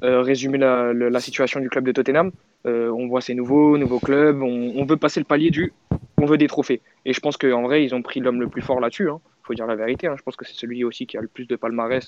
euh, 0.03 0.21
résumé 0.21 0.57
la, 0.57 1.19
situation 1.19 1.59
du 1.59 1.69
club 1.69 1.85
de 1.85 1.91
Tottenham. 1.91 2.31
Euh, 2.65 2.89
on 2.91 3.07
voit 3.07 3.21
ces 3.21 3.33
nouveaux, 3.33 3.77
nouveaux 3.77 3.99
clubs. 3.99 4.41
On, 4.41 4.73
on, 4.75 4.85
veut 4.85 4.97
passer 4.97 5.19
le 5.19 5.25
palier 5.25 5.49
du 5.49 5.73
on 6.17 6.25
veut 6.25 6.37
des 6.37 6.47
trophées. 6.47 6.81
Et 7.05 7.13
je 7.13 7.19
pense 7.19 7.35
qu'en 7.35 7.63
vrai, 7.63 7.83
ils 7.83 7.93
ont 7.93 8.01
pris 8.01 8.19
l'homme 8.19 8.39
le 8.39 8.47
plus 8.47 8.61
fort 8.61 8.79
là-dessus. 8.79 9.05
Il 9.05 9.09
hein. 9.09 9.19
faut 9.41 9.53
dire 9.53 9.67
la 9.67 9.75
vérité. 9.75 10.07
Hein. 10.07 10.15
Je 10.17 10.23
pense 10.23 10.35
que 10.35 10.45
c'est 10.45 10.53
celui 10.53 10.83
aussi 10.83 11.05
qui 11.05 11.17
a 11.17 11.21
le 11.21 11.27
plus 11.27 11.47
de 11.47 11.55
palmarès 11.55 12.07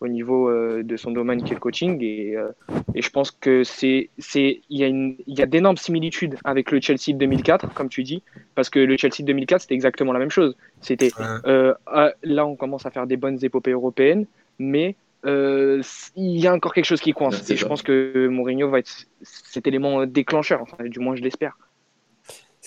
au 0.00 0.08
niveau 0.08 0.48
euh, 0.48 0.82
de 0.82 0.96
son 0.96 1.10
domaine 1.10 1.42
qui 1.42 1.52
est 1.52 1.54
le 1.54 1.60
coaching. 1.60 1.98
Et, 2.02 2.36
euh, 2.36 2.50
et 2.94 3.02
je 3.02 3.10
pense 3.10 3.30
que 3.30 3.64
c'est, 3.64 4.10
il 4.28 4.60
y 4.70 4.84
a, 4.84 4.86
une, 4.86 5.16
il 5.26 5.38
y 5.38 5.42
a 5.42 5.46
d'énormes 5.46 5.76
similitudes 5.76 6.36
avec 6.44 6.70
le 6.70 6.80
Chelsea 6.80 7.12
de 7.12 7.18
2004, 7.18 7.74
comme 7.74 7.88
tu 7.88 8.02
dis, 8.02 8.22
parce 8.54 8.70
que 8.70 8.78
le 8.78 8.96
Chelsea 8.96 9.20
de 9.20 9.26
2004, 9.26 9.62
c'était 9.62 9.74
exactement 9.74 10.12
la 10.12 10.18
même 10.18 10.30
chose. 10.30 10.56
C'était, 10.80 11.10
euh, 11.46 11.74
là, 12.22 12.46
on 12.46 12.56
commence 12.56 12.86
à 12.86 12.90
faire 12.90 13.06
des 13.06 13.16
bonnes 13.16 13.38
épopées 13.42 13.72
européennes, 13.72 14.26
mais 14.58 14.96
il 15.24 15.82
y 16.16 16.46
a 16.46 16.54
encore 16.54 16.72
quelque 16.72 16.84
chose 16.84 17.00
qui 17.00 17.12
coince. 17.12 17.50
et 17.50 17.56
je 17.56 17.66
pense 17.66 17.82
que 17.82 18.28
Mourinho 18.28 18.70
va 18.70 18.78
être 18.78 19.06
cet 19.22 19.66
élément 19.66 20.06
déclencheur, 20.06 20.64
du 20.84 21.00
moins 21.00 21.16
je 21.16 21.22
l'espère. 21.22 21.56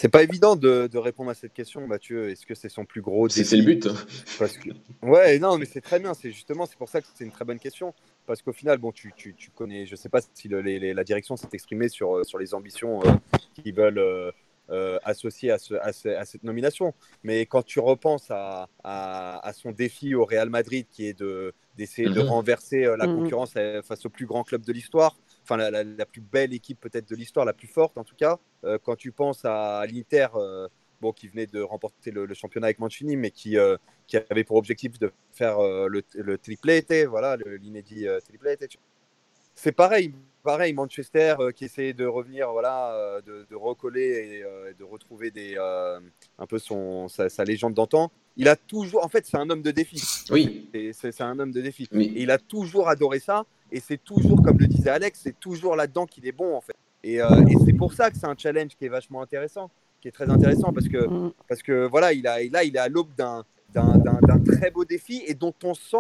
C'est 0.01 0.10
pas 0.10 0.24
évident 0.24 0.55
de, 0.55 0.98
répondre 0.98 1.29
à 1.29 1.36
cette 1.36 1.53
question, 1.53 1.86
Mathieu. 1.86 2.31
Est-ce 2.31 2.48
que 2.48 2.55
c'est 2.55 2.70
son 2.70 2.86
plus 2.86 3.01
gros 3.01 3.27
défi 3.27 3.46
C'est 3.46 3.58
le 3.58 3.63
but. 3.63 3.88
Parce 4.39 4.58
que... 4.58 4.72
Ouais, 5.03 5.38
non, 5.38 5.60
mais 5.60 5.65
c'est 5.65 5.79
très 5.79 6.00
bien. 6.00 6.15
C'est 6.15 6.31
justement, 6.31 6.65
c'est 6.65 6.75
pour 6.75 6.89
ça 6.89 7.01
que 7.01 7.08
c'est 7.13 7.24
une 7.24 7.29
très 7.29 7.46
bonne 7.46 7.60
question. 7.60 7.93
Parce 8.25 8.41
qu'au 8.41 8.51
final, 8.51 8.79
bon, 8.79 8.91
tu, 8.91 9.13
tu, 9.15 9.36
tu, 9.36 9.51
connais, 9.51 9.86
je 9.86 9.96
sais 9.96 10.10
pas 10.10 10.22
si 10.34 10.48
la 10.48 11.03
direction 11.03 11.38
s'est 11.38 11.50
exprimée 11.53 11.88
sur, 11.88 12.17
euh, 12.17 12.24
sur 12.24 12.39
les 12.39 12.55
ambitions 12.55 13.03
euh, 13.05 13.12
qu'ils 13.53 13.75
veulent 13.75 14.00
euh, 14.72 14.98
associer 15.03 15.51
à, 15.51 15.60
ce, 15.60 15.75
à, 15.75 16.25
cette 16.25 16.43
nomination. 16.43 16.96
Mais 17.24 17.46
quand 17.46 17.62
tu 17.62 17.79
repenses 17.79 18.31
à, 18.31 18.70
à, 18.84 19.53
son 19.53 19.72
défi 19.72 20.15
au 20.15 20.25
Real 20.25 20.50
Madrid, 20.50 20.88
qui 20.89 21.05
est 21.05 21.20
de, 21.20 21.53
d'essayer 21.77 22.10
de 22.10 22.24
mhm. 22.24 22.27
renverser 22.27 22.86
la 22.98 23.05
mhm. 23.05 23.17
concurrence 23.17 23.53
face 23.84 24.03
au 24.03 24.10
plus 24.10 24.25
grand 24.25 24.43
club 24.43 24.63
de 24.63 24.74
l'histoire, 24.74 25.15
enfin 25.51 25.70
la, 25.72 26.05
plus 26.05 26.22
belle 26.22 26.53
équipe 26.53 26.79
peut-être 26.79 27.10
de 27.10 27.15
l'histoire, 27.15 27.46
la 27.46 27.53
plus 27.53 27.67
forte 27.67 27.98
en 27.98 28.03
tout 28.03 28.15
cas. 28.15 28.39
Euh, 28.63 28.77
quand 28.81 28.96
tu 28.96 29.12
penses 29.12 29.43
à 29.46 29.86
l'Inter, 29.86 30.27
euh, 30.36 30.67
bon, 31.01 31.12
qui 31.12 31.27
venait 31.27 31.48
de 31.48 31.62
remporter 31.62 32.12
le, 32.12 32.34
championnat 32.34 32.67
avec 32.67 32.79
Mancini, 32.79 33.15
mais 33.17 33.31
qui, 33.31 33.58
euh, 33.58 33.77
qui 34.08 34.17
avait 34.17 34.43
pour 34.43 34.58
objectif 34.58 34.98
de 35.00 35.12
faire 35.34 35.60
le, 35.62 36.03
le 36.13 36.38
triplete, 36.38 36.93
voilà, 37.08 37.38
l'inédit 37.62 38.08
triplete. 38.25 38.77
C'est 39.53 39.74
pareil, 39.74 40.13
pareil, 40.43 40.74
Manchester 40.74 41.36
qui 41.55 41.65
essaie 41.65 41.93
de 41.93 42.05
revenir, 42.05 42.51
voilà, 42.51 43.20
de, 43.25 43.55
recoller 43.55 44.43
et 44.70 44.74
de 44.74 44.84
retrouver 44.84 45.31
des, 45.31 45.58
un 45.58 46.48
peu 46.48 46.60
son, 46.60 47.08
sa, 47.10 47.43
légende 47.43 47.74
d'antan. 47.74 48.12
il 48.38 48.48
a 48.48 48.55
toujours, 48.55 49.03
en 49.03 49.10
fait, 49.10 49.25
c'est 49.25 49.38
un 49.38 49.50
homme 49.50 49.62
de 49.62 49.72
défi. 49.72 50.01
Oui. 50.29 50.70
C'est 50.93 51.22
un 51.22 51.38
homme 51.39 51.51
de 51.51 51.62
défi. 51.62 51.88
Et 51.93 52.22
il 52.22 52.31
a 52.31 52.38
toujours 52.38 52.88
adoré 52.88 53.20
ça. 53.20 53.46
Et 53.72 53.80
c'est 53.80 54.04
toujours, 54.04 54.42
comme 54.42 54.58
le 54.58 54.68
disait 54.68 54.90
Alex, 54.90 55.22
c'est 55.24 55.40
toujours 55.40 55.75
là-dedans 55.75 56.06
qu'il 56.06 56.28
est 56.28 56.32
bon, 56.32 56.56
en 56.56 56.62
fait. 56.62 56.75
Et, 57.04 57.22
euh, 57.22 57.46
et 57.48 57.56
c'est 57.66 57.74
pour 57.74 57.94
ça 57.94 58.12
que 58.12 58.18
c'est 58.18 58.28
un 58.28 58.36
challenge 58.38 58.75
qui 58.78 58.86
est 58.86 58.90
vachement 58.90 59.22
intéressant, 59.22 59.72
qui 60.00 60.08
est 60.08 60.12
très 60.12 60.30
intéressant 60.30 60.72
parce 60.74 60.88
que, 60.88 61.08
mm. 61.08 61.32
parce 61.48 61.63
que 61.63 61.88
voilà, 61.88 62.13
il 62.13 62.28
a, 62.28 62.44
là, 62.50 62.63
il 62.63 62.75
est 62.75 62.80
à 62.80 62.90
l'aube 62.90 63.10
d'un 63.16 63.44
très 64.46 64.72
beau 64.72 64.86
défi 64.86 65.24
et 65.25 65.34
dont 65.34 65.54
on 65.63 65.74
sent 65.74 65.98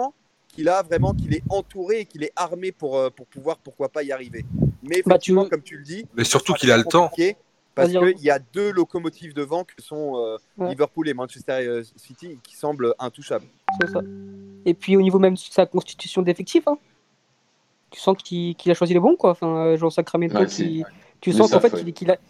qu'il 0.49 0.67
a 0.67 0.83
vraiment, 0.83 1.13
qu'il 1.13 1.33
est 1.33 1.43
entouré 1.49 2.01
et 2.01 2.05
qu'il 2.05 2.23
est 2.23 2.33
armé 2.35 2.71
pour, 2.71 2.97
euh, 2.97 3.09
pour 3.09 3.25
pouvoir, 3.25 3.57
pourquoi 3.57 3.89
pas, 3.89 4.03
y 4.03 4.11
arriver. 4.11 4.45
Mais 4.83 5.01
bah, 5.05 5.17
comme 5.49 5.61
tu 5.63 5.77
le 5.77 5.83
dis, 5.83 6.05
mais 6.15 6.23
surtout 6.23 6.53
qu'il 6.53 6.71
a 6.71 6.77
le 6.77 6.83
temps. 6.83 7.09
Parce 7.73 7.89
qu'il 7.89 8.21
y 8.21 8.29
a 8.29 8.37
deux 8.37 8.69
locomotives 8.73 9.33
devant 9.33 9.63
que 9.63 9.81
sont 9.81 10.17
euh, 10.17 10.37
Liverpool 10.59 11.07
et 11.07 11.13
Manchester 11.13 11.83
City 11.95 12.37
qui 12.43 12.57
semblent 12.57 12.93
intouchables. 12.99 13.45
C'est 13.79 13.89
ça. 13.89 14.01
Et 14.65 14.73
puis 14.73 14.97
au 14.97 15.01
niveau 15.01 15.19
même 15.19 15.35
de 15.35 15.39
sa 15.39 15.65
constitution 15.65 16.21
d'effectif, 16.21 16.67
hein, 16.67 16.77
tu 17.91 17.99
sens 17.99 18.17
qu'il 18.17 18.55
a 18.71 18.73
choisi 18.73 18.93
les 18.93 18.99
bons, 18.99 19.15
quoi. 19.15 19.31
Enfin, 19.31 19.75
Jean 19.75 19.89
Sacramento, 19.89 20.39
tu 21.21 21.33
sens 21.33 21.51
qu'en 21.51 21.59
fait, 21.59 21.71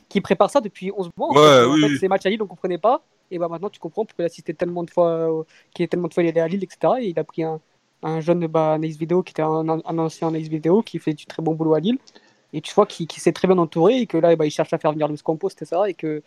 qu'il 0.09 0.21
prépare 0.21 0.49
ça 0.49 0.59
depuis 0.59 0.91
11 0.95 1.11
mois. 1.15 1.29
en 1.29 1.77
fait, 1.77 1.97
ces 1.97 2.07
matchs 2.07 2.25
à 2.25 2.29
Lille, 2.29 2.41
on 2.41 2.45
ne 2.45 2.49
comprenait 2.49 2.77
pas. 2.77 3.01
Et 3.29 3.39
bah, 3.39 3.47
maintenant, 3.47 3.69
tu 3.69 3.79
comprends 3.79 4.03
pourquoi 4.03 4.23
il 4.23 4.25
a 4.25 4.25
assisté 4.25 4.53
tellement 4.53 4.83
de 4.83 4.89
fois, 4.89 5.45
qu'il 5.73 5.85
est 5.85 5.87
tellement 5.87 6.09
de 6.09 6.13
fois 6.13 6.21
allé 6.21 6.37
à 6.37 6.47
Lille, 6.47 6.63
etc. 6.63 6.95
Et 6.99 7.07
il 7.07 7.17
a 7.19 7.23
pris 7.23 7.43
un, 7.43 7.61
un 8.03 8.19
jeune 8.19 8.45
bah, 8.47 8.77
Nice 8.77 8.97
Vidéo 8.97 9.23
qui 9.23 9.31
était 9.31 9.41
un, 9.41 9.69
un 9.69 9.97
ancien 9.97 10.31
Nice 10.31 10.49
Vidéo 10.49 10.81
qui 10.81 10.99
fait 10.99 11.13
du 11.13 11.25
très 11.25 11.41
bon 11.41 11.53
boulot 11.53 11.75
à 11.75 11.79
Lille. 11.79 11.97
Et 12.53 12.59
tu 12.59 12.73
vois 12.73 12.85
qu'il 12.85 13.09
s'est 13.11 13.31
très 13.31 13.47
bien 13.47 13.57
entouré 13.57 13.99
et 13.99 14.07
que 14.07 14.17
là, 14.17 14.35
bah, 14.35 14.45
il 14.45 14.51
cherche 14.51 14.73
à 14.73 14.77
faire 14.77 14.91
venir 14.91 15.07
le 15.07 15.15
Scampo, 15.15 15.49
etc. 15.49 15.83
Et 15.87 15.93
que 15.93 16.21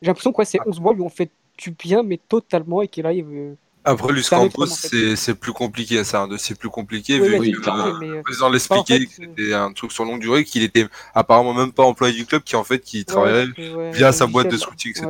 j'ai 0.00 0.06
l'impression 0.06 0.32
que 0.32 0.44
ces 0.44 0.60
11 0.64 0.80
mois 0.80 0.94
lui 0.94 1.02
ont 1.02 1.08
fait 1.08 1.30
du 1.58 1.72
bien, 1.72 2.02
mais 2.04 2.18
totalement. 2.28 2.82
Et 2.82 2.88
qu'il 2.88 3.06
arrive. 3.06 3.56
Après, 3.86 4.12
Luis 4.12 4.26
Campos, 4.28 4.66
c'est 4.66 5.34
plus 5.34 5.52
compliqué, 5.52 6.02
c'est 6.04 6.16
un 6.16 6.26
dossier 6.26 6.54
plus 6.56 6.68
compliqué, 6.68 7.18
vu 7.20 7.38
oui, 7.38 7.52
que 7.52 7.56
le 7.56 8.22
président 8.22 8.48
l'expliquait 8.50 9.06
que 9.06 9.12
c'était 9.12 9.54
un 9.54 9.72
truc 9.72 9.92
sur 9.92 10.04
longue 10.04 10.20
durée, 10.20 10.44
qu'il 10.44 10.64
était 10.64 10.86
apparemment 11.14 11.54
même 11.54 11.72
pas 11.72 11.84
employé 11.84 12.12
du 12.14 12.26
club, 12.26 12.42
qui 12.42 12.56
en 12.56 12.64
fait, 12.64 12.80
qui 12.80 13.04
travaillait 13.04 13.46
via 13.92 14.12
sa 14.12 14.26
boîte 14.26 14.50
de 14.50 14.56
scouting, 14.56 14.90
etc. 14.90 15.08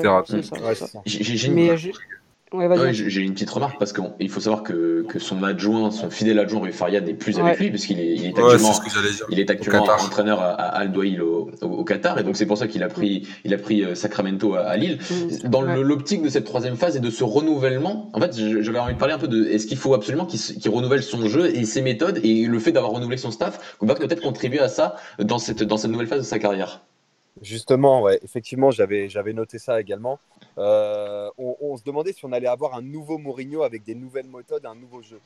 j'ai 1.06 1.46
une 1.46 1.54
petite 3.34 3.50
remarque 3.50 3.78
parce 3.78 3.92
qu'il 3.92 4.30
faut 4.30 4.40
savoir 4.40 4.62
que, 4.62 5.04
que, 5.08 5.18
son 5.18 5.42
adjoint, 5.42 5.90
son 5.90 6.10
fidèle 6.10 6.38
adjoint 6.38 6.60
Rui 6.60 6.72
Faria 6.72 7.00
n'est 7.00 7.14
plus 7.14 7.38
avec 7.40 7.58
lui 7.58 7.70
parce 7.70 7.86
qu'il 7.86 7.98
est, 7.98 8.14
il 8.14 8.26
est 8.26 8.38
actuellement, 8.38 8.72
il 9.30 9.40
est 9.40 9.50
actuellement 9.50 9.84
entraîneur 9.84 10.40
à, 10.40 10.52
Al 10.52 10.92
Douail 10.92 11.20
au, 11.20 11.50
au, 11.62 11.84
Qatar 11.84 12.18
et 12.18 12.22
donc 12.22 12.36
c'est 12.36 12.46
pour 12.46 12.56
ça 12.56 12.68
qu'il 12.68 12.84
a 12.84 12.88
pris, 12.88 13.26
il 13.44 13.52
a 13.52 13.58
pris 13.58 13.82
euh, 13.82 13.96
Sacramento 13.96 14.54
à, 14.54 14.76
Lille. 14.76 14.98
Mm. 15.10 15.48
Dans 15.48 15.62
l'optique 15.62 16.22
de 16.22 16.28
cette 16.28 16.44
troisième 16.44 16.76
phase 16.76 16.96
et 16.96 17.00
de 17.00 17.10
ce 17.10 17.24
renouvellement, 17.24 18.10
en 18.12 18.20
fait, 18.20 18.36
j'avais 18.60 18.78
envie 18.78 18.94
de 18.94 18.98
parler 18.98 19.14
un 19.14 19.18
peu 19.18 19.28
de 19.28 19.44
est-ce 19.46 19.66
qu'il 19.66 19.78
faut 19.78 19.94
absolument 19.94 20.26
qu'il 20.26 20.70
renouvelle 20.70 21.02
son 21.02 21.26
jeu 21.26 21.54
et 21.54 21.64
ses 21.64 21.82
méthodes 21.82 22.20
et 22.22 22.46
le 22.46 22.58
fait 22.60 22.72
d'avoir 22.72 22.92
renouvelé 22.92 23.16
son 23.16 23.32
staff 23.32 23.76
va 23.80 23.94
peut-être 23.94 24.22
contribuer 24.22 24.60
à 24.60 24.68
ça 24.68 24.96
dans 25.18 25.38
cette, 25.38 25.62
dans 25.62 25.76
cette 25.76 25.90
nouvelle 25.90 26.06
phase 26.06 26.20
de 26.20 26.24
sa 26.24 26.38
carrière? 26.38 26.82
Justement, 27.42 28.02
ouais, 28.02 28.18
effectivement, 28.22 28.70
j'avais, 28.70 29.08
j'avais 29.08 29.32
noté 29.32 29.58
ça 29.58 29.80
également. 29.80 30.18
Euh, 30.58 31.30
on, 31.36 31.76
se 31.76 31.84
demandait 31.84 32.12
si 32.12 32.24
on 32.24 32.32
allait 32.32 32.46
avoir 32.46 32.74
un 32.74 32.82
nouveau 32.82 33.18
Mourinho 33.18 33.62
avec 33.62 33.84
des 33.84 33.94
nouvelles 33.94 34.28
méthodes, 34.28 34.64
un 34.64 34.74
nouveau 34.74 35.02
jeu. 35.02 35.20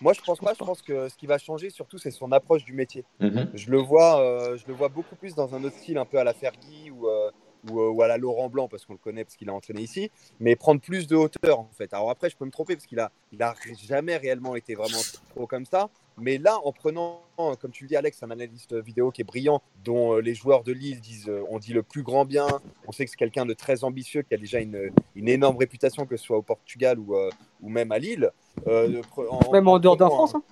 Moi, 0.00 0.12
je 0.12 0.20
pense 0.20 0.38
pas. 0.38 0.54
Je 0.54 0.64
pense 0.64 0.80
que 0.80 1.08
ce 1.08 1.16
qui 1.16 1.26
va 1.26 1.38
changer, 1.38 1.70
surtout, 1.70 1.98
c'est 1.98 2.10
son 2.10 2.32
approche 2.32 2.64
du 2.64 2.72
métier. 2.72 3.04
Mhm. 3.18 3.50
Je 3.54 3.70
le 3.70 3.78
vois, 3.78 4.20
euh, 4.20 4.56
je 4.56 4.66
le 4.66 4.74
vois 4.74 4.88
beaucoup 4.88 5.16
plus 5.16 5.34
dans 5.34 5.54
un 5.54 5.64
autre 5.64 5.76
style, 5.76 5.98
un 5.98 6.06
peu 6.06 6.18
à 6.18 6.24
la 6.24 6.32
Fergie 6.32 6.90
ou, 6.90 7.08
euh, 7.08 7.30
ou, 7.68 8.00
à 8.00 8.08
la 8.08 8.16
Laurent 8.16 8.48
Blanc, 8.48 8.68
parce 8.68 8.86
qu'on 8.86 8.94
le 8.94 8.98
connaît, 8.98 9.24
parce 9.24 9.36
qu'il 9.36 9.50
a 9.50 9.52
entraîné 9.52 9.82
ici, 9.82 10.10
mais 10.38 10.56
prendre 10.56 10.80
plus 10.80 11.06
de 11.06 11.16
hauteur, 11.16 11.58
en 11.58 11.70
fait. 11.76 11.92
Alors 11.92 12.10
après, 12.10 12.30
je 12.30 12.36
peux 12.36 12.46
me 12.46 12.50
tromper, 12.50 12.76
parce 12.76 12.86
qu'il 12.86 13.00
a, 13.00 13.10
il 13.32 13.42
a 13.42 13.54
jamais 13.76 14.16
réellement 14.16 14.56
été 14.56 14.74
vraiment 14.74 15.00
trop 15.34 15.46
comme 15.46 15.66
ça. 15.66 15.90
Mais 16.20 16.38
là, 16.38 16.58
en 16.64 16.72
prenant, 16.72 17.22
comme 17.36 17.70
tu 17.70 17.84
le 17.84 17.88
dis, 17.88 17.96
Alex, 17.96 18.22
un 18.22 18.30
analyste 18.30 18.74
vidéo 18.74 19.10
qui 19.10 19.22
est 19.22 19.24
brillant, 19.24 19.62
dont 19.84 20.14
euh, 20.14 20.20
les 20.20 20.34
joueurs 20.34 20.62
de 20.62 20.72
Lille 20.72 21.00
disent, 21.00 21.28
euh, 21.28 21.42
on 21.48 21.58
dit 21.58 21.72
le 21.72 21.82
plus 21.82 22.02
grand 22.02 22.24
bien. 22.24 22.46
On 22.86 22.92
sait 22.92 23.04
que 23.04 23.10
c'est 23.10 23.16
quelqu'un 23.16 23.46
de 23.46 23.54
très 23.54 23.84
ambitieux, 23.84 24.22
qui 24.22 24.34
a 24.34 24.36
déjà 24.36 24.60
une, 24.60 24.90
une, 25.14 25.28
énorme 25.28 25.56
réputation, 25.56 26.06
que 26.06 26.16
ce 26.16 26.24
soit 26.24 26.36
au 26.36 26.42
Portugal 26.42 26.98
ou, 26.98 27.16
euh, 27.16 27.30
ou 27.62 27.68
même 27.68 27.92
à 27.92 27.98
Lille. 27.98 28.30
même 28.66 29.68
en, 29.68 29.78
dehors 29.78 29.96
de 29.96 30.04
France. 30.04 30.34
Hein. 30.34 30.42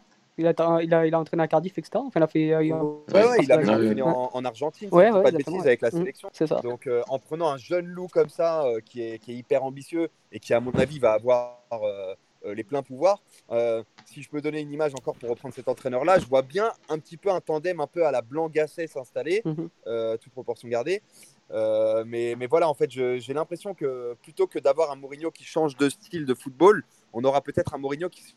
Il 0.40 0.46
a, 0.46 0.52
il, 0.82 0.94
a, 0.94 1.04
il 1.04 1.14
a, 1.14 1.18
entraîné 1.18 1.42
à 1.42 1.48
Cardiff, 1.48 1.76
etc. 1.78 1.90
Enfin, 1.96 2.20
il 2.20 2.22
a 2.22 2.26
fait. 2.28 2.56
ouais, 2.56 2.72
ouais, 2.72 3.36
il 3.42 3.50
a 3.50 3.58
entraîné 3.58 4.02
en, 4.02 4.30
en, 4.32 4.44
Argentine. 4.44 4.88
Ouais, 4.92 5.10
pas 5.10 5.32
de 5.32 5.38
bêtises 5.38 5.66
avec 5.66 5.80
la 5.80 5.88
mm, 5.88 5.92
sélection. 5.92 6.28
ça. 6.32 6.60
Donc, 6.62 6.88
en 7.08 7.18
prenant 7.18 7.50
un 7.50 7.56
jeune 7.58 7.86
loup 7.86 8.06
comme 8.06 8.28
ça, 8.28 8.64
qui, 8.84 9.02
est, 9.02 9.18
qui, 9.18 9.32
est, 9.32 9.34
hyper 9.34 9.64
ambitieux 9.64 10.08
et 10.30 10.38
qui, 10.38 10.54
à 10.54 10.60
mon 10.60 10.72
avis, 10.72 11.00
va 11.00 11.14
avoir 11.14 11.58
euh, 11.82 12.14
les 12.54 12.64
pleins 12.64 12.82
pouvoirs. 12.82 13.22
Euh, 13.50 13.82
si 14.06 14.22
je 14.22 14.28
peux 14.28 14.40
donner 14.40 14.60
une 14.60 14.72
image 14.72 14.92
encore 14.94 15.16
pour 15.16 15.30
reprendre 15.30 15.54
cet 15.54 15.68
entraîneur-là, 15.68 16.18
je 16.18 16.26
vois 16.26 16.42
bien 16.42 16.70
un 16.88 16.98
petit 16.98 17.16
peu 17.16 17.30
un 17.30 17.40
tandem 17.40 17.80
un 17.80 17.86
peu 17.86 18.06
à 18.06 18.10
la 18.10 18.22
Blanc-Gasset 18.22 18.86
s'installer, 18.86 19.42
euh, 19.86 20.16
toute 20.16 20.32
proportion 20.32 20.68
gardée. 20.68 21.02
mais, 21.50 22.34
mais, 22.38 22.46
voilà, 22.46 22.68
en 22.68 22.74
fait, 22.74 22.90
j'ai 22.90 23.34
l'impression 23.34 23.74
que 23.74 24.14
plutôt 24.22 24.46
que 24.46 24.58
d'avoir 24.58 24.90
un 24.90 24.96
Mourinho 24.96 25.30
qui 25.30 25.44
change 25.44 25.76
de 25.76 25.88
style 25.88 26.26
de 26.26 26.34
football, 26.34 26.84
on 27.12 27.24
aura 27.24 27.40
peut-être 27.40 27.74
un 27.74 27.78
Mourinho 27.78 28.08
qui, 28.08 28.36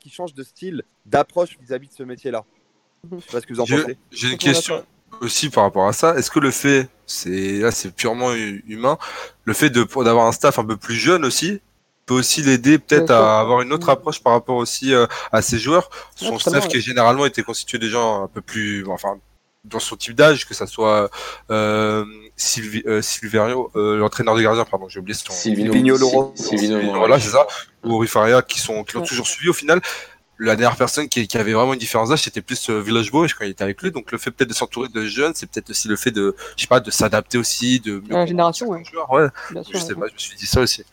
qui 0.00 0.10
change 0.10 0.34
de 0.34 0.42
style, 0.42 0.82
d'approche 1.06 1.58
vis-à-vis 1.60 1.88
de 1.88 1.94
ce 1.94 2.02
métier-là. 2.02 2.44
Mhm. 3.04 3.20
Je 3.20 3.24
sais 3.24 3.32
pas 3.32 3.40
ce 3.40 3.46
que 3.46 3.54
vous 3.54 3.60
en 3.60 3.66
pensez. 3.66 3.96
J'ai 4.10 4.30
une 4.32 4.38
question 4.38 4.84
aussi 5.20 5.50
par 5.50 5.64
rapport 5.64 5.86
à 5.86 5.92
ça. 5.92 6.16
Est-ce 6.16 6.30
que 6.30 6.38
le 6.38 6.50
fait, 6.50 6.88
c'est 7.06 7.58
là, 7.58 7.70
c'est 7.70 7.94
purement 7.94 8.32
humain, 8.34 8.98
le 9.44 9.54
fait 9.54 9.70
d'avoir 9.70 10.26
un 10.26 10.32
staff 10.32 10.58
un 10.58 10.64
peu 10.64 10.76
plus 10.76 10.94
jeune 10.94 11.24
aussi, 11.24 11.60
peut 12.08 12.14
aussi 12.14 12.42
l'aider 12.42 12.78
peut-être 12.78 13.10
à 13.10 13.40
avoir 13.40 13.60
une 13.60 13.72
autre 13.72 13.88
approche 13.90 14.20
par 14.22 14.32
rapport 14.32 14.56
aussi 14.56 14.94
euh, 14.94 15.06
à 15.30 15.42
ses 15.42 15.58
joueurs. 15.58 15.90
Son 16.16 16.38
staff 16.38 16.66
qui 16.68 16.78
est 16.78 16.80
généralement 16.80 17.26
été 17.26 17.42
constitué 17.42 17.78
de 17.78 17.88
gens 17.88 18.24
un 18.24 18.28
peu 18.28 18.40
plus, 18.40 18.86
enfin, 18.88 19.18
dans 19.64 19.78
son 19.78 19.96
type 19.96 20.14
d'âge, 20.14 20.46
que 20.46 20.54
ça 20.54 20.66
soit 20.66 21.10
euh, 21.50 22.04
Sylvi, 22.36 22.82
euh, 22.86 23.02
Silverio, 23.02 23.70
euh, 23.76 23.96
l'entraîneur 23.98 24.34
de 24.34 24.42
gardien, 24.42 24.64
pardon, 24.64 24.88
j'ai 24.88 25.00
oublié 25.00 25.14
son 25.14 25.32
Silvino 25.32 25.96
Loro. 25.98 26.34
Voilà, 26.94 27.20
c'est 27.20 27.30
ça. 27.30 27.46
Ou 27.84 27.98
Rifaria, 27.98 28.42
qui 28.42 28.60
sont 28.60 28.84
qui 28.84 28.94
l'ont 28.94 29.04
toujours 29.04 29.26
suivi 29.26 29.50
au 29.50 29.54
final. 29.54 29.80
La 30.40 30.54
dernière 30.54 30.76
personne 30.76 31.08
qui, 31.08 31.26
qui 31.26 31.36
avait 31.36 31.52
vraiment 31.52 31.72
une 31.72 31.80
différence 31.80 32.10
d'âge, 32.10 32.22
c'était 32.22 32.42
plus 32.42 32.70
euh, 32.70 32.80
Village 32.80 33.10
Boy 33.10 33.28
quand 33.36 33.44
il 33.44 33.50
était 33.50 33.64
avec 33.64 33.82
lui. 33.82 33.90
Donc 33.90 34.12
le 34.12 34.18
fait 34.18 34.30
peut-être 34.30 34.50
de 34.50 34.54
s'entourer 34.54 34.88
de 34.88 35.04
jeunes, 35.04 35.32
c'est 35.34 35.50
peut-être 35.50 35.70
aussi 35.70 35.88
le 35.88 35.96
fait 35.96 36.12
de, 36.12 36.36
je 36.56 36.62
sais 36.62 36.68
pas, 36.68 36.78
de 36.78 36.92
s'adapter 36.92 37.38
aussi, 37.38 37.80
de 37.80 38.00
la 38.08 38.24
génération, 38.24 38.68
ouais. 38.68 38.82
ouais. 39.10 39.28
je 39.72 39.78
sais 39.78 39.96
pas, 39.96 40.06
je 40.06 40.14
me 40.14 40.18
suis 40.18 40.36
dit 40.36 40.46
ça 40.46 40.60
aussi 40.60 40.84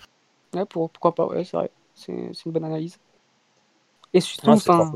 pourquoi 0.69 1.13
pas, 1.13 1.27
ouais, 1.27 1.43
c'est 1.43 1.57
vrai. 1.57 1.71
C'est 1.93 2.11
une 2.11 2.51
bonne 2.51 2.65
analyse. 2.65 2.97
Et 4.13 4.21
surtout, 4.21 4.51
enfin, 4.51 4.91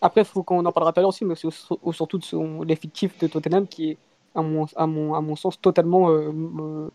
après, 0.00 0.24
faut 0.24 0.42
qu'on 0.42 0.64
en 0.64 0.72
parlera 0.72 0.92
tout 0.92 1.00
à 1.00 1.02
l'heure 1.02 1.08
aussi, 1.08 1.24
mais 1.24 1.34
c'est 1.34 1.48
surtout 1.92 2.18
de 2.18 2.64
l'effectif 2.64 3.18
de 3.18 3.26
Tottenham 3.26 3.66
qui 3.66 3.90
est, 3.90 3.98
à 4.34 4.42
mon, 4.42 4.66
à 4.76 4.86
mon, 4.86 5.14
à 5.14 5.20
mon 5.20 5.36
sens, 5.36 5.60
totalement 5.60 6.10
euh, 6.10 6.90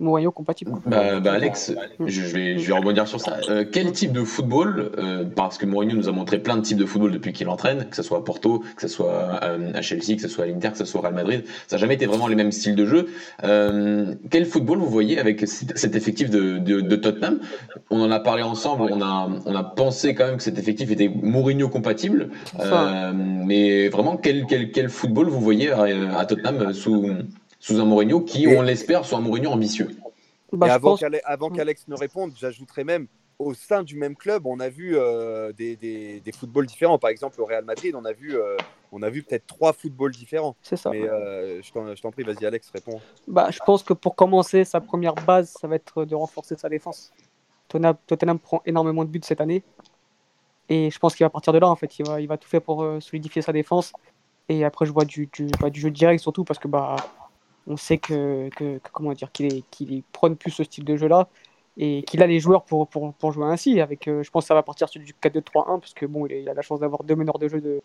Mourinho 0.00 0.32
compatible. 0.32 0.72
Bah, 0.86 1.20
bah, 1.20 1.32
Alex, 1.34 1.72
je 2.04 2.22
vais, 2.22 2.58
je 2.58 2.66
vais 2.66 2.72
rebondir 2.72 3.06
sur 3.06 3.20
ça. 3.20 3.36
Euh, 3.50 3.64
quel 3.70 3.92
type 3.92 4.12
de 4.12 4.24
football, 4.24 4.90
euh, 4.98 5.24
parce 5.24 5.58
que 5.58 5.66
Mourinho 5.66 5.94
nous 5.94 6.08
a 6.08 6.12
montré 6.12 6.38
plein 6.38 6.56
de 6.56 6.62
types 6.62 6.78
de 6.78 6.86
football 6.86 7.12
depuis 7.12 7.32
qu'il 7.32 7.48
entraîne, 7.48 7.86
que 7.88 7.96
ce 7.96 8.02
soit 8.02 8.18
à 8.18 8.22
Porto, 8.22 8.64
que 8.76 8.82
ce 8.82 8.88
soit 8.88 9.40
euh, 9.42 9.72
à 9.74 9.82
Chelsea, 9.82 10.16
que 10.16 10.22
ce 10.22 10.28
soit 10.28 10.44
à 10.44 10.46
l'Inter, 10.46 10.70
que 10.70 10.78
ce 10.78 10.86
soit 10.86 11.00
au 11.00 11.02
Real 11.02 11.14
Madrid, 11.14 11.44
ça 11.68 11.76
n'a 11.76 11.80
jamais 11.80 11.94
été 11.94 12.06
vraiment 12.06 12.28
les 12.28 12.34
mêmes 12.34 12.52
styles 12.52 12.74
de 12.74 12.86
jeu. 12.86 13.08
quel 14.30 14.46
football 14.46 14.78
vous 14.78 14.88
voyez 14.88 15.18
avec 15.18 15.46
cet 15.46 15.94
effectif 15.94 16.30
de, 16.30 16.58
de, 16.58 16.96
Tottenham? 16.96 17.40
On 17.90 18.00
en 18.00 18.10
a 18.10 18.20
parlé 18.20 18.42
ensemble, 18.42 18.88
on 18.90 19.02
a, 19.02 19.28
on 19.44 19.54
a 19.54 19.64
pensé 19.64 20.14
quand 20.14 20.26
même 20.26 20.36
que 20.38 20.42
cet 20.42 20.58
effectif 20.58 20.90
était 20.90 21.08
Mourinho 21.08 21.68
compatible, 21.68 22.30
mais 23.46 23.88
vraiment 23.88 24.16
quel, 24.16 24.46
quel, 24.46 24.70
quel 24.70 24.88
football 24.88 25.28
vous 25.28 25.40
voyez 25.40 25.70
à, 25.70 26.18
à 26.18 26.24
Tottenham 26.24 26.72
sous 26.72 27.06
sous 27.60 27.78
un 27.78 27.84
Mourinho 27.84 28.22
qui, 28.22 28.48
on 28.48 28.62
l'espère, 28.62 29.04
soit 29.04 29.18
un 29.18 29.20
Mourinho 29.20 29.50
ambitieux. 29.50 29.90
Bah, 30.52 30.66
et 30.66 31.20
avant 31.24 31.50
qu'Alex 31.50 31.86
ne 31.86 31.94
réponde, 31.94 32.32
j'ajouterais 32.36 32.82
même 32.82 33.06
au 33.40 33.54
sein 33.54 33.82
du 33.82 33.96
même 33.96 34.16
club, 34.16 34.46
on 34.46 34.60
a 34.60 34.68
vu 34.68 34.96
euh, 34.96 35.52
des, 35.52 35.74
des, 35.74 36.20
des, 36.20 36.32
footballs 36.32 36.66
différents. 36.66 36.98
Par 36.98 37.08
exemple, 37.10 37.40
au 37.40 37.46
Real 37.46 37.64
Madrid, 37.64 37.94
on 37.94 38.04
a 38.04 38.12
vu, 38.12 38.36
euh, 38.36 38.56
on 38.92 39.02
a 39.02 39.08
vu 39.08 39.22
peut-être 39.22 39.46
trois 39.46 39.72
footballs 39.72 40.12
différents. 40.12 40.54
C'est 40.62 40.76
ça. 40.76 40.90
Mais 40.90 41.08
euh, 41.08 41.62
je 41.62 42.02
t'en 42.02 42.10
prie, 42.10 42.22
vas-y, 42.22 42.44
Alex, 42.44 42.70
réponds. 42.70 43.00
Bah, 43.26 43.48
je 43.50 43.58
pense 43.64 43.82
que 43.82 43.94
pour 43.94 44.14
commencer, 44.14 44.64
sa 44.64 44.80
première 44.80 45.14
base, 45.14 45.54
ça 45.58 45.66
va 45.68 45.76
être 45.76 46.04
de 46.04 46.14
renforcer 46.14 46.54
sa 46.56 46.68
défense. 46.68 47.12
Tottenham 47.68 48.38
prend 48.38 48.60
énormément 48.66 49.04
de 49.04 49.10
buts 49.10 49.20
cette 49.22 49.40
année. 49.40 49.62
Et 50.68 50.90
je 50.90 50.98
pense 50.98 51.16
qu'il 51.16 51.24
va 51.24 51.30
partir 51.30 51.52
de 51.52 51.58
là, 51.58 51.68
en 51.68 51.76
fait. 51.76 51.98
Il 51.98 52.06
va, 52.06 52.20
il 52.20 52.28
va 52.28 52.36
tout 52.36 52.48
faire 52.48 52.62
pour 52.62 52.86
solidifier 53.00 53.42
sa 53.42 53.52
défense. 53.52 53.92
Et 54.48 54.64
après, 54.64 54.84
je 54.84 54.92
vois 54.92 55.04
du, 55.04 55.28
du, 55.32 55.46
bah, 55.60 55.70
du 55.70 55.80
jeu 55.80 55.90
direct, 55.90 56.20
surtout 56.20 56.44
parce 56.44 56.58
que 56.58 56.68
bah, 56.68 56.96
on 57.66 57.76
sait 57.76 57.98
que, 57.98 58.48
comment 58.92 59.12
dire 59.12 59.30
qu'il 59.32 59.62
qu'il 59.64 60.02
prône 60.12 60.36
plus 60.36 60.50
ce 60.50 60.64
style 60.64 60.84
de 60.84 60.96
jeu 60.96 61.08
là 61.08 61.28
et 61.76 62.02
qu'il 62.02 62.22
a 62.22 62.26
les 62.26 62.40
joueurs 62.40 62.64
pour, 62.64 62.86
pour, 62.88 63.32
jouer 63.32 63.46
ainsi. 63.46 63.80
Avec 63.80 64.08
euh, 64.08 64.22
je 64.22 64.30
pense 64.30 64.44
que 64.44 64.48
ça 64.48 64.54
va 64.54 64.62
partir 64.62 64.88
sur 64.88 65.00
du 65.00 65.14
4-2-3-1 65.14 65.80
parce 65.80 65.94
que 65.94 66.06
bon 66.06 66.26
il, 66.26 66.48
a 66.48 66.54
la 66.54 66.62
chance 66.62 66.80
d'avoir 66.80 67.04
deux 67.04 67.16
meneurs 67.16 67.38
de 67.38 67.48
jeu 67.48 67.60
de, 67.60 67.80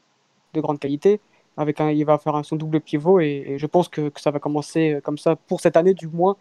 grande 0.62 0.80
qualité. 0.80 1.20
Avec 1.58 1.80
un 1.80 1.92
il 1.92 2.06
va 2.06 2.18
faire 2.18 2.36
un, 2.36 2.44
son 2.44 2.56
double 2.56 2.82
pivot 2.82 3.20
et, 3.20 3.56
je 3.58 3.66
pense 3.66 3.88
que, 3.88 4.12
ça 4.18 4.32
va 4.32 4.40
commencer 4.40 4.94
euh, 4.94 5.02
comme 5.02 5.18
ça 5.18 5.36
pour 5.36 5.62
cette 5.62 5.78
année 5.78 5.94
du 5.94 6.08
moins. 6.08 6.36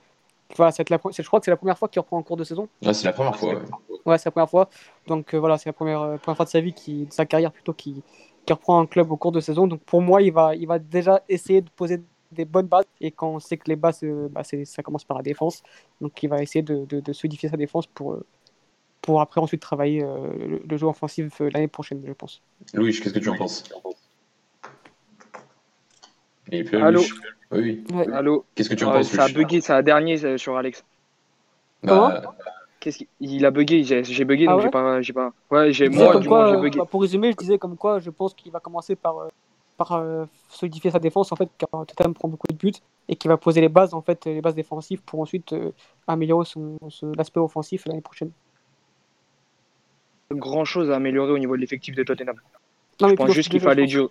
Voilà, 0.57 0.73
c'est 0.73 0.88
la, 0.90 0.99
je 1.16 1.23
crois 1.23 1.40
que 1.40 1.44
c'est 1.44 1.51
la 1.51 1.57
première 1.57 1.79
fois 1.79 1.88
qu'il 1.88 2.01
reprend 2.01 2.18
en 2.18 2.23
cours 2.23 2.37
de 2.37 2.44
saison. 2.44 2.68
C'est 2.83 3.05
la 3.05 3.12
première 3.12 3.37
fois 3.37 3.55
Ouais, 4.05 4.18
c'est 4.18 4.27
la 4.27 4.31
première 4.31 4.51
fois. 4.51 4.68
Donc 5.07 5.35
voilà, 5.35 5.57
c'est 5.57 5.68
la 5.68 5.73
première, 5.73 6.18
première 6.18 6.37
fois 6.37 6.44
de 6.44 6.51
sa 6.51 6.61
vie, 6.61 6.75
qui, 6.75 7.07
de 7.07 7.12
sa 7.12 7.25
carrière 7.25 7.51
plutôt, 7.51 7.73
qui, 7.73 8.03
qui 8.44 8.53
reprend 8.53 8.79
un 8.79 8.87
club 8.87 9.11
au 9.11 9.16
cours 9.16 9.33
de 9.33 9.40
saison. 9.40 9.66
Donc 9.66 9.81
pour 9.81 10.03
moi, 10.03 10.20
il 10.20 10.33
va, 10.33 10.55
il 10.55 10.66
va 10.66 10.79
déjà 10.79 11.23
essayer 11.29 11.62
de 11.62 11.70
poser 11.70 12.03
des 12.35 12.44
bonnes 12.44 12.66
bases. 12.66 12.85
Et 13.01 13.11
quand 13.11 13.31
on 13.31 13.38
sait 13.38 13.57
que 13.57 13.68
les 13.68 13.77
bases, 13.77 14.05
bah, 14.31 14.42
ça 14.44 14.83
commence 14.83 15.05
par 15.05 15.16
la 15.16 15.23
défense, 15.23 15.62
donc 16.01 16.23
il 16.23 16.29
va 16.29 16.42
essayer 16.42 16.62
de, 16.62 16.85
de, 16.85 17.01
de 17.01 17.12
solidifier 17.12 17.49
sa 17.49 17.57
défense 17.57 17.87
pour, 17.87 18.18
pour 19.01 19.20
après 19.20 19.40
ensuite 19.40 19.62
travailler 19.62 20.01
le, 20.01 20.62
le, 20.66 20.77
jeu 20.77 20.87
offensif 20.87 21.40
l'année 21.40 21.68
prochaine, 21.68 22.03
je 22.07 22.12
pense. 22.12 22.42
Louis, 22.75 22.92
qu'est-ce 22.92 23.14
que 23.14 23.18
tu 23.18 23.29
en 23.29 23.37
penses? 23.37 23.64
Allô 26.73 27.03
Oui. 27.51 27.85
Ouais. 27.92 28.12
Allô 28.12 28.44
Qu'est-ce 28.55 28.68
que 28.68 28.75
tu 28.75 28.85
en 28.85 28.92
penses 28.92 29.09
Ça 29.09 29.25
a 29.25 29.29
bugué, 29.29 29.61
ça 29.61 29.77
a 29.77 29.83
dernier 29.83 30.38
sur 30.38 30.57
Alex. 30.57 30.85
Bah... 31.83 32.23
Qu'est-ce 32.85 32.99
qu'il 33.18 33.47
a 33.47 33.51
bugué 33.51 33.83
J'ai 33.83 34.25
bugué, 34.27 34.44
ah 34.47 34.51
donc 34.51 34.59
ouais? 34.59 34.64
j'ai 34.64 34.70
pas, 34.70 35.01
j'ai 35.01 35.12
pas. 35.14 35.33
Ouais, 35.51 35.73
j'ai 35.73 35.88
moi, 35.88 36.20
du 36.20 36.29
quoi, 36.29 36.53
j'ai 36.53 36.61
bugué. 36.61 36.79
Bah, 36.79 36.85
pour 36.85 37.01
résumer, 37.01 37.33
je 37.33 37.37
disais 37.38 37.57
comme 37.57 37.79
quoi, 37.79 37.99
je 37.99 38.11
pense 38.11 38.35
qu'il 38.35 38.53
va 38.53 38.61
commencer 38.61 38.94
par, 38.94 39.20
euh, 39.20 39.29
par 39.77 39.93
euh, 39.93 40.25
solidifier 40.49 40.91
sa 40.91 40.99
défense 40.99 41.33
en 41.33 41.37
fait, 41.37 41.49
car 41.59 41.69
Tottenham 41.87 42.15
prend 42.15 42.29
beaucoup 42.29 42.47
de 42.49 42.57
buts 42.57 42.73
et 43.09 43.17
qu'il 43.17 43.29
va 43.29 43.37
poser 43.37 43.61
les 43.61 43.69
bases 43.69 43.95
en 43.95 44.03
fait, 44.03 44.25
les 44.25 44.41
bases 44.41 44.55
défensives 44.55 45.03
pour 45.03 45.21
ensuite 45.21 45.53
euh, 45.53 45.71
améliorer 46.07 46.45
son, 46.47 46.79
son 46.89 47.13
l'aspect 47.13 47.41
offensif 47.41 47.87
l'année 47.87 48.01
prochaine. 48.01 48.31
Grand 50.31 50.65
chose 50.65 50.91
à 50.91 50.97
améliorer 50.97 51.33
au 51.33 51.39
niveau 51.39 51.55
de 51.57 51.61
l'effectif 51.61 51.95
de 51.95 52.03
Tottenham. 52.03 52.37
Non, 53.01 53.09
je 53.09 53.15
pense 53.15 53.33
juste 53.33 53.51
qu'il 53.51 53.61
fallait 53.61 53.87
du 53.87 53.99
du. 53.99 54.09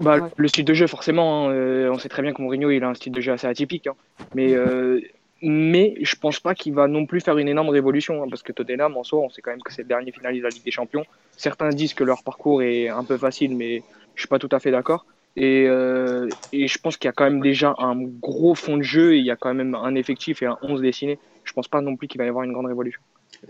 Bah, 0.00 0.18
Ouais. 0.18 0.30
Le 0.36 0.48
style 0.48 0.64
de 0.64 0.74
jeu, 0.74 0.86
forcément, 0.86 1.48
hein, 1.48 1.52
euh, 1.52 1.90
on 1.92 1.98
sait 1.98 2.08
très 2.08 2.22
bien 2.22 2.32
que 2.32 2.42
Mourinho 2.42 2.70
il 2.70 2.82
a 2.82 2.88
un 2.88 2.94
style 2.94 3.12
de 3.12 3.20
jeu 3.20 3.32
assez 3.32 3.46
atypique. 3.46 3.86
hein. 3.86 3.94
Mais, 4.34 4.54
euh, 4.54 5.00
mais 5.40 5.94
je 6.00 6.16
pense 6.16 6.40
pas 6.40 6.54
qu'il 6.54 6.74
va 6.74 6.88
non 6.88 7.06
plus 7.06 7.20
faire 7.20 7.38
une 7.38 7.48
énorme 7.48 7.68
révolution. 7.68 8.22
hein, 8.22 8.26
parce 8.28 8.42
que 8.42 8.52
Tottenham, 8.52 8.96
en 8.96 9.04
soi, 9.04 9.20
on 9.20 9.30
sait 9.30 9.42
quand 9.42 9.50
même 9.50 9.62
que 9.62 9.72
c'est 9.72 9.82
le 9.82 9.88
dernier 9.88 10.10
finaliste 10.12 10.42
de 10.42 10.48
la 10.48 10.54
Ligue 10.54 10.64
des 10.64 10.70
Champions. 10.70 11.04
Certains 11.36 11.68
disent 11.70 11.94
que 11.94 12.04
leur 12.04 12.22
parcours 12.22 12.62
est 12.62 12.88
un 12.88 13.04
peu 13.04 13.16
facile, 13.16 13.56
mais 13.56 13.82
je 14.14 14.22
suis 14.22 14.28
pas 14.28 14.38
tout 14.38 14.48
à 14.52 14.60
fait 14.60 14.70
d'accord. 14.70 15.06
Et, 15.36 15.66
euh, 15.66 16.28
et 16.52 16.68
je 16.68 16.78
pense 16.78 16.96
qu'il 16.96 17.08
y 17.08 17.10
a 17.10 17.12
quand 17.12 17.24
même 17.24 17.40
déjà 17.40 17.74
un 17.78 17.96
gros 17.96 18.54
fond 18.54 18.76
de 18.76 18.82
jeu 18.82 19.14
et 19.14 19.18
il 19.18 19.24
y 19.24 19.30
a 19.30 19.36
quand 19.36 19.54
même 19.54 19.74
un 19.74 19.94
effectif 19.94 20.42
et 20.42 20.46
un 20.46 20.58
11 20.62 20.82
dessiné. 20.82 21.18
Je 21.44 21.52
pense 21.52 21.68
pas 21.68 21.80
non 21.80 21.96
plus 21.96 22.06
qu'il 22.08 22.18
va 22.18 22.26
y 22.26 22.28
avoir 22.28 22.44
une 22.44 22.52
grande 22.52 22.66
révolution. 22.66 23.00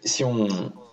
Si 0.04 0.24
on, 0.24 0.46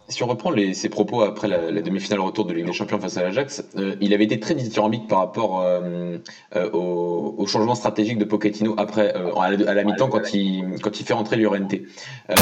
si 0.09 0.23
on 0.23 0.27
reprend 0.27 0.49
les, 0.49 0.73
ses 0.73 0.89
propos 0.89 1.21
après 1.21 1.47
la, 1.47 1.71
la 1.71 1.81
demi-finale 1.81 2.19
retour 2.19 2.45
de 2.45 2.53
Ligue 2.53 2.65
des 2.65 2.73
Champions 2.73 2.99
face 2.99 3.17
à 3.17 3.23
l'Ajax, 3.23 3.63
euh, 3.77 3.95
il 4.01 4.13
avait 4.13 4.23
été 4.23 4.39
très 4.39 4.55
dithyrambique 4.55 5.07
par 5.07 5.19
rapport 5.19 5.61
euh, 5.61 6.17
euh, 6.55 6.69
au, 6.71 7.35
au, 7.37 7.45
changement 7.45 7.75
stratégique 7.75 8.17
de 8.17 8.25
Pochettino 8.25 8.73
après 8.77 9.15
euh, 9.15 9.33
à 9.35 9.51
la, 9.51 9.83
mi-temps 9.83 10.09
quand 10.09 10.33
il 10.33 10.63
quand 10.81 10.99
il 10.99 11.05
fait 11.05 11.13
rentrer 11.13 11.37
Llorente. 11.37 11.75
Euh, 12.31 12.35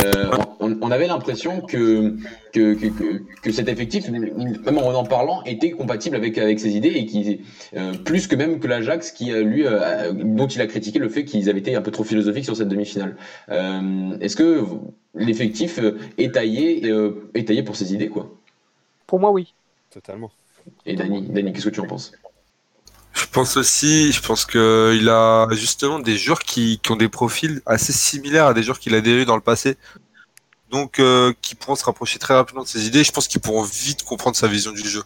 on, 0.59 0.77
on, 0.81 0.91
avait 0.91 1.07
l'impression 1.07 1.61
que 1.61 2.15
que, 2.53 2.73
que, 2.73 2.87
que 2.87 3.23
que 3.43 3.51
cet 3.51 3.67
effectif, 3.67 4.09
même 4.09 4.77
en 4.77 4.93
en 4.93 5.03
parlant, 5.03 5.43
était 5.45 5.71
compatible 5.71 6.15
avec 6.15 6.37
avec 6.37 6.59
ses 6.59 6.75
idées 6.77 6.93
et 6.95 7.05
qui 7.05 7.41
plus 8.05 8.27
que 8.27 8.35
même 8.35 8.59
que 8.59 8.67
l'Ajax 8.67 9.11
qui 9.11 9.31
lui 9.31 9.65
dont 10.13 10.47
il 10.47 10.61
a 10.61 10.67
critiqué 10.67 10.99
le 10.99 11.09
fait 11.09 11.25
qu'ils 11.25 11.49
avaient 11.49 11.59
été 11.59 11.75
un 11.75 11.81
peu 11.81 11.91
trop 11.91 12.03
philosophiques 12.05 12.45
sur 12.45 12.55
cette 12.55 12.69
demi-finale. 12.69 13.17
Est-ce 13.49 14.35
que 14.35 14.63
l'effectif 15.15 15.79
est 16.17 16.33
taillé, 16.33 16.91
est 17.33 17.47
taillé 17.47 17.56
pour 17.63 17.75
ses 17.75 17.93
idées, 17.93 18.09
quoi. 18.09 18.29
Pour 19.05 19.19
moi, 19.19 19.31
oui. 19.31 19.53
Totalement. 19.89 20.31
Et 20.85 20.95
Dani, 20.95 21.21
Dani 21.29 21.53
qu'est-ce 21.53 21.65
que 21.65 21.69
tu 21.69 21.79
en 21.79 21.87
penses? 21.87 22.11
Je 23.13 23.25
pense 23.25 23.57
aussi, 23.57 24.11
je 24.11 24.21
pense 24.21 24.45
qu'il 24.45 25.09
a 25.09 25.47
justement 25.53 25.99
des 25.99 26.17
joueurs 26.17 26.39
qui, 26.39 26.79
qui, 26.83 26.91
ont 26.91 26.95
des 26.95 27.09
profils 27.09 27.61
assez 27.65 27.93
similaires 27.93 28.47
à 28.47 28.53
des 28.53 28.61
joueurs 28.61 28.79
qu'il 28.79 28.93
a 28.93 29.01
déjà 29.01 29.21
eu 29.21 29.25
dans 29.25 29.35
le 29.35 29.41
passé. 29.41 29.77
Donc, 30.69 30.99
euh, 30.99 31.33
qui 31.41 31.55
pourront 31.55 31.75
se 31.75 31.85
rapprocher 31.85 32.19
très 32.19 32.35
rapidement 32.35 32.63
de 32.63 32.67
ses 32.67 32.85
idées. 32.85 33.03
Je 33.03 33.11
pense 33.11 33.27
qu'ils 33.27 33.41
pourront 33.41 33.63
vite 33.63 34.03
comprendre 34.03 34.35
sa 34.35 34.47
vision 34.47 34.71
du 34.71 34.87
jeu. 34.87 35.03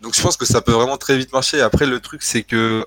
Donc, 0.00 0.14
je 0.14 0.22
pense 0.22 0.36
que 0.36 0.44
ça 0.44 0.60
peut 0.60 0.72
vraiment 0.72 0.98
très 0.98 1.16
vite 1.16 1.32
marcher. 1.32 1.60
Après, 1.60 1.86
le 1.86 2.00
truc, 2.00 2.22
c'est 2.22 2.42
que 2.42 2.84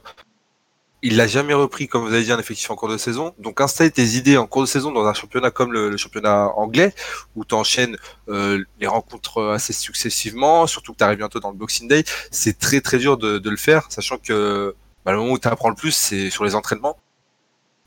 il 1.03 1.17
l'a 1.17 1.27
jamais 1.27 1.53
repris, 1.53 1.87
comme 1.87 2.03
vous 2.03 2.13
avez 2.13 2.23
dit, 2.23 2.31
un 2.31 2.39
effectif 2.39 2.69
en 2.69 2.75
cours 2.75 2.89
de 2.89 2.97
saison. 2.97 3.33
Donc 3.39 3.59
installer 3.59 3.91
tes 3.91 4.03
idées 4.03 4.37
en 4.37 4.45
cours 4.45 4.61
de 4.61 4.67
saison 4.67 4.91
dans 4.91 5.05
un 5.05 5.13
championnat 5.13 5.51
comme 5.51 5.73
le, 5.73 5.89
le 5.89 5.97
championnat 5.97 6.49
anglais, 6.55 6.93
où 7.35 7.43
tu 7.43 7.55
enchaînes 7.55 7.97
euh, 8.29 8.63
les 8.79 8.87
rencontres 8.87 9.43
assez 9.51 9.73
successivement, 9.73 10.67
surtout 10.67 10.93
que 10.93 10.99
tu 10.99 11.03
arrives 11.03 11.17
bientôt 11.17 11.39
dans 11.39 11.51
le 11.51 11.57
Boxing 11.57 11.87
Day, 11.87 12.03
c'est 12.29 12.59
très 12.59 12.81
très 12.81 12.97
dur 12.97 13.17
de, 13.17 13.39
de 13.39 13.49
le 13.49 13.57
faire, 13.57 13.87
sachant 13.89 14.17
que 14.17 14.75
bah, 15.05 15.11
le 15.11 15.17
moment 15.17 15.33
où 15.33 15.39
tu 15.39 15.47
apprends 15.47 15.69
le 15.69 15.75
plus, 15.75 15.91
c'est 15.91 16.29
sur 16.29 16.43
les 16.43 16.55
entraînements. 16.55 16.97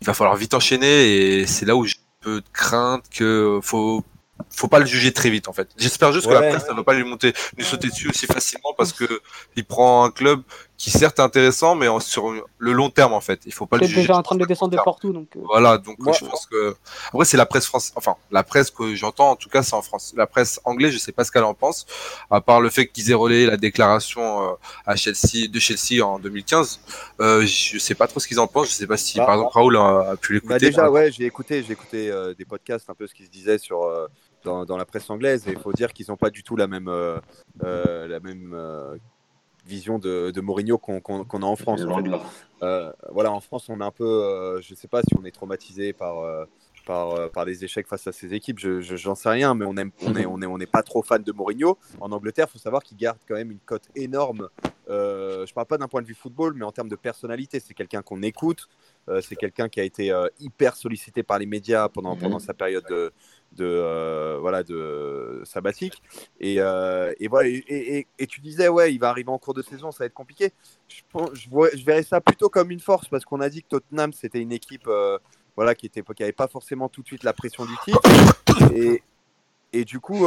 Il 0.01 0.07
va 0.07 0.15
falloir 0.15 0.37
vite 0.37 0.55
enchaîner 0.55 1.39
et 1.41 1.47
c'est 1.47 1.65
là 1.65 1.77
où 1.77 1.87
je 1.87 1.95
peux 2.21 2.43
craindre 2.53 3.05
que 3.11 3.61
faut 3.63 4.05
faut 4.51 4.69
pas 4.69 4.81
le 4.81 4.87
juger 4.87 5.13
très 5.13 5.31
vite 5.31 5.49
en 5.49 5.53
fait. 5.53 5.69
J'espère 5.77 6.13
juste 6.13 6.27
ouais. 6.27 6.35
que 6.35 6.41
la 6.41 6.51
presse 6.51 6.69
ne 6.69 6.75
va 6.75 6.83
pas 6.83 6.95
lui 6.95 7.05
monter, 7.05 7.33
lui 7.57 7.65
sauter 7.65 7.89
dessus 7.89 8.09
aussi 8.09 8.27
facilement 8.27 8.75
parce 8.77 8.93
que 8.93 9.21
il 9.57 9.65
prend 9.65 10.05
un 10.05 10.11
club 10.11 10.43
qui 10.77 10.91
certes 10.91 11.19
est 11.19 11.23
intéressant, 11.23 11.75
mais 11.75 11.89
en, 11.89 12.01
sur 12.01 12.33
le 12.59 12.73
long 12.73 12.91
terme 12.91 13.13
en 13.13 13.21
fait. 13.21 13.41
Il 13.47 13.53
faut 13.53 13.67
pas 13.67 13.77
le 13.77 13.87
juger. 13.87 14.03
déjà 14.03 14.17
en 14.17 14.23
train 14.23 14.37
de 14.37 14.45
descendre 14.45 14.73
de 14.77 14.83
partout 14.83 15.13
donc. 15.13 15.29
Euh... 15.37 15.41
Voilà, 15.45 15.79
donc 15.79 15.99
Moi, 15.99 16.13
je 16.13 16.25
pense 16.25 16.47
que 16.47 16.75
après 17.09 17.25
c'est 17.25 17.37
la 17.37 17.47
presse 17.47 17.67
française, 17.67 17.93
enfin 17.97 18.17
la 18.31 18.43
presse 18.43 18.71
que 18.71 18.95
j'entends 18.95 19.31
en 19.31 19.37
tout 19.37 19.49
cas 19.49 19.63
c'est 19.63 19.75
en 19.75 19.83
France. 19.83 20.13
La 20.17 20.27
presse 20.27 20.61
anglaise, 20.65 20.93
je 20.93 20.99
sais 20.99 21.13
pas 21.13 21.25
ce 21.25 21.31
qu'elle 21.31 21.45
en 21.45 21.55
pense, 21.55 21.87
à 22.31 22.41
part 22.41 22.61
le 22.61 22.71
fait 22.71 22.87
qu'ils 22.87 23.11
aient 23.11 23.15
relayé 23.15 23.47
la 23.47 23.57
déclaration 23.57 24.43
euh, 24.43 24.55
à 24.87 24.97
Chelsea 24.97 25.49
de 25.49 25.59
Chelsea 25.59 26.05
en 26.05 26.19
2015. 26.19 26.81
Euh, 27.21 27.47
je 27.47 27.79
sais 27.79 27.95
pas 27.95 28.07
trop 28.07 28.21
ce 28.21 28.27
qu'ils 28.27 28.41
en 28.41 28.47
pensent. 28.47 28.69
Je 28.69 28.75
sais 28.75 28.87
pas 28.87 28.97
si 28.97 29.19
bah, 29.19 29.27
par 29.27 29.35
exemple 29.37 29.53
Raoul 29.55 29.77
a, 29.77 30.11
a 30.11 30.17
pu 30.17 30.35
l'écouter. 30.35 30.55
Bah 30.55 30.59
déjà 30.59 30.91
ouais, 30.91 31.13
j'ai 31.13 31.25
écouté, 31.25 31.63
j'ai 31.63 31.73
écouté 31.73 32.11
euh, 32.11 32.35
des 32.35 32.45
podcasts 32.45 32.91
un 32.91 32.95
peu 32.95 33.07
ce 33.07 33.15
qui 33.15 33.25
se 33.25 33.31
disait 33.31 33.59
sur 33.59 33.89
dans, 34.45 34.65
dans, 34.65 34.77
la 34.77 34.85
presse 34.85 35.11
anglaise 35.11 35.49
et 35.49 35.53
il 35.53 35.59
faut 35.59 35.73
dire 35.73 35.93
qu'ils 35.93 36.07
n'ont 36.09 36.17
pas 36.17 36.31
du 36.31 36.43
tout 36.43 36.57
la 36.57 36.67
même, 36.67 36.89
euh, 36.89 37.19
euh, 37.65 38.07
la 38.07 38.21
même 38.21 38.53
euh, 38.55 38.97
vision 39.67 39.99
de, 39.99 40.31
de 40.31 40.41
Mourinho 40.41 40.79
qu'on 40.79 41.01
qu 41.01 41.13
qu 41.25 41.37
a 41.37 41.45
en 41.45 41.57
France. 41.57 41.83
En 41.83 42.03
fait. 42.03 42.11
voilà, 43.11 43.33
en 43.33 43.41
France, 43.41 43.69
on 43.69 43.81
est 43.81 43.85
un 43.85 43.91
peu, 43.91 44.61
je 44.61 44.73
ne 44.73 44.77
sais 44.77 44.89
pas 44.89 45.03
si 45.03 45.15
on 45.19 45.25
est 45.25 45.31
traumatisé 45.31 45.93
par, 45.93 46.47
par, 46.87 47.31
par 47.31 47.45
les 47.45 47.65
échecs 47.65 47.87
face 47.87 48.07
à 48.07 48.13
ces 48.13 48.35
équipes, 48.35 48.59
je 48.59 48.81
j'en 48.81 49.15
sais 49.15 49.29
rien, 49.29 49.55
mais 49.55 49.65
on 49.65 49.75
n'est 49.75 49.87
on 50.07 50.15
est, 50.17 50.27
on 50.27 50.43
est, 50.43 50.47
on 50.47 50.59
est 50.59 50.71
pas 50.71 50.83
trop 50.83 51.03
fan 51.03 51.23
de 51.23 51.33
Mourinho. 51.33 51.79
En 52.01 52.13
Angleterre, 52.13 52.47
il 52.49 52.53
faut 52.53 52.59
savoir 52.59 52.83
qu'il 52.83 52.97
garde 52.97 53.19
quand 53.27 53.35
même 53.35 53.51
une 53.51 53.61
cote 53.61 53.89
énorme. 53.95 54.49
je 54.89 55.41
ne 55.43 55.53
parle 55.53 55.67
pas 55.67 55.79
d'un 55.79 55.89
point 55.89 56.03
de 56.03 56.07
vue 56.07 56.15
football, 56.15 56.55
mais 56.55 56.65
en 56.65 56.73
termes 56.73 56.89
de 56.89 56.97
personnalité, 56.97 57.61
c'est 57.61 57.75
quelqu'un 57.75 58.03
qu'on 58.03 58.23
écoute. 58.23 58.69
C'est 59.21 59.37
quelqu'un 59.37 59.69
qui 59.69 59.81
a 59.81 59.85
été 59.85 60.13
hyper 60.41 60.77
sollicité 60.77 61.23
par 61.23 61.39
les 61.39 61.47
médias 61.47 61.89
pendant, 61.89 62.17
pendant 62.17 62.39
sa 62.39 62.55
période 62.55 62.85
de, 62.89 63.13
de 63.55 63.65
euh, 63.65 64.39
voilà 64.41 64.63
de 64.63 65.43
sabbatique. 65.45 66.03
Et, 66.41 66.57
euh, 66.59 67.13
et 67.19 67.29
voilà 67.29 67.49
et, 67.49 67.65
et, 67.69 68.07
et, 68.19 68.27
tu 68.27 68.41
disais 68.41 68.69
ouais 68.69 68.93
il 68.93 68.99
va 68.99 69.09
arriver 69.09 69.31
en 69.31 69.39
cours 69.39 69.55
de 69.55 69.63
saison 69.63 69.91
ça 69.91 70.05
va 70.05 70.07
être 70.07 70.15
compliqué. 70.15 70.53
Je, 70.89 71.03
je, 71.33 71.49
vois, 71.49 71.71
je 71.75 71.85
verrais 71.85 72.03
ça 72.03 72.21
plutôt 72.21 72.49
comme 72.49 72.71
une 72.71 72.81
force 72.81 73.09
parce 73.09 73.25
qu'on 73.25 73.41
a 73.41 73.49
dit 73.49 73.63
que 73.63 73.69
Tottenham 73.69 74.13
c'était 74.13 74.41
une 74.41 74.53
équipe 74.53 74.87
euh, 74.87 75.19
voilà 75.57 75.75
qui 75.75 75.87
était 75.87 76.03
qui 76.03 76.23
avait 76.23 76.33
pas 76.33 76.49
forcément 76.49 76.89
tout 76.89 77.03
de 77.03 77.07
suite 77.07 77.25
la 77.25 77.33
pression 77.33 77.65
du 77.65 77.75
titre. 77.85 78.01
Et, 78.75 79.03
et 79.73 79.85
du 79.85 80.01
coup 80.01 80.27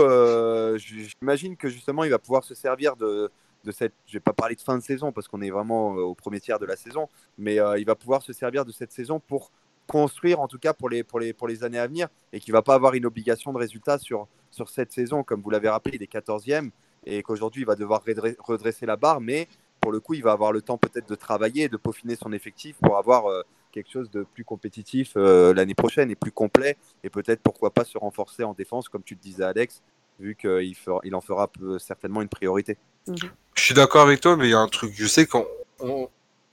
j'imagine 0.77 1.55
que 1.57 1.69
justement 1.69 2.03
il 2.03 2.09
va 2.09 2.19
pouvoir 2.19 2.43
se 2.43 2.55
servir 2.55 2.95
de 2.95 3.31
de 3.67 3.71
cette, 3.73 3.93
je 4.07 4.13
vais 4.13 4.19
pas 4.21 4.33
parler 4.33 4.55
de 4.55 4.61
fin 4.61 4.77
de 4.77 4.83
saison 4.83 5.11
parce 5.11 5.27
qu'on 5.27 5.41
est 5.41 5.49
vraiment 5.51 5.89
au 5.89 6.15
premier 6.15 6.39
tiers 6.39 6.57
de 6.57 6.65
la 6.65 6.75
saison, 6.75 7.09
mais 7.37 7.57
il 7.77 7.85
va 7.85 7.95
pouvoir 7.95 8.21
se 8.23 8.33
servir 8.33 8.65
de 8.65 8.71
cette 8.71 8.91
saison 8.91 9.19
pour 9.19 9.51
construire 9.87 10.39
en 10.39 10.47
tout 10.47 10.59
cas 10.59 10.73
pour 10.73 10.89
les, 10.89 11.03
pour 11.03 11.19
les, 11.19 11.33
pour 11.33 11.47
les 11.47 11.63
années 11.63 11.79
à 11.79 11.87
venir 11.87 12.09
et 12.33 12.39
qui 12.39 12.51
ne 12.51 12.53
va 12.53 12.61
pas 12.61 12.75
avoir 12.75 12.93
une 12.93 13.05
obligation 13.05 13.53
de 13.53 13.57
résultat 13.57 13.97
sur, 13.97 14.27
sur 14.51 14.69
cette 14.69 14.91
saison. 14.91 15.23
Comme 15.23 15.41
vous 15.41 15.49
l'avez 15.49 15.69
rappelé, 15.69 15.95
il 15.95 16.03
est 16.03 16.11
14e 16.11 16.69
et 17.05 17.23
qu'aujourd'hui 17.23 17.63
il 17.63 17.65
va 17.65 17.75
devoir 17.75 18.03
redresser 18.39 18.85
la 18.85 18.97
barre, 18.97 19.21
mais 19.21 19.47
pour 19.79 19.91
le 19.91 19.99
coup 19.99 20.13
il 20.13 20.21
va 20.23 20.33
avoir 20.33 20.51
le 20.51 20.61
temps 20.61 20.77
peut-être 20.77 21.09
de 21.09 21.15
travailler 21.15 21.63
et 21.63 21.69
de 21.69 21.77
peaufiner 21.77 22.15
son 22.15 22.33
effectif 22.33 22.75
pour 22.81 22.97
avoir 22.97 23.27
euh, 23.27 23.41
quelque 23.71 23.89
chose 23.89 24.11
de 24.11 24.23
plus 24.23 24.43
compétitif 24.43 25.13
euh, 25.15 25.53
l'année 25.53 25.75
prochaine 25.75 26.11
et 26.11 26.15
plus 26.15 26.31
complet 26.31 26.77
et 27.03 27.09
peut-être 27.09 27.41
pourquoi 27.41 27.71
pas 27.71 27.85
se 27.85 27.97
renforcer 27.97 28.43
en 28.43 28.53
défense 28.53 28.89
comme 28.89 29.03
tu 29.03 29.15
le 29.15 29.21
disais 29.21 29.43
Alex, 29.43 29.81
vu 30.19 30.35
qu'il 30.35 30.75
il 31.03 31.15
en 31.15 31.21
fera 31.21 31.49
certainement 31.79 32.21
une 32.21 32.29
priorité. 32.29 32.77
Je 33.07 33.27
suis 33.67 33.75
d'accord 33.75 34.01
avec 34.01 34.21
toi, 34.21 34.35
mais 34.35 34.47
il 34.47 34.51
y 34.51 34.55
a 34.55 34.59
un 34.59 34.67
truc, 34.67 34.93
je 34.95 35.07
sais 35.07 35.25
qu'on 35.25 35.45
on 35.79 36.09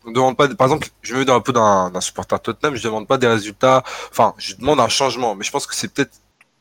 demande 0.06 0.36
pas, 0.36 0.48
par 0.48 0.66
exemple, 0.66 0.88
je 1.02 1.14
me 1.14 1.24
mets 1.24 1.30
un 1.30 1.40
peu 1.40 1.52
d'un 1.52 2.00
supporter 2.00 2.40
Tottenham, 2.40 2.76
je 2.76 2.82
demande 2.82 3.06
pas 3.06 3.18
des 3.18 3.26
résultats, 3.26 3.82
enfin, 4.10 4.34
je 4.36 4.54
demande 4.56 4.80
un 4.80 4.88
changement, 4.88 5.34
mais 5.34 5.44
je 5.44 5.50
pense 5.50 5.66
que 5.66 5.74
c'est 5.74 5.92
peut-être 5.92 6.12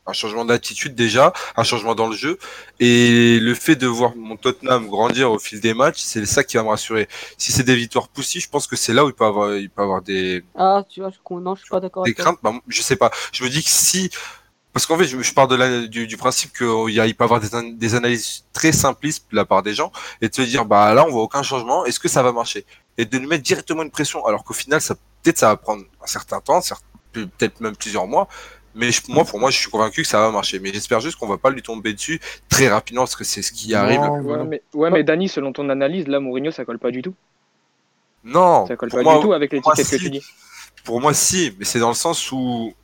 un 0.06 0.12
changement 0.12 0.44
d'attitude 0.44 0.94
déjà, 0.94 1.32
un 1.56 1.64
changement 1.64 1.94
dans 1.94 2.06
le 2.06 2.16
jeu, 2.16 2.38
et 2.78 3.38
le 3.40 3.54
fait 3.54 3.76
de 3.76 3.86
voir 3.86 4.14
mon 4.16 4.36
Tottenham 4.36 4.88
grandir 4.88 5.30
au 5.30 5.38
fil 5.38 5.60
des 5.60 5.74
matchs, 5.74 6.00
c'est 6.00 6.24
ça 6.26 6.44
qui 6.44 6.56
va 6.56 6.62
me 6.62 6.68
rassurer. 6.68 7.08
Si 7.38 7.52
c'est 7.52 7.64
des 7.64 7.76
victoires 7.76 8.08
poussies, 8.08 8.40
je 8.40 8.48
pense 8.48 8.66
que 8.66 8.76
c'est 8.76 8.92
là 8.92 9.04
où 9.04 9.08
il 9.08 9.14
peut 9.14 9.24
avoir, 9.24 9.56
il 9.56 9.70
peut 9.70 9.82
avoir 9.82 10.02
des. 10.02 10.44
Ah, 10.56 10.84
tu 10.88 11.00
vois, 11.00 11.10
je, 11.10 11.34
non, 11.34 11.54
je 11.54 11.62
suis 11.62 11.70
pas 11.70 11.80
d'accord. 11.80 12.04
Des 12.04 12.14
craintes, 12.14 12.38
bah, 12.42 12.52
je 12.68 12.82
sais 12.82 12.96
pas. 12.96 13.10
Je 13.32 13.44
me 13.44 13.48
dis 13.48 13.62
que 13.62 13.70
si 13.70 14.10
parce 14.74 14.86
qu'en 14.86 14.98
fait, 14.98 15.04
je, 15.04 15.22
je 15.22 15.32
pars 15.32 15.46
de 15.46 15.54
la, 15.54 15.86
du, 15.86 16.08
du, 16.08 16.16
principe 16.16 16.52
qu'il 16.52 16.90
y 16.92 16.98
a, 16.98 17.06
il 17.06 17.14
peut 17.14 17.22
avoir 17.22 17.38
des, 17.40 17.48
des, 17.74 17.94
analyses 17.94 18.44
très 18.52 18.72
simplistes 18.72 19.24
de 19.30 19.36
la 19.36 19.44
part 19.44 19.62
des 19.62 19.72
gens 19.72 19.92
et 20.20 20.28
de 20.28 20.34
se 20.34 20.42
dire, 20.42 20.64
bah 20.64 20.92
là, 20.94 21.06
on 21.06 21.10
voit 21.10 21.22
aucun 21.22 21.44
changement. 21.44 21.86
Est-ce 21.86 22.00
que 22.00 22.08
ça 22.08 22.24
va 22.24 22.32
marcher? 22.32 22.66
Et 22.98 23.04
de 23.04 23.16
lui 23.16 23.28
mettre 23.28 23.44
directement 23.44 23.84
une 23.84 23.92
pression, 23.92 24.26
alors 24.26 24.42
qu'au 24.42 24.52
final, 24.52 24.80
ça 24.80 24.96
peut-être 25.22 25.38
ça 25.38 25.46
va 25.46 25.56
prendre 25.56 25.84
un 26.02 26.06
certain 26.08 26.40
temps, 26.40 26.60
peut-être 27.12 27.60
même 27.60 27.76
plusieurs 27.76 28.08
mois. 28.08 28.26
Mais 28.74 28.90
moi, 29.08 29.24
pour 29.24 29.38
moi, 29.38 29.50
je 29.50 29.58
suis 29.58 29.70
convaincu 29.70 30.02
que 30.02 30.08
ça 30.08 30.18
va 30.18 30.32
marcher. 30.32 30.58
Mais 30.58 30.72
j'espère 30.72 30.98
juste 30.98 31.18
qu'on 31.20 31.28
va 31.28 31.38
pas 31.38 31.50
lui 31.50 31.62
tomber 31.62 31.92
dessus 31.92 32.20
très 32.48 32.66
rapidement 32.66 33.02
parce 33.02 33.14
que 33.14 33.22
c'est 33.22 33.42
ce 33.42 33.52
qui 33.52 33.76
arrive. 33.76 34.00
Ouais, 34.00 34.44
mais, 34.44 34.62
ouais, 34.74 34.90
mais 34.90 35.04
Dani, 35.04 35.28
selon 35.28 35.52
ton 35.52 35.68
analyse, 35.70 36.08
là, 36.08 36.18
Mourinho, 36.18 36.50
ça 36.50 36.64
colle 36.64 36.80
pas 36.80 36.90
du 36.90 37.00
tout. 37.00 37.14
Non. 38.24 38.66
Ça 38.66 38.74
colle 38.74 38.90
pas 38.90 39.04
du 39.04 39.22
tout 39.22 39.32
avec 39.32 39.52
l'étiquette 39.52 39.88
que 39.88 39.96
tu 39.96 40.10
dis. 40.10 40.22
Pour 40.84 41.00
moi, 41.00 41.14
si, 41.14 41.54
mais 41.58 41.64
c'est 41.64 41.78
dans 41.78 41.88
le 41.88 41.94
sens 41.94 42.32
où 42.32 42.74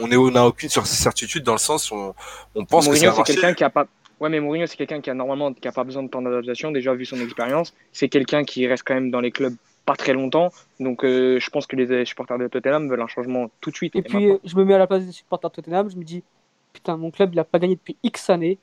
on 0.00 0.30
n'a 0.30 0.46
aucune 0.46 0.68
certitude, 0.68 1.42
dans 1.42 1.52
le 1.52 1.58
sens 1.58 1.90
où 1.90 2.12
on, 2.54 2.64
pense 2.64 2.88
que 2.88 2.94
c'est 2.94 3.10
quelqu'un 3.24 3.54
qui 3.54 3.64
a 3.64 3.70
pas. 3.70 3.86
Ouais, 4.20 4.28
mais 4.28 4.40
Mourinho, 4.40 4.66
c'est 4.66 4.76
quelqu'un 4.76 5.00
qui 5.00 5.08
a 5.08 5.14
normalement 5.14 5.52
qui 5.54 5.66
a 5.66 5.72
pas 5.72 5.84
besoin 5.84 6.02
de 6.02 6.08
temps 6.08 6.20
d'adaptation, 6.20 6.70
déjà 6.70 6.92
vu 6.94 7.06
son 7.06 7.18
expérience. 7.20 7.72
C'est 7.90 8.10
quelqu'un 8.10 8.44
qui 8.44 8.66
reste 8.66 8.82
quand 8.86 8.94
même 8.94 9.10
dans 9.10 9.20
les 9.20 9.30
clubs 9.30 9.54
pas 9.86 9.96
très 9.96 10.12
longtemps. 10.12 10.50
Donc, 10.78 11.04
euh, 11.04 11.40
je 11.40 11.50
pense 11.50 11.66
que 11.66 11.74
les 11.74 12.04
supporters 12.04 12.38
de 12.38 12.46
Tottenham 12.46 12.88
veulent 12.88 13.00
un 13.00 13.06
changement 13.06 13.50
tout 13.62 13.70
de 13.70 13.76
suite. 13.76 13.96
Et, 13.96 14.02
puis, 14.02 14.32
je 14.44 14.56
me 14.56 14.64
mets 14.64 14.74
à 14.74 14.78
la 14.78 14.86
place 14.86 15.06
des 15.06 15.12
supporters 15.12 15.48
de 15.48 15.54
Tottenham. 15.54 15.90
Je 15.90 15.96
me 15.96 16.04
dis, 16.04 16.22
putain, 16.74 16.98
mon 16.98 17.10
club, 17.10 17.30
il 17.32 17.38
a 17.38 17.44
pas 17.44 17.58
gagné 17.58 17.76
depuis 17.76 17.96
X 18.02 18.28
années. 18.28 18.58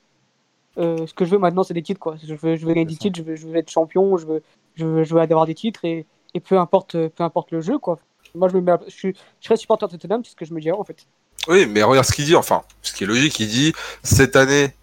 Euh, 0.78 1.08
ce 1.08 1.14
que 1.14 1.24
je 1.24 1.32
veux 1.32 1.38
maintenant, 1.38 1.64
c'est 1.64 1.74
des 1.74 1.82
titres. 1.82 1.98
Quoi. 1.98 2.16
Je, 2.22 2.34
veux, 2.34 2.54
je 2.54 2.64
veux 2.64 2.72
gagner 2.72 2.86
des 2.86 2.96
titres, 2.96 3.18
je 3.18 3.24
veux, 3.24 3.34
je 3.34 3.48
veux, 3.48 3.56
être 3.56 3.70
champion, 3.70 4.16
je 4.16 4.26
veux, 4.26 4.42
je 4.76 4.86
veux, 4.86 5.02
je 5.02 5.12
veux 5.12 5.20
avoir 5.20 5.46
des 5.46 5.54
titres. 5.54 5.84
Et, 5.84 6.06
et 6.34 6.40
peu, 6.40 6.56
importe, 6.56 6.92
peu 7.08 7.24
importe 7.24 7.50
le 7.50 7.60
jeu. 7.60 7.78
Quoi. 7.78 7.98
Moi, 8.34 8.48
je, 8.48 8.56
me 8.56 8.60
mets 8.60 8.72
je, 8.86 8.92
suis, 8.92 9.14
je 9.40 9.46
serais 9.46 9.56
supporter 9.56 9.88
de 9.88 9.92
Tottenham, 9.96 10.22
c'est 10.24 10.30
ce 10.30 10.36
que 10.36 10.44
je 10.44 10.54
me 10.54 10.60
dirais 10.60 10.76
en 10.78 10.84
fait. 10.84 11.06
Oui, 11.48 11.66
mais 11.66 11.82
regarde 11.82 12.06
ce 12.06 12.12
qu'il 12.12 12.26
dit. 12.26 12.36
Enfin, 12.36 12.62
ce 12.82 12.92
qui 12.92 13.04
est 13.04 13.06
logique, 13.06 13.40
il 13.40 13.48
dit 13.48 13.72
cette 14.02 14.36
année, 14.36 14.74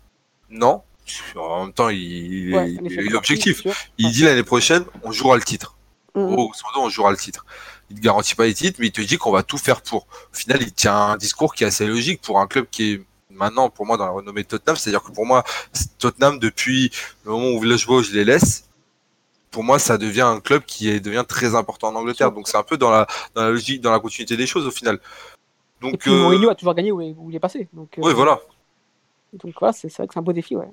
non. 0.49 0.81
En 1.35 1.65
même 1.65 1.73
temps, 1.73 1.89
il, 1.89 2.49
il 2.49 2.55
a 2.55 2.65
eu 2.65 3.09
l'objectif. 3.09 3.61
Il 3.99 4.11
dit 4.11 4.23
l'année 4.23 4.43
prochaine, 4.43 4.83
on 5.03 5.11
jouera 5.11 5.37
le 5.37 5.43
titre. 5.43 5.75
Mm 6.15 6.35
on 6.77 6.89
jouera 6.89 7.11
le 7.11 7.17
titre. 7.17 7.45
Il 7.89 7.97
ne 7.97 8.01
garantit 8.01 8.35
pas 8.35 8.45
les 8.45 8.53
titres, 8.53 8.77
mais 8.79 8.87
il 8.87 8.91
te 8.91 9.01
dit 9.01 9.17
qu'on 9.17 9.31
va 9.31 9.43
tout 9.43 9.57
faire 9.57 9.81
pour. 9.81 10.07
Au 10.33 10.35
final, 10.35 10.59
il 10.61 10.73
tient 10.73 10.95
un 10.95 11.17
discours 11.17 11.53
qui 11.53 11.63
est 11.63 11.67
assez 11.67 11.85
logique 11.85 12.21
pour 12.21 12.39
un 12.39 12.47
club 12.47 12.65
qui 12.71 12.93
est 12.93 13.01
maintenant, 13.29 13.69
pour 13.69 13.85
moi, 13.85 13.97
dans 13.97 14.05
la 14.05 14.11
renommée 14.11 14.43
de 14.43 14.47
Tottenham. 14.47 14.75
C'est-à-dire 14.75 15.03
que 15.03 15.11
pour 15.11 15.25
moi, 15.25 15.43
Tottenham, 15.99 16.39
depuis 16.39 16.91
le 17.25 17.31
moment 17.31 17.49
où 17.49 17.59
Villas-Boas, 17.61 18.03
je 18.03 18.11
les 18.11 18.23
laisse, 18.23 18.65
pour 19.51 19.63
moi, 19.63 19.77
ça 19.79 19.97
devient 19.97 20.21
un 20.21 20.39
club 20.39 20.63
qui 20.65 20.89
est, 20.89 20.99
devient 20.99 21.23
très 21.27 21.55
important 21.55 21.89
en 21.89 21.95
Angleterre. 21.95 22.31
Donc 22.31 22.47
c'est 22.47 22.57
un 22.57 22.63
peu 22.63 22.77
dans 22.77 22.91
la, 22.91 23.07
dans 23.35 23.43
la 23.43 23.51
logique, 23.51 23.81
dans 23.81 23.91
la 23.91 23.99
continuité 23.99 24.35
des 24.35 24.47
choses 24.47 24.65
au 24.65 24.71
final. 24.71 24.99
Donc, 25.91 26.07
euh, 26.07 26.23
Mourinho 26.23 26.49
a 26.49 26.55
toujours 26.55 26.73
gagné 26.73 26.91
où, 26.91 27.01
il 27.01 27.35
est 27.35 27.39
passé. 27.39 27.67
Donc, 27.73 27.89
oui, 27.97 28.11
euh, 28.11 28.13
voilà. 28.13 28.39
Donc 29.33 29.53
voilà, 29.59 29.73
c'est 29.73 29.91
vrai 29.93 30.07
que 30.07 30.13
c'est 30.13 30.19
un 30.19 30.23
beau 30.23 30.33
défi, 30.33 30.55
ouais. 30.55 30.67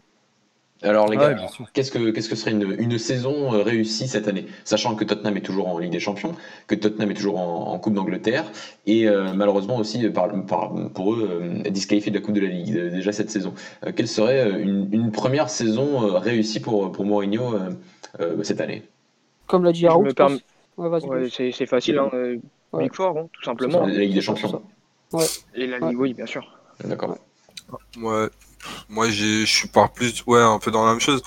Alors 0.84 1.08
les 1.08 1.16
gars, 1.16 1.36
qu'est-ce 1.74 1.92
que 1.92 2.10
qu'est-ce 2.10 2.28
que 2.28 2.34
serait 2.34 2.50
une, 2.50 2.74
une, 2.76 2.98
saison 2.98 3.54
euh, 3.54 3.62
réussie 3.62 4.08
cette 4.08 4.26
année, 4.26 4.46
sachant 4.64 4.96
que 4.96 5.04
Tottenham 5.04 5.36
est 5.36 5.42
toujours 5.42 5.68
en 5.68 5.78
Ligue 5.78 5.92
des 5.92 6.00
Champions, 6.00 6.34
que 6.66 6.74
Tottenham 6.74 7.08
est 7.08 7.14
toujours 7.14 7.38
en, 7.38 7.78
Coupe 7.78 7.94
d'Angleterre 7.94 8.50
et 8.84 9.06
malheureusement 9.34 9.76
aussi 9.76 10.08
par, 10.10 10.28
par, 10.44 10.72
pour 10.92 11.14
eux 11.14 11.62
euh, 11.64 11.70
disqualifié 11.70 12.10
de 12.10 12.18
la 12.18 12.24
Coupe 12.24 12.34
de 12.34 12.40
la 12.40 12.48
Ligue 12.48 12.76
déjà 12.90 13.12
cette 13.12 13.30
saison. 13.30 13.54
quelle 13.94 14.08
serait 14.08 14.60
une, 14.60 14.88
une, 14.92 15.12
première 15.12 15.50
saison 15.50 16.18
réussie 16.18 16.58
pour 16.58 16.90
pour 16.90 17.04
Mourinho 17.04 17.54
cette 18.42 18.60
année? 18.60 18.82
Comme 19.46 19.62
l'a 19.62 19.72
dit 19.72 19.86
Harold, 19.86 20.18
ouais, 20.78 21.28
c'est 21.30 21.66
facile, 21.66 21.98
hein, 21.98 22.10
Big 22.76 22.92
Four, 22.92 23.18
hein, 23.18 23.28
tout 23.32 23.44
simplement. 23.44 23.86
La 23.86 23.94
Ligue 23.94 24.14
des 24.14 24.20
Champions. 24.20 24.62
Et 25.54 25.66
la 25.66 25.78
Ligue, 25.78 25.98
oui, 25.98 26.14
bien 26.14 26.26
sûr. 26.26 26.46
D'accord. 26.84 27.18
Ouais. 27.96 28.28
Moi, 28.88 29.10
je 29.10 29.44
suis 29.44 29.68
pas 29.68 29.88
plus, 29.88 30.22
ouais, 30.26 30.40
un 30.40 30.58
peu 30.58 30.70
dans 30.70 30.84
la 30.84 30.92
même 30.92 31.00
chose. 31.00 31.22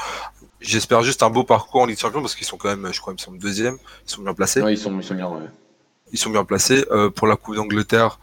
J'espère 0.61 1.03
juste 1.03 1.21
un 1.21 1.29
beau 1.29 1.43
parcours 1.43 1.81
en 1.81 1.85
Ligue 1.85 1.97
des 1.97 2.01
Champions 2.01 2.21
parce 2.21 2.35
qu'ils 2.35 2.47
sont 2.47 2.57
quand 2.57 2.69
même, 2.69 2.91
je 2.91 2.99
crois, 2.99 3.13
ils 3.15 3.21
sont 3.21 3.31
deuxième. 3.31 3.77
Ils 4.05 4.11
sont 4.11 4.21
bien 4.21 4.33
placés. 4.33 4.61
Ouais, 4.61 4.73
ils 4.73 4.77
sont, 4.77 4.97
ils 4.97 5.03
sont 5.03 5.15
bien, 5.15 5.29
Ils 6.11 6.17
sont 6.17 6.29
bien 6.29 6.45
placés. 6.45 6.85
Euh, 6.91 7.09
pour 7.09 7.27
la 7.27 7.35
Coupe 7.35 7.55
d'Angleterre, 7.55 8.19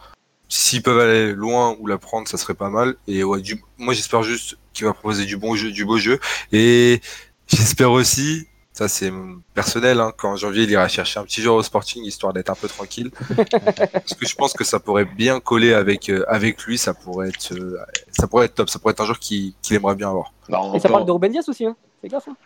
s'ils 0.49 0.83
peuvent 0.83 0.99
aller 0.99 1.33
loin 1.33 1.77
ou 1.79 1.87
la 1.87 1.99
prendre, 1.99 2.27
ça 2.29 2.37
serait 2.37 2.55
pas 2.55 2.71
mal. 2.71 2.97
Et 3.07 3.23
ouais, 3.25 3.41
du... 3.41 3.63
moi, 3.79 3.95
j'espère 3.95 4.23
juste 4.23 4.59
qu'il 4.73 4.87
va 4.87 4.93
proposer 4.93 5.25
du 5.25 5.37
bon 5.37 5.55
jeu, 5.55 5.71
du 5.71 5.85
beau 5.85 5.99
jeu. 5.99 6.19
Et 6.53 7.01
j'espère 7.47 7.93
aussi 7.93 8.47
ça, 8.73 8.89
c'est 8.89 9.13
personnel. 9.55 10.01
Hein. 10.01 10.13
Qu'en 10.17 10.37
janvier, 10.37 10.65
il 10.65 10.71
ira 10.71 10.89
chercher 10.89 11.21
un 11.21 11.25
petit 11.25 11.43
joueur 11.43 11.57
au 11.57 11.63
Sporting 11.63 12.05
histoire 12.05 12.33
d'être 12.33 12.49
un 12.49 12.55
peu 12.55 12.69
tranquille. 12.69 13.11
Parce 13.37 14.15
que 14.15 14.27
je 14.27 14.35
pense 14.35 14.55
que 14.55 14.65
ça 14.65 14.81
pourrait 14.81 15.05
bien 15.05 15.41
coller 15.41 15.75
avec 15.75 16.09
euh, 16.09 16.25
avec 16.27 16.63
lui. 16.63 16.79
Ça 16.79 16.95
pourrait 16.95 17.29
être 17.29 17.53
euh, 17.53 17.79
ça 18.11 18.27
pourrait 18.27 18.47
être 18.47 18.55
top. 18.55 18.71
Ça 18.71 18.79
pourrait 18.79 18.93
être 18.93 19.01
un 19.01 19.05
joueur 19.05 19.19
qu'il 19.19 19.55
aimerait 19.71 19.95
bien 19.95 20.09
avoir. 20.09 20.33
Bah, 20.49 20.63
Et 20.75 20.81
ça 20.81 20.89
parle 20.89 21.05
de 21.05 21.11
Ruben 21.13 21.31
Dias 21.31 21.45
aussi. 21.49 21.67
Hein. 21.67 21.77
C'est 22.01 22.09
gaffe. 22.09 22.29
Hein. 22.29 22.37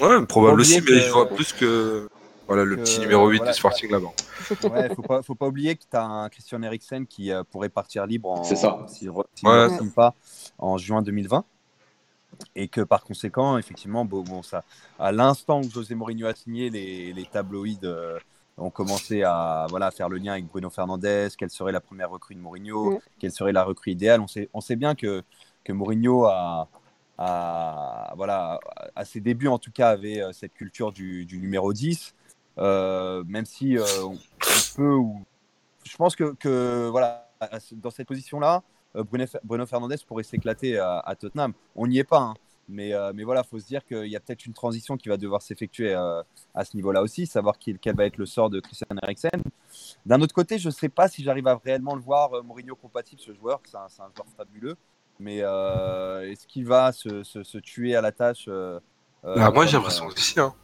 Ouais, 0.00 0.26
probable 0.26 0.60
aussi, 0.60 0.80
mais 0.80 1.00
je 1.00 1.10
vois 1.10 1.28
plus 1.28 1.52
que 1.52 2.08
voilà 2.46 2.64
le 2.64 2.76
petit 2.76 3.00
numéro 3.00 3.28
8 3.28 3.44
du 3.44 3.52
Sporting 3.52 3.90
là-bas. 3.90 4.12
Ouais, 4.70 4.94
faut 4.94 5.02
pas, 5.02 5.22
faut 5.22 5.34
pas 5.34 5.46
oublier 5.46 5.74
que 5.74 5.82
tu 5.90 5.96
as 5.96 6.04
un 6.04 6.28
Christian 6.28 6.62
Eriksen 6.62 7.06
qui 7.06 7.32
euh, 7.32 7.42
pourrait 7.50 7.68
partir 7.68 8.06
libre 8.06 8.30
en, 8.30 8.44
ça. 8.44 8.86
si, 8.88 9.08
si 9.34 9.44
pas 9.94 10.14
en 10.58 10.78
juin 10.78 11.02
2020 11.02 11.44
et 12.54 12.68
que 12.68 12.80
par 12.80 13.04
conséquent, 13.04 13.58
effectivement, 13.58 14.04
bon, 14.04 14.42
ça, 14.42 14.64
à 14.98 15.12
l'instant 15.12 15.60
où 15.60 15.70
José 15.70 15.94
Mourinho 15.94 16.26
a 16.26 16.34
signé, 16.34 16.70
les, 16.70 17.12
les 17.12 17.24
tabloïds 17.24 17.78
euh, 17.84 18.18
ont 18.56 18.70
commencé 18.70 19.22
à, 19.22 19.66
voilà, 19.70 19.90
faire 19.90 20.08
le 20.08 20.18
lien 20.18 20.32
avec 20.32 20.46
Bruno 20.46 20.70
Fernandez, 20.70 21.28
quelle 21.38 21.50
serait 21.50 21.72
la 21.72 21.80
première 21.80 22.10
recrue 22.10 22.34
de 22.34 22.40
Mourinho, 22.40 23.00
quelle 23.18 23.32
serait 23.32 23.52
la 23.52 23.64
recrue 23.64 23.92
idéale. 23.92 24.20
On 24.20 24.26
sait, 24.26 24.48
on 24.54 24.60
sait 24.60 24.76
bien 24.76 24.94
que, 24.94 25.22
que 25.64 25.72
Mourinho 25.72 26.24
a, 26.24 26.68
a, 27.18 28.14
voilà, 28.16 28.58
à 28.94 29.04
ses 29.04 29.20
débuts 29.20 29.48
en 29.48 29.58
tout 29.58 29.72
cas, 29.72 29.90
avait 29.90 30.22
euh, 30.22 30.32
cette 30.32 30.54
culture 30.54 30.92
du, 30.92 31.26
du 31.26 31.38
numéro 31.38 31.72
10, 31.72 32.14
euh, 32.58 33.24
même 33.26 33.44
si 33.44 33.76
on 34.02 34.16
peut, 34.76 34.94
ou, 34.94 35.24
je 35.84 35.96
pense 35.96 36.16
que, 36.16 36.34
que 36.34 36.88
voilà, 36.90 37.28
dans 37.72 37.90
cette 37.90 38.08
position-là, 38.08 38.56
euh, 38.56 38.75
Bruno, 39.04 39.66
Fernandez 39.66 39.96
pourrait 40.06 40.22
s'éclater 40.22 40.78
à, 40.78 41.14
Tottenham. 41.18 41.52
On 41.74 41.86
n'y 41.86 41.98
est 41.98 42.04
pas, 42.04 42.20
hein. 42.20 42.34
mais, 42.68 42.92
euh, 42.92 43.12
mais 43.14 43.24
voilà, 43.24 43.42
il 43.44 43.48
faut 43.48 43.58
se 43.58 43.66
dire 43.66 43.84
qu'il 43.84 44.06
y 44.06 44.16
a 44.16 44.20
peut-être 44.20 44.46
une 44.46 44.52
transition 44.52 44.96
qui 44.96 45.08
va 45.08 45.16
devoir 45.16 45.42
s'effectuer 45.42 45.94
euh, 45.94 46.22
à 46.54 46.64
ce 46.64 46.76
niveau-là 46.76 47.02
aussi, 47.02 47.26
savoir 47.26 47.56
quel, 47.58 47.78
va 47.94 48.06
être 48.06 48.16
le 48.16 48.26
sort 48.26 48.50
de 48.50 48.60
Christian 48.60 48.86
Eriksen. 49.02 49.42
D'un 50.04 50.20
autre 50.20 50.34
côté, 50.34 50.58
je 50.58 50.68
ne 50.68 50.72
sais 50.72 50.88
pas 50.88 51.08
si 51.08 51.22
j'arrive 51.22 51.46
à 51.46 51.60
réellement 51.62 51.94
le 51.94 52.02
voir 52.02 52.42
Mourinho 52.44 52.74
compatible, 52.74 53.20
ce 53.20 53.34
joueur, 53.34 53.60
c'est 53.64 53.76
un, 53.76 53.86
un, 54.04 54.10
joueur 54.14 54.26
fabuleux, 54.36 54.76
mais 55.20 55.38
est-ce 55.38 56.46
qu'il 56.46 56.66
va 56.66 56.92
se, 56.92 57.58
tuer 57.58 57.94
à 57.94 58.00
la 58.00 58.12
tâche 58.12 58.48
bah, 59.22 59.50
Moi, 59.50 59.66
j'ai 59.66 59.76
l'impression 59.76 60.06
aussi. 60.06 60.38
Hein. 60.40 60.54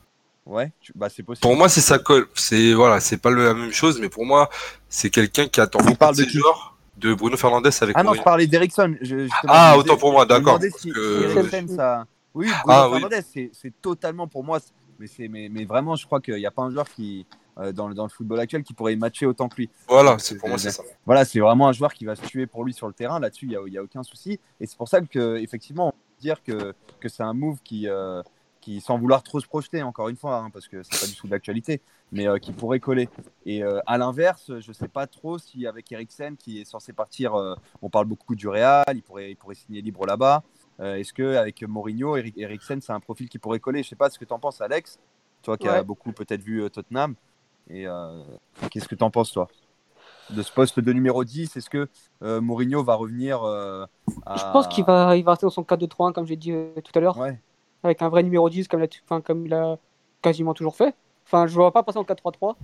Ouais, 0.44 0.72
bah, 0.94 1.08
c'est 1.08 1.22
possible. 1.22 1.42
Pour 1.42 1.56
moi, 1.56 1.68
c'est 1.68 1.80
ça 1.80 1.98
colle. 1.98 2.26
C'est 2.34 2.72
voilà, 2.72 3.00
c'est 3.00 3.18
pas 3.18 3.30
la 3.30 3.54
même 3.54 3.70
chose, 3.70 4.00
mais 4.00 4.08
pour 4.08 4.26
moi, 4.26 4.50
c'est 4.88 5.10
quelqu'un 5.10 5.46
qui 5.46 5.60
attend 5.60 5.78
beaucoup 5.78 6.12
de, 6.12 6.24
de 6.24 6.28
joueurs 6.28 6.71
de 6.96 7.14
Bruno 7.14 7.36
Fernandez 7.36 7.70
avec 7.80 7.96
Ah 7.96 8.02
non, 8.02 8.14
je 8.14 8.22
parlais 8.22 8.46
d'Eriksson. 8.46 8.94
Ah, 9.46 9.76
autant 9.76 9.96
pour 9.96 10.12
moi, 10.12 10.26
d'accord. 10.26 10.58
Oui, 12.34 12.48
ah, 12.66 12.88
Bruno 12.88 13.08
Fernandez, 13.08 13.50
c'est 13.52 13.80
totalement 13.80 14.26
pour 14.26 14.44
moi. 14.44 14.58
Mais, 14.98 15.28
mais, 15.28 15.48
mais 15.48 15.64
vraiment, 15.64 15.96
je 15.96 16.06
crois 16.06 16.20
qu'il 16.20 16.36
n'y 16.36 16.46
a 16.46 16.50
pas 16.52 16.62
un 16.62 16.70
joueur 16.70 16.88
qui, 16.88 17.26
euh, 17.58 17.72
dans, 17.72 17.90
dans, 17.90 18.04
le 18.04 18.08
football 18.08 18.38
actuel 18.38 18.62
qui 18.62 18.72
pourrait 18.72 18.94
matcher 18.94 19.26
autant 19.26 19.48
que 19.48 19.56
lui. 19.56 19.70
Voilà, 19.88 20.16
c'est 20.18 20.36
pour 20.36 20.48
moi, 20.48 20.58
c'est 20.58 20.70
ça. 20.70 20.84
Voilà, 21.04 21.24
c'est 21.24 21.40
vraiment 21.40 21.68
un 21.68 21.72
joueur 21.72 21.92
qui 21.92 22.04
va 22.04 22.14
se 22.14 22.24
tuer 22.24 22.46
pour 22.46 22.64
lui 22.64 22.72
sur 22.72 22.86
le 22.86 22.92
terrain. 22.92 23.18
Là-dessus, 23.18 23.46
il 23.46 23.70
n'y 23.70 23.76
a, 23.76 23.80
a, 23.80 23.82
aucun 23.82 24.02
souci. 24.04 24.38
Et 24.60 24.66
c'est 24.66 24.76
pour 24.76 24.88
ça 24.88 25.00
que, 25.00 25.36
effectivement, 25.38 25.88
on 25.88 25.90
peut 25.90 25.96
dire 26.20 26.42
que, 26.42 26.72
que 27.00 27.08
c'est 27.08 27.22
un 27.22 27.34
move 27.34 27.58
qui, 27.64 27.88
euh, 27.88 28.22
qui, 28.62 28.80
sans 28.80 28.96
vouloir 28.96 29.22
trop 29.22 29.40
se 29.40 29.46
projeter, 29.46 29.82
encore 29.82 30.08
une 30.08 30.16
fois, 30.16 30.38
hein, 30.38 30.50
parce 30.50 30.68
que 30.68 30.82
c'est 30.82 30.98
pas 30.98 31.06
du 31.06 31.14
tout 31.14 31.26
d'actualité, 31.26 31.82
mais 32.12 32.26
euh, 32.26 32.38
qui 32.38 32.52
pourrait 32.52 32.80
coller. 32.80 33.10
Et 33.44 33.62
euh, 33.62 33.80
à 33.86 33.98
l'inverse, 33.98 34.52
je 34.60 34.72
sais 34.72 34.88
pas 34.88 35.06
trop 35.06 35.36
si 35.36 35.66
avec 35.66 35.90
Eriksen, 35.92 36.36
qui 36.36 36.60
est 36.60 36.64
censé 36.64 36.94
partir, 36.94 37.34
euh, 37.34 37.54
on 37.82 37.90
parle 37.90 38.06
beaucoup 38.06 38.34
du 38.34 38.48
Real, 38.48 38.84
il 38.94 39.02
pourrait, 39.02 39.32
il 39.32 39.36
pourrait 39.36 39.56
signer 39.56 39.82
libre 39.82 40.06
là-bas. 40.06 40.42
Est-ce 40.78 41.12
que 41.12 41.36
avec 41.36 41.62
Mourinho, 41.62 42.16
Eriksen, 42.16 42.80
c'est 42.80 42.92
un 42.92 42.98
profil 42.98 43.28
qui 43.28 43.38
pourrait 43.38 43.60
coller? 43.60 43.84
Je 43.84 43.90
sais 43.90 43.94
pas 43.94 44.10
ce 44.10 44.18
que 44.18 44.24
tu 44.24 44.32
en 44.32 44.40
penses, 44.40 44.60
Alex, 44.60 44.98
toi 45.42 45.56
qui 45.56 45.68
as 45.68 45.84
beaucoup 45.84 46.10
peut-être 46.10 46.42
vu 46.42 46.68
Tottenham. 46.70 47.14
Et 47.70 47.86
qu'est-ce 48.68 48.88
que 48.88 48.96
tu 48.96 49.04
en 49.04 49.10
penses, 49.10 49.30
toi? 49.30 49.46
De 50.30 50.42
ce 50.42 50.50
poste 50.50 50.80
de 50.80 50.92
numéro 50.92 51.22
10 51.22 51.56
Est-ce 51.56 51.70
que 51.70 51.88
Mourinho 52.20 52.82
va 52.82 52.94
revenir 52.94 53.44
à... 53.44 53.86
Je 54.34 54.52
pense 54.52 54.66
qu'il 54.66 54.84
va, 54.84 55.16
il 55.16 55.22
va 55.22 55.32
rester 55.32 55.46
dans 55.46 55.50
son 55.50 55.62
4-2-3-1, 55.62 56.12
comme 56.12 56.26
j'ai 56.26 56.36
dit 56.36 56.52
tout 56.82 56.98
à 56.98 57.00
l'heure. 57.00 57.16
Ouais 57.16 57.38
avec 57.82 58.02
un 58.02 58.08
vrai 58.08 58.22
numéro 58.22 58.48
10 58.48 58.68
comme, 58.68 58.80
la, 58.80 59.20
comme 59.20 59.46
il 59.46 59.54
a 59.54 59.78
quasiment 60.20 60.54
toujours 60.54 60.76
fait. 60.76 60.94
Enfin, 61.26 61.46
je 61.46 61.52
ne 61.52 61.56
vois 61.56 61.72
pas 61.72 61.82
passer 61.82 61.98
en 61.98 62.04
4-3-3. 62.04 62.56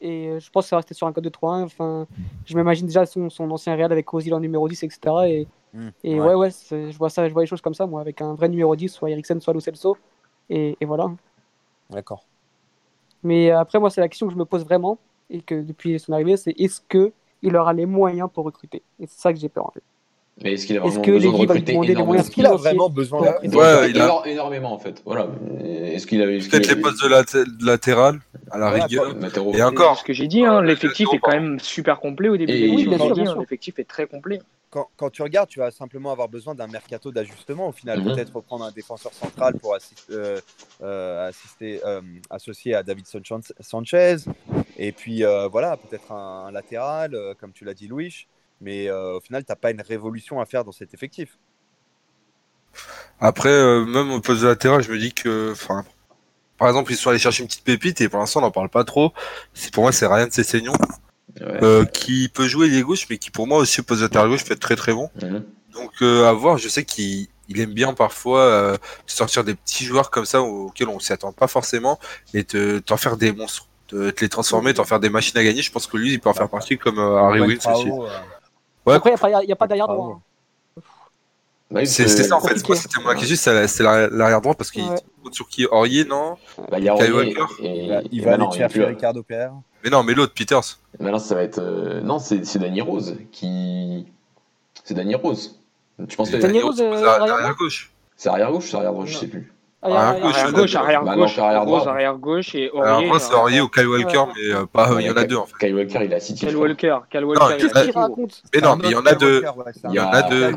Et 0.00 0.28
euh, 0.28 0.38
je 0.38 0.50
pense 0.50 0.64
que 0.64 0.68
ça 0.70 0.76
va 0.76 0.78
rester 0.78 0.94
sur 0.94 1.06
un 1.06 1.12
4-2-3-1. 1.12 1.64
Enfin, 1.64 2.06
je 2.44 2.56
m'imagine 2.56 2.86
déjà 2.86 3.04
son, 3.06 3.30
son, 3.30 3.50
ancien 3.50 3.74
Real 3.74 3.90
avec 3.90 4.12
Ozil 4.14 4.32
en 4.34 4.40
numéro 4.40 4.68
10, 4.68 4.82
etc. 4.84 5.00
Et, 5.26 5.48
mmh, 5.74 5.88
et 6.04 6.20
ouais, 6.20 6.34
ouais, 6.34 6.50
je 6.50 6.96
vois 6.96 7.10
ça, 7.10 7.28
je 7.28 7.32
vois 7.32 7.42
les 7.42 7.48
choses 7.48 7.60
comme 7.60 7.74
ça, 7.74 7.86
moi, 7.86 8.00
avec 8.00 8.20
un 8.20 8.34
vrai 8.34 8.48
numéro 8.48 8.74
10, 8.76 8.88
soit 8.88 9.10
Eriksen, 9.10 9.40
soit 9.40 9.52
Lo 9.54 9.60
Celso. 9.60 9.96
Et, 10.50 10.76
et 10.80 10.84
voilà. 10.84 11.10
D'accord. 11.90 12.24
Mais 13.22 13.50
après, 13.50 13.80
moi, 13.80 13.90
c'est 13.90 14.00
la 14.00 14.08
question 14.08 14.28
que 14.28 14.32
je 14.32 14.38
me 14.38 14.44
pose 14.44 14.64
vraiment, 14.64 14.98
et 15.30 15.40
que 15.40 15.60
depuis 15.60 15.98
son 15.98 16.12
arrivée, 16.12 16.36
c'est 16.36 16.52
est-ce 16.58 16.80
qu'il 16.80 17.56
aura 17.56 17.72
les 17.72 17.86
moyens 17.86 18.28
pour 18.32 18.44
recruter? 18.44 18.82
Et 19.00 19.06
c'est 19.06 19.20
ça 19.20 19.32
que 19.32 19.38
j'ai 19.38 19.48
peur, 19.48 19.66
en 19.66 19.70
fait. 19.70 19.82
Mais 20.42 20.52
est-ce 20.52 20.66
qu'il 20.66 20.76
a 20.76 20.80
vraiment 20.80 21.00
besoin 21.00 21.32
de 21.32 21.36
recruter 21.36 21.72
énormément 21.72 22.14
Est-ce 22.14 22.30
qu'il 22.30 22.46
a 22.46 22.54
vraiment 22.54 22.88
besoin 22.88 23.22
de 23.22 23.56
ouais, 23.56 23.90
il 23.90 24.00
a... 24.00 24.22
énormément 24.26 24.72
en 24.72 24.78
fait. 24.78 25.02
Voilà. 25.04 25.28
Est-ce 25.64 26.06
qu'il 26.06 26.22
avait 26.22 26.38
peut-être 26.38 26.68
les 26.68 26.80
postes 26.80 27.02
de, 27.02 27.66
latéral 27.66 28.20
à 28.50 28.58
la 28.58 28.70
rigueur 28.70 29.16
Et 29.54 29.62
encore. 29.62 29.98
Ce 29.98 30.04
que 30.04 30.12
j'ai 30.12 30.28
dit, 30.28 30.44
hein, 30.44 30.62
l'effectif 30.62 31.08
est 31.12 31.18
quand 31.18 31.32
même 31.32 31.58
super 31.60 31.98
complet 32.00 32.28
au 32.28 32.36
début. 32.36 32.52
Oui, 32.52 32.86
bien 32.86 32.98
sûr, 32.98 33.40
L'effectif 33.40 33.78
est 33.78 33.84
très 33.84 34.06
complet. 34.06 34.40
Quand, 34.70 34.86
quand, 34.98 35.08
tu 35.08 35.22
regardes, 35.22 35.48
tu 35.48 35.60
vas 35.60 35.70
simplement 35.70 36.12
avoir 36.12 36.28
besoin 36.28 36.54
d'un 36.54 36.66
mercato 36.66 37.10
d'ajustement 37.10 37.68
au 37.68 37.72
final. 37.72 38.00
Mhm. 38.00 38.12
Peut-être 38.12 38.36
reprendre 38.36 38.64
un 38.64 38.70
défenseur 38.70 39.14
central 39.14 39.54
pour 39.54 39.74
assister, 39.74 40.12
euh, 40.12 40.40
euh, 40.82 41.28
assister 41.28 41.80
euh, 41.86 42.02
associé 42.28 42.74
à 42.74 42.82
David 42.82 43.06
Sanchez. 43.06 44.16
Et 44.76 44.92
puis 44.92 45.22
voilà, 45.50 45.78
peut-être 45.78 46.12
un, 46.12 46.46
un, 46.48 46.52
latéral, 46.52 47.16
comme 47.40 47.52
tu 47.52 47.64
l'as 47.64 47.74
dit, 47.74 47.88
Louis. 47.88 48.26
Mais 48.60 48.88
euh, 48.88 49.16
au 49.16 49.20
final, 49.20 49.44
tu 49.44 49.52
n'as 49.52 49.56
pas 49.56 49.70
une 49.70 49.80
révolution 49.80 50.40
à 50.40 50.46
faire 50.46 50.64
dans 50.64 50.72
cet 50.72 50.94
effectif. 50.94 51.38
Après, 53.20 53.48
euh, 53.48 53.84
même 53.84 54.10
au 54.10 54.20
poste 54.20 54.42
de 54.42 54.48
latéral, 54.48 54.82
je 54.82 54.92
me 54.92 54.98
dis 54.98 55.12
que, 55.12 55.52
enfin, 55.52 55.84
par 56.58 56.68
exemple, 56.68 56.92
ils 56.92 56.96
sont 56.96 57.10
allés 57.10 57.18
chercher 57.18 57.42
une 57.42 57.48
petite 57.48 57.64
pépite 57.64 58.00
et 58.00 58.08
pour 58.08 58.18
l'instant, 58.18 58.40
on 58.40 58.42
n'en 58.42 58.50
parle 58.50 58.68
pas 58.68 58.84
trop. 58.84 59.12
C'est 59.54 59.72
pour 59.72 59.84
moi, 59.84 59.92
c'est 59.92 60.06
Ryan 60.06 60.28
Cessignon 60.30 60.72
euh, 61.40 61.84
qui 61.84 62.28
peut 62.28 62.48
jouer 62.48 62.68
les 62.68 62.82
gauches, 62.82 63.06
mais 63.10 63.18
qui 63.18 63.30
pour 63.30 63.46
moi 63.46 63.58
aussi 63.58 63.80
au 63.80 63.84
poste 63.84 64.00
de 64.00 64.06
latéral 64.06 64.28
gauche 64.28 64.44
peut 64.44 64.54
être 64.54 64.60
très 64.60 64.76
très 64.76 64.92
bon. 64.92 65.10
Mhm. 65.22 65.44
Donc 65.72 66.02
à 66.02 66.32
voir, 66.32 66.58
je 66.58 66.68
sais 66.68 66.84
qu'il 66.84 67.28
aime 67.54 67.72
bien 67.72 67.94
parfois 67.94 68.76
sortir 69.06 69.44
des 69.44 69.54
petits 69.54 69.84
joueurs 69.84 70.10
comme 70.10 70.24
ça 70.24 70.42
auxquels 70.42 70.88
on 70.88 70.98
s'y 70.98 71.12
attend 71.12 71.32
pas 71.32 71.46
forcément 71.46 72.00
et 72.34 72.44
t'en 72.44 72.96
faire 72.96 73.16
des 73.16 73.30
monstres, 73.30 73.68
te, 73.86 74.10
te 74.10 74.22
les 74.22 74.28
transformer, 74.28 74.74
t'en 74.74 74.84
faire 74.84 74.98
des 74.98 75.10
machines 75.10 75.38
à 75.38 75.44
gagner. 75.44 75.62
Je 75.62 75.70
pense 75.70 75.86
que 75.86 75.96
lui, 75.96 76.12
il 76.14 76.20
peut 76.20 76.28
en 76.28 76.34
faire 76.34 76.48
partie 76.48 76.76
comme 76.76 76.98
Harry 76.98 77.40
Wills 77.40 77.60
aussi. 77.72 77.90
Après, 78.96 79.14
il 79.42 79.46
n'y 79.46 79.52
a, 79.52 79.56
pas 79.56 79.66
d'arrière 79.66 79.88
droit. 79.88 80.20
Bah 81.70 81.84
c'est 81.84 82.08
ça 82.08 82.36
en 82.36 82.40
fait, 82.40 82.56
c'était 82.58 83.02
moi 83.02 83.14
qui 83.14 83.26
question, 83.26 83.52
c'est 83.66 83.82
l'arrière 83.82 84.40
droit 84.40 84.54
parce 84.54 84.70
qu'il 84.70 84.86
compte 85.22 85.34
sur 85.34 85.48
qui 85.48 85.66
Aurier, 85.66 86.06
non 86.06 86.38
bah, 86.70 86.78
Il 86.78 86.84
y 86.84 86.88
a 86.88 86.94
Aurier. 86.94 87.36
il 88.10 88.24
va 88.24 88.34
aller 88.34 88.46
chercher 88.50 88.84
Ricardo 88.84 89.22
Père. 89.22 89.52
Mais 89.84 89.90
non, 89.90 90.02
mais 90.02 90.14
l'autre, 90.14 90.34
Peters. 90.34 90.78
Mais 90.98 91.16
ça 91.18 91.34
va 91.34 91.42
être. 91.42 91.58
Euh, 91.58 92.00
non, 92.00 92.18
c'est 92.18 92.58
Danny 92.58 92.80
Rose 92.80 93.16
qui. 93.30 94.06
C'est 94.82 94.94
Danny 94.94 95.14
Rose. 95.14 95.60
Tu 96.08 96.16
penses 96.16 96.30
que 96.30 96.36
Danny 96.36 96.60
Rose, 96.60 96.80
euh, 96.80 97.04
arrière 97.04 97.54
gauche 97.56 97.90
C'est 98.16 98.28
arrière 98.28 98.50
gauche 98.50 98.72
ou 98.72 98.76
arrière 98.76 98.92
droite 98.92 99.08
Je 99.08 99.16
sais 99.16 99.26
plus. 99.26 99.52
Arrière 99.80 100.20
gauche, 100.20 100.36
arrière 100.74 101.04
gauche, 101.04 101.38
arrière 101.38 101.64
gauche, 101.64 101.86
arrière 101.86 102.18
gauche 102.18 102.54
et 102.56 102.68
Aurier. 102.70 103.10
c'est 103.20 103.34
Aurier 103.34 103.60
ou 103.60 103.68
Kyle 103.68 103.86
Walker, 103.86 104.24
mais 104.34 104.52
euh, 104.52 104.66
pas, 104.66 104.90
il 104.98 105.06
y 105.06 105.10
en 105.10 105.16
a 105.16 105.24
deux 105.24 105.36
en 105.36 105.46
fait. 105.46 105.66
Kyle 105.66 105.76
Walker, 105.76 106.00
il 106.04 106.12
a 106.12 106.18
City. 106.18 106.46
Kyle 106.46 106.56
Walker, 106.56 106.98
Kyle 107.08 107.24
Walker. 107.24 107.56
Qu'est-ce 107.58 107.84
qu'il 107.84 107.92
raconte 107.92 108.42
Mais 108.52 108.60
non, 108.60 108.76
mais 108.76 108.88
il 108.88 108.92
y 108.92 108.96
en 108.96 109.06
a 109.06 109.14
deux. 109.14 109.44
Il 109.84 109.94
y 109.94 110.00
en 110.00 110.08
a 110.10 110.22
deux. 110.22 110.56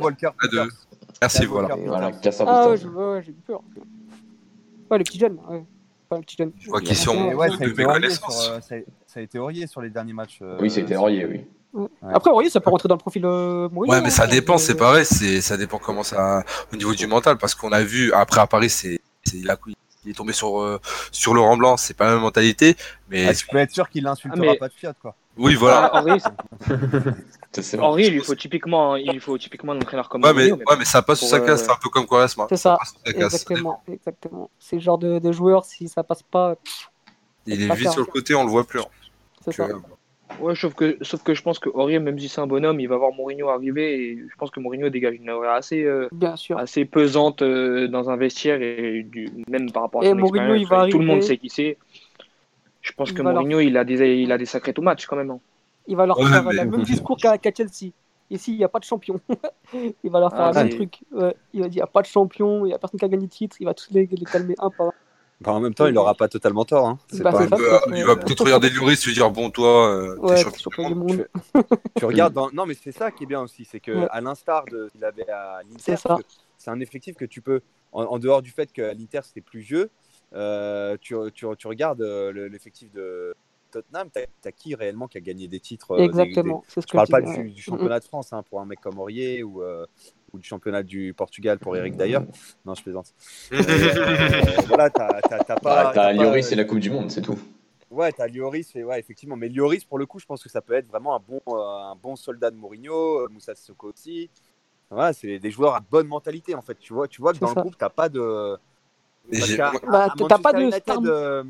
Merci, 1.21 1.45
voilà. 1.45 1.75
Voilà, 1.85 2.11
Ah 2.47 2.75
j'ai 2.75 3.29
eu 3.29 3.35
peur. 3.45 3.61
Ouais, 4.89 4.97
le 4.97 5.03
petit 5.03 5.19
jeune. 5.19 5.37
Pas 6.09 6.17
le 6.17 6.23
petit 6.23 6.35
jeune. 6.37 6.51
Je 6.59 6.69
vois 6.69 6.81
qu'ils 6.81 6.95
sont 6.95 7.13
de 7.13 7.83
connaissances. 7.83 8.51
Ça 9.05 9.19
a 9.19 9.23
été 9.23 9.37
Aurier 9.37 9.67
sur 9.67 9.81
les 9.81 9.89
derniers 9.89 10.13
matchs. 10.13 10.39
Euh, 10.41 10.57
oui, 10.59 10.71
c'était 10.71 10.95
Aurier, 10.95 11.25
oui. 11.25 11.87
Après, 12.11 12.31
Aurier, 12.31 12.49
ça 12.49 12.59
peut 12.59 12.69
rentrer 12.69 12.89
dans 12.89 12.95
le 12.95 12.99
profil 12.99 13.23
euh, 13.25 13.69
Ouais, 13.69 14.01
mais 14.01 14.09
ça 14.09 14.25
dépend, 14.25 14.57
c'est 14.57 14.75
pareil, 14.75 15.05
ça 15.05 15.57
dépend 15.57 15.77
comment 15.77 16.03
ça. 16.03 16.43
Au 16.73 16.75
niveau 16.75 16.93
du 16.95 17.07
mental, 17.07 17.37
parce 17.37 17.53
qu'on 17.55 17.71
a 17.71 17.83
vu, 17.83 18.11
après 18.13 18.41
à 18.41 18.47
Paris, 18.47 18.69
c'est 18.69 18.99
il 19.33 20.11
est 20.11 20.13
tombé 20.13 20.33
sur, 20.33 20.59
euh, 20.59 20.79
sur 21.11 21.33
Laurent 21.33 21.57
Blanc, 21.57 21.77
c'est 21.77 21.93
pas 21.93 22.05
la 22.05 22.13
même 22.13 22.21
mentalité. 22.21 22.75
Mais 23.09 23.27
ah, 23.27 23.33
tu 23.33 23.45
peux 23.47 23.57
être 23.57 23.71
sûr 23.71 23.89
qu'il 23.89 24.03
l'insultera 24.03 24.51
ah, 24.51 24.55
pas 24.55 24.67
de 24.67 24.73
Fiat, 24.73 24.93
quoi. 24.99 25.15
Oui, 25.37 25.55
voilà. 25.55 25.89
Ah, 25.93 26.03
Henri, 27.79 28.05
il 28.07 28.13
lui 28.13 28.19
faut 28.19 28.35
typiquement, 28.35 28.95
il 28.95 29.19
faut 29.19 29.37
typiquement 29.37 29.71
un 29.73 29.77
entraîneur 29.77 30.09
comme 30.09 30.23
ouais, 30.23 30.33
mais, 30.33 30.51
ouais, 30.51 30.75
mais 30.77 30.85
ça 30.85 31.01
passe 31.01 31.19
sous 31.19 31.27
sa 31.27 31.39
casse, 31.39 31.63
c'est 31.63 31.71
un 31.71 31.77
peu 31.81 31.89
comme 31.89 32.05
Quaresma. 32.05 32.47
C'est 32.49 32.57
ça, 32.57 32.77
exactement, 33.05 33.81
exactement. 33.87 34.49
C'est 34.59 34.75
le 34.75 34.81
genre 34.81 34.97
de, 34.97 35.19
de, 35.19 35.31
joueur, 35.31 35.65
si 35.65 35.87
ça 35.87 36.03
passe 36.03 36.23
pas. 36.23 36.55
il 37.45 37.61
est 37.61 37.75
vite 37.75 37.91
sur 37.91 38.01
le 38.01 38.07
côté, 38.07 38.35
on 38.35 38.43
le 38.43 38.49
voit 38.49 38.65
plus. 38.65 38.79
Hein. 38.79 38.85
C'est 39.45 39.53
ça. 39.53 39.67
Ouais, 40.39 40.55
sauf 40.55 40.73
que, 40.73 40.97
sauf 41.01 41.23
que 41.23 41.33
je 41.33 41.41
pense 41.41 41.59
que 41.59 41.69
Aurier, 41.69 41.99
même 41.99 42.17
si 42.17 42.29
c'est 42.29 42.41
un 42.41 42.47
bonhomme, 42.47 42.79
il 42.79 42.87
va 42.87 42.97
voir 42.97 43.11
Mourinho 43.13 43.49
arriver 43.49 43.95
et 43.95 44.17
je 44.17 44.35
pense 44.37 44.51
que 44.51 44.59
Mourinho 44.59 44.89
dégage 44.89 45.15
une 45.15 45.29
aura 45.29 45.55
assez, 45.55 45.83
euh, 45.83 46.09
assez 46.55 46.85
pesante 46.85 47.41
euh, 47.41 47.87
dans 47.87 48.09
un 48.09 48.15
vestiaire 48.15 48.61
et 48.61 49.03
du, 49.03 49.29
même 49.47 49.71
par 49.71 49.83
rapport 49.83 50.01
à 50.01 50.05
son 50.05 50.15
Mourinho, 50.15 50.55
il 50.55 50.67
va 50.67 50.87
Tout 50.87 50.99
le 50.99 51.05
monde 51.05 51.21
sait 51.21 51.37
qui 51.37 51.49
c'est. 51.49 51.77
Je 52.81 52.91
pense 52.93 53.11
que 53.11 53.21
Mourinho, 53.21 53.59
il, 53.59 53.77
a 53.77 53.83
des, 53.83 54.17
il 54.17 54.31
a 54.31 54.37
des 54.37 54.45
sacrés 54.45 54.73
tout 54.73 54.81
match 54.81 55.05
quand 55.05 55.15
même. 55.15 55.29
Hein. 55.29 55.39
Il 55.87 55.95
va 55.95 56.05
leur 56.05 56.17
faire 56.17 56.43
le 56.43 56.65
même 56.65 56.83
discours 56.83 57.17
qu'à 57.17 57.37
Chelsea. 57.55 57.91
Ici, 58.29 58.53
il 58.53 58.57
n'y 58.57 58.63
a 58.63 58.69
pas 58.69 58.79
de 58.79 58.85
champion. 58.85 59.19
il 60.03 60.09
va 60.09 60.21
leur 60.21 60.31
faire 60.31 60.45
ah, 60.45 60.51
le 60.53 60.59
même 60.59 60.69
truc. 60.69 60.99
il 61.11 61.19
va 61.19 61.33
dire 61.53 61.67
il 61.67 61.69
n'y 61.69 61.81
a 61.81 61.87
pas 61.87 62.01
de 62.01 62.07
champion, 62.07 62.65
il 62.65 62.69
n'y 62.69 62.73
a 62.73 62.79
personne 62.79 62.99
qui 62.99 63.05
a 63.05 63.09
gagné 63.09 63.25
de 63.25 63.31
titre. 63.31 63.57
Il 63.59 63.65
va 63.65 63.73
tous 63.73 63.91
les, 63.91 64.07
les 64.09 64.25
calmer 64.25 64.55
un 64.59 64.69
par 64.69 64.87
un. 64.87 64.93
Bah, 65.41 65.53
en 65.53 65.59
même 65.59 65.73
temps, 65.73 65.87
il 65.87 65.93
n'aura 65.93 66.13
pas 66.13 66.27
totalement 66.27 66.65
tort. 66.65 66.87
Hein. 66.87 66.99
Bah, 67.13 67.31
pas... 67.31 67.81
il 67.95 68.05
va 68.05 68.15
peut-être 68.15 68.43
regarder 68.43 68.69
Lloris 68.69 68.99
et 68.99 69.09
se 69.09 69.09
dire 69.09 69.31
Bon, 69.31 69.49
toi, 69.49 69.89
euh, 69.89 70.15
ouais, 70.17 70.37
champion 70.37 70.87
du 70.89 70.95
monde. 70.95 71.27
Tu, 71.97 72.05
regardes. 72.05 72.37
Non, 72.53 72.67
mais 72.67 72.75
c'est 72.75 72.91
ça 72.91 73.09
qui 73.09 73.23
est 73.23 73.27
bien 73.27 73.41
aussi. 73.41 73.65
C'est 73.65 73.79
qu'à 73.79 74.05
à 74.05 74.21
l'instar 74.21 74.65
de 74.65 74.87
ce 74.87 74.91
qu'il 74.93 75.03
avait 75.03 75.29
à 75.29 75.61
l'Inter, 75.67 75.95
c'est 76.57 76.69
un 76.69 76.79
effectif 76.79 77.15
que 77.15 77.25
tu 77.25 77.41
peux, 77.41 77.61
en, 77.91 78.19
dehors 78.19 78.43
du 78.43 78.51
fait 78.51 78.71
qu'à 78.71 78.93
l'Inter 78.93 79.21
c'était 79.23 79.41
plus 79.41 79.61
vieux, 79.61 79.89
euh, 80.33 80.95
tu, 81.01 81.15
tu, 81.33 81.45
tu, 81.57 81.67
regardes 81.67 82.01
euh, 82.01 82.47
l'effectif 82.47 82.91
de 82.91 83.33
Tottenham, 83.71 84.09
tu 84.13 84.19
as, 84.47 84.51
qui 84.51 84.75
réellement 84.75 85.07
qui 85.07 85.17
a 85.17 85.21
gagné 85.21 85.47
des 85.47 85.59
titres 85.59 85.99
Exactement. 85.99 86.63
je 86.67 86.79
ne 86.79 86.91
parle 86.91 87.07
pas 87.07 87.21
du, 87.21 87.61
championnat 87.61 87.99
de 87.99 88.05
France 88.05 88.33
hein, 88.33 88.43
pour 88.43 88.61
un 88.61 88.65
mec 88.65 88.79
comme 88.81 88.99
Aurier 88.99 89.43
ou, 89.43 89.63
ou 90.33 90.39
du 90.39 90.47
championnat 90.47 90.83
du 90.83 91.13
Portugal 91.13 91.59
pour 91.59 91.75
Eric 91.75 91.95
d'ailleurs. 91.95 92.23
Non, 92.65 92.73
je 92.75 92.83
plaisante. 92.83 93.13
euh, 93.53 93.61
voilà, 94.67 94.89
t'as 94.89 95.55
pas. 95.55 95.91
t'as 95.93 96.13
Lloris 96.13 96.51
et 96.51 96.55
la 96.55 96.63
Coupe 96.63 96.79
du 96.79 96.89
Monde, 96.89 97.11
c'est 97.11 97.21
tout. 97.21 97.39
Ouais, 97.89 98.11
t'as 98.11 98.27
Lloris, 98.27 98.73
et 98.75 98.83
ouais, 98.83 98.99
effectivement. 98.99 99.35
Mais 99.35 99.49
Lloris, 99.49 99.83
pour 99.83 99.99
le 99.99 100.05
coup, 100.05 100.19
je 100.19 100.25
pense 100.25 100.41
que 100.41 100.49
ça 100.49 100.61
peut 100.61 100.73
être 100.73 100.87
vraiment 100.87 101.15
un 101.15 101.19
bon, 101.19 101.41
euh, 101.49 101.91
un 101.91 101.95
bon 101.95 102.15
soldat 102.15 102.49
de 102.49 102.55
Mourinho, 102.55 103.21
euh, 103.21 103.27
Moussa 103.29 103.53
Sissoko 103.53 103.89
aussi. 103.89 104.29
Voilà, 104.89 105.13
c'est 105.13 105.39
des 105.39 105.51
joueurs 105.51 105.75
à 105.75 105.79
bonne 105.79 106.07
mentalité, 106.07 106.55
en 106.55 106.61
fait. 106.61 106.77
Tu 106.79 106.93
vois, 106.93 107.07
tu 107.07 107.21
vois 107.21 107.33
que 107.33 107.39
dans 107.39 107.49
le 107.49 107.61
groupe, 107.61 107.77
t'as 107.77 107.89
pas 107.89 108.09
de. 108.09 108.57
Bah, 109.87 110.13
t'as 110.17 110.37
pas 110.37 110.53
de 110.53 110.71
star. 110.71 110.99
Euh, 111.05 111.43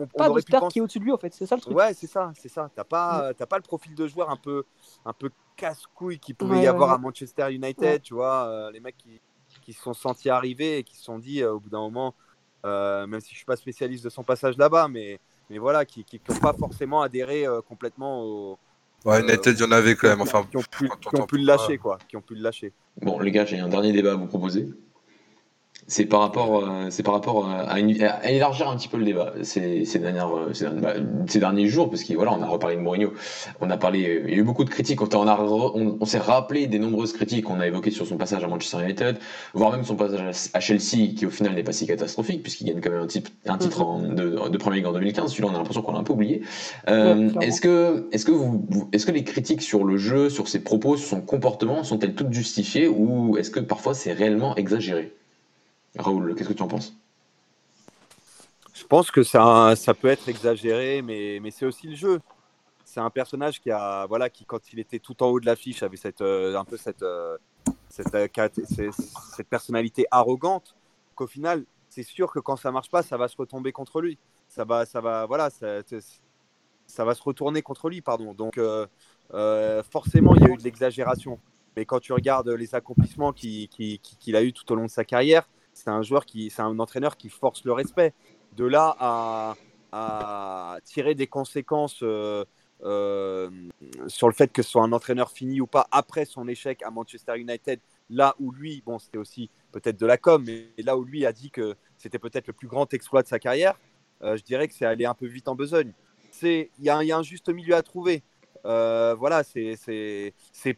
t'as 0.00 0.06
pas 0.06 0.30
de 0.30 0.40
star 0.40 0.68
qui 0.68 0.78
est 0.78 0.82
au-dessus 0.82 0.98
de 0.98 1.04
lui, 1.04 1.12
en 1.12 1.18
fait. 1.18 1.32
C'est 1.34 1.46
ça 1.46 1.56
le 1.56 1.60
truc. 1.60 1.76
Ouais, 1.76 1.94
c'est 1.94 2.06
ça, 2.06 2.32
c'est 2.38 2.48
ça. 2.48 2.70
T'as 2.74 2.84
pas, 2.84 3.32
mm. 3.32 3.46
pas 3.46 3.56
le 3.56 3.62
profil 3.62 3.94
de 3.94 4.06
joueur 4.06 4.30
un 4.30 4.36
peu, 4.36 4.64
un 5.04 5.12
peu 5.12 5.30
casse-couille 5.56 6.18
qu'il 6.18 6.34
pouvait 6.34 6.62
y 6.62 6.66
avoir 6.66 6.92
à 6.92 6.98
Manchester 6.98 7.52
United, 7.52 8.02
tu 8.02 8.14
vois, 8.14 8.46
euh, 8.46 8.70
les 8.70 8.80
mecs 8.80 8.96
qui, 8.96 9.20
qui, 9.62 9.72
se 9.72 9.82
sont 9.82 9.94
sentis 9.94 10.30
arriver 10.30 10.78
et 10.78 10.82
qui 10.84 10.96
se 10.96 11.04
sont 11.04 11.18
dit 11.18 11.42
euh, 11.42 11.54
au 11.54 11.60
bout 11.60 11.70
d'un 11.70 11.80
moment, 11.80 12.14
euh, 12.64 13.06
même 13.06 13.20
si 13.20 13.30
je 13.30 13.36
suis 13.36 13.46
pas 13.46 13.56
spécialiste 13.56 14.04
de 14.04 14.10
son 14.10 14.22
passage 14.22 14.56
là-bas, 14.56 14.88
mais, 14.88 15.18
mais 15.50 15.58
voilà, 15.58 15.84
qui 15.84 16.04
n'ont 16.28 16.36
pas 16.36 16.52
forcément 16.52 17.02
adhéré 17.02 17.46
complètement 17.68 18.22
au. 18.22 18.58
Ouais, 19.04 19.20
United, 19.20 19.56
il 19.58 19.60
y 19.60 19.64
en 19.64 19.72
avait 19.72 19.94
quand 19.94 20.08
même. 20.08 20.20
Enfin, 20.20 20.44
qui 20.50 20.56
ont 20.56 20.62
pu, 20.62 20.88
qui 20.88 21.20
ont 21.20 21.26
pu 21.26 21.38
le 21.38 21.44
lâcher, 21.44 21.78
quoi. 21.78 21.98
Qui 22.08 22.16
ont 22.16 22.22
pu 22.22 22.34
le 22.34 22.42
lâcher. 22.42 22.72
Bon, 23.00 23.20
les 23.20 23.30
gars, 23.30 23.44
j'ai 23.44 23.58
un 23.58 23.68
dernier 23.68 23.92
débat 23.92 24.12
à 24.12 24.16
vous 24.16 24.26
proposer 24.26 24.68
c'est 25.88 26.06
par 26.06 26.20
rapport, 26.20 26.64
euh, 26.64 26.86
c'est 26.90 27.02
par 27.02 27.14
rapport 27.14 27.48
à, 27.48 27.60
à, 27.60 28.30
élargir 28.30 28.68
un 28.68 28.76
petit 28.76 28.88
peu 28.88 28.96
le 28.96 29.04
débat 29.04 29.32
ces, 29.42 29.84
ces 29.84 29.98
dernières, 30.00 30.34
euh, 30.36 30.52
ces, 30.52 30.66
bah, 30.66 30.94
ces, 31.28 31.38
derniers 31.38 31.68
jours, 31.68 31.90
parce 31.90 32.02
qu'on 32.02 32.14
voilà, 32.14 32.32
on 32.32 32.42
a 32.42 32.46
reparlé 32.46 32.76
de 32.76 32.80
Mourinho, 32.80 33.12
on 33.60 33.70
a 33.70 33.76
parlé, 33.76 34.22
il 34.26 34.30
y 34.30 34.34
a 34.34 34.38
eu 34.38 34.42
beaucoup 34.42 34.64
de 34.64 34.70
critiques, 34.70 35.00
on, 35.00 35.28
a, 35.28 35.40
on, 35.40 36.04
s'est 36.04 36.18
rappelé 36.18 36.66
des 36.66 36.80
nombreuses 36.80 37.12
critiques 37.12 37.44
qu'on 37.44 37.60
a 37.60 37.66
évoquées 37.68 37.92
sur 37.92 38.06
son 38.06 38.16
passage 38.16 38.42
à 38.42 38.48
Manchester 38.48 38.82
United, 38.82 39.18
voire 39.54 39.70
même 39.70 39.84
son 39.84 39.94
passage 39.94 40.50
à 40.52 40.60
Chelsea, 40.60 41.14
qui 41.16 41.24
au 41.24 41.30
final 41.30 41.54
n'est 41.54 41.62
pas 41.62 41.72
si 41.72 41.86
catastrophique, 41.86 42.42
puisqu'il 42.42 42.66
gagne 42.66 42.80
quand 42.80 42.90
même 42.90 43.02
un, 43.02 43.06
type, 43.06 43.28
un 43.46 43.58
titre 43.58 43.82
en, 43.82 44.00
de, 44.00 44.48
de 44.48 44.58
Premier 44.58 44.78
Ligue 44.78 44.86
en 44.86 44.92
2015. 44.92 45.30
Celui-là, 45.30 45.50
on 45.52 45.54
a 45.54 45.58
l'impression 45.58 45.82
qu'on 45.82 45.92
l'a 45.92 46.00
un 46.00 46.04
peu 46.04 46.14
oublié. 46.14 46.42
Euh, 46.88 47.30
est-ce 47.40 47.60
que, 47.60 48.08
est-ce 48.10 48.24
que 48.24 48.32
vous, 48.32 48.66
est-ce 48.92 49.06
que 49.06 49.12
les 49.12 49.24
critiques 49.24 49.62
sur 49.62 49.84
le 49.84 49.96
jeu, 49.96 50.30
sur 50.30 50.48
ses 50.48 50.60
propos, 50.60 50.96
sur 50.96 51.08
son 51.08 51.20
comportement, 51.20 51.84
sont-elles 51.84 52.14
toutes 52.14 52.32
justifiées, 52.32 52.88
ou 52.88 53.36
est-ce 53.36 53.50
que 53.50 53.60
parfois 53.60 53.94
c'est 53.94 54.12
réellement 54.12 54.56
exagéré? 54.56 55.12
Raoul, 55.98 56.34
qu'est-ce 56.34 56.48
que 56.48 56.54
tu 56.54 56.62
en 56.62 56.68
penses? 56.68 56.96
Je 58.74 58.84
pense 58.84 59.10
que 59.10 59.22
ça, 59.22 59.74
ça 59.74 59.94
peut 59.94 60.08
être 60.08 60.28
exagéré, 60.28 61.02
mais, 61.02 61.40
mais 61.42 61.50
c'est 61.50 61.66
aussi 61.66 61.86
le 61.88 61.96
jeu. 61.96 62.20
C'est 62.84 63.00
un 63.00 63.10
personnage 63.10 63.60
qui 63.60 63.70
a, 63.70 64.06
voilà, 64.06 64.30
qui 64.30 64.44
quand 64.44 64.72
il 64.72 64.78
était 64.78 64.98
tout 64.98 65.22
en 65.22 65.26
haut 65.26 65.40
de 65.40 65.46
l'affiche 65.46 65.82
avait 65.82 65.96
cette, 65.96 66.20
euh, 66.20 66.56
un 66.56 66.64
peu 66.64 66.76
cette, 66.76 67.02
euh, 67.02 67.36
euh, 68.14 68.90
cette, 69.34 69.48
personnalité 69.48 70.06
arrogante. 70.10 70.76
Qu'au 71.14 71.26
final, 71.26 71.64
c'est 71.88 72.02
sûr 72.02 72.30
que 72.30 72.38
quand 72.38 72.56
ça 72.56 72.70
marche 72.70 72.90
pas, 72.90 73.02
ça 73.02 73.16
va 73.16 73.28
se 73.28 73.36
retomber 73.36 73.72
contre 73.72 74.00
lui. 74.00 74.18
Ça 74.46 74.64
va, 74.64 74.86
ça 74.86 75.00
va, 75.00 75.26
voilà, 75.26 75.50
ça, 75.50 77.04
va 77.04 77.14
se 77.14 77.22
retourner 77.22 77.62
contre 77.62 77.88
lui, 77.88 78.02
pardon. 78.02 78.34
Donc 78.34 78.60
forcément, 79.90 80.34
il 80.36 80.42
y 80.42 80.44
a 80.44 80.52
eu 80.52 80.56
de 80.56 80.62
l'exagération. 80.62 81.40
Mais 81.76 81.84
quand 81.84 82.00
tu 82.00 82.12
regardes 82.12 82.48
les 82.48 82.74
accomplissements 82.74 83.32
qu'il 83.32 83.68
qui, 83.68 83.98
qui, 83.98 84.36
a 84.36 84.42
eu 84.42 84.52
tout 84.52 84.70
au 84.72 84.76
long 84.76 84.84
de 84.84 84.90
sa 84.90 85.04
carrière, 85.04 85.48
c'est 85.76 85.90
un 85.90 86.02
joueur 86.02 86.24
qui, 86.24 86.48
c'est 86.50 86.62
un 86.62 86.78
entraîneur 86.78 87.16
qui 87.16 87.28
force 87.28 87.64
le 87.64 87.72
respect. 87.72 88.14
De 88.56 88.64
là 88.64 88.96
à, 88.98 90.78
tirer 90.84 91.14
des 91.14 91.26
conséquences 91.26 92.00
euh, 92.02 92.44
sur 94.08 94.28
le 94.28 94.34
fait 94.34 94.52
que 94.52 94.62
ce 94.62 94.70
soit 94.70 94.82
un 94.82 94.92
entraîneur 94.92 95.30
fini 95.30 95.60
ou 95.60 95.66
pas 95.66 95.86
après 95.90 96.24
son 96.24 96.48
échec 96.48 96.82
à 96.82 96.90
Manchester 96.90 97.38
United, 97.38 97.80
là 98.10 98.34
où 98.38 98.52
lui, 98.52 98.82
bon, 98.84 98.98
c'était 98.98 99.18
aussi 99.18 99.48
peut-être 99.72 99.98
de 99.98 100.06
la 100.06 100.18
com, 100.18 100.42
mais 100.44 100.68
là 100.82 100.96
où 100.96 101.04
lui 101.04 101.24
a 101.24 101.32
dit 101.32 101.50
que 101.50 101.76
c'était 101.96 102.18
peut-être 102.18 102.46
le 102.46 102.52
plus 102.52 102.68
grand 102.68 102.92
exploit 102.92 103.22
de 103.22 103.28
sa 103.28 103.38
carrière, 103.38 103.78
je 104.22 104.42
dirais 104.42 104.68
que 104.68 104.74
c'est 104.74 104.86
allé 104.86 105.04
un 105.04 105.14
peu 105.14 105.26
vite 105.26 105.48
en 105.48 105.54
besogne. 105.54 105.92
Il 106.42 106.68
y, 106.80 106.90
a 106.90 106.98
un 106.98 107.22
juste 107.22 107.48
milieu 107.48 107.74
à 107.74 107.82
trouver. 107.82 108.22
Euh, 108.66 109.14
voilà, 109.14 109.44
c'est 109.44 110.34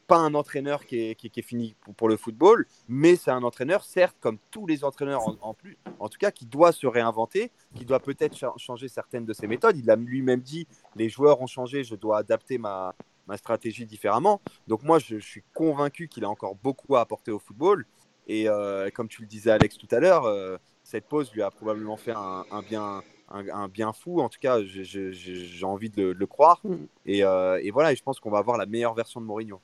pas 0.07 0.19
un 0.19 0.35
entraîneur 0.35 0.85
qui 0.85 1.11
est, 1.11 1.15
qui, 1.15 1.33
est 1.35 1.43
fini 1.43 1.75
pour, 1.97 2.09
le 2.09 2.17
football, 2.17 2.67
mais 2.87 3.17
c'est 3.17 3.31
un 3.31 3.43
entraîneur, 3.43 3.83
certes, 3.83 4.17
comme 4.21 4.39
tous 4.51 4.67
les 4.67 4.85
entraîneurs 4.85 5.23
en, 5.41 5.55
plus, 5.55 5.79
en 5.99 6.09
tout 6.09 6.19
cas, 6.19 6.31
qui 6.31 6.45
doit 6.45 6.73
se 6.73 6.87
réinventer, 6.87 7.51
qui 7.75 7.87
doit 7.87 8.01
peut-être 8.01 8.37
changer 8.59 8.89
certaines 8.89 9.25
de 9.25 9.33
ses 9.33 9.47
méthodes. 9.47 9.79
Il 9.79 9.91
a 9.91 9.97
lui-même 9.97 10.41
dit 10.41 10.67
les 10.97 11.09
joueurs 11.09 11.41
ont 11.41 11.47
changé, 11.47 11.83
je 11.83 11.95
dois 11.95 12.19
adapter 12.19 12.59
ma, 12.59 12.95
ma 13.27 13.39
stratégie 13.39 13.87
différemment. 13.87 14.43
Donc, 14.67 14.83
moi, 14.83 14.99
je, 14.99 15.17
suis 15.19 15.43
convaincu 15.55 16.09
qu'il 16.09 16.25
a 16.25 16.29
encore 16.29 16.57
beaucoup 16.57 16.97
à 16.97 17.01
apporter 17.01 17.31
au 17.31 17.39
football. 17.39 17.87
Et 18.27 18.49
euh, 18.49 18.91
comme 18.91 19.09
tu 19.09 19.23
le 19.23 19.29
disais, 19.29 19.51
Alex, 19.51 19.79
tout 19.79 19.89
à 19.91 20.01
l'heure, 20.01 20.27
euh, 20.27 20.59
cette 20.83 21.07
pause 21.07 21.33
lui 21.33 21.41
a 21.41 21.51
probablement 21.51 21.97
fait 21.97 22.13
un, 22.13 22.45
un 22.51 22.61
bien 22.61 23.03
un, 23.31 23.69
bien 23.69 23.93
fou. 23.93 24.21
En 24.21 24.29
tout 24.29 24.39
cas, 24.41 24.59
j'ai 24.63 25.65
envie 25.65 25.91
de 25.91 26.11
le, 26.11 26.27
croire. 26.27 26.61
Mm. 26.65 26.75
Euh, 27.09 27.61
et, 27.63 27.71
voilà, 27.71 27.93
et 27.93 27.97
je 27.97 28.03
pense 28.03 28.21
qu'on 28.21 28.31
va 28.31 28.39
avoir 28.39 28.57
la 28.57 28.67
meilleure 28.67 28.95
version 28.95 29.21
de 29.21 29.27
Mourinho. 29.27 29.61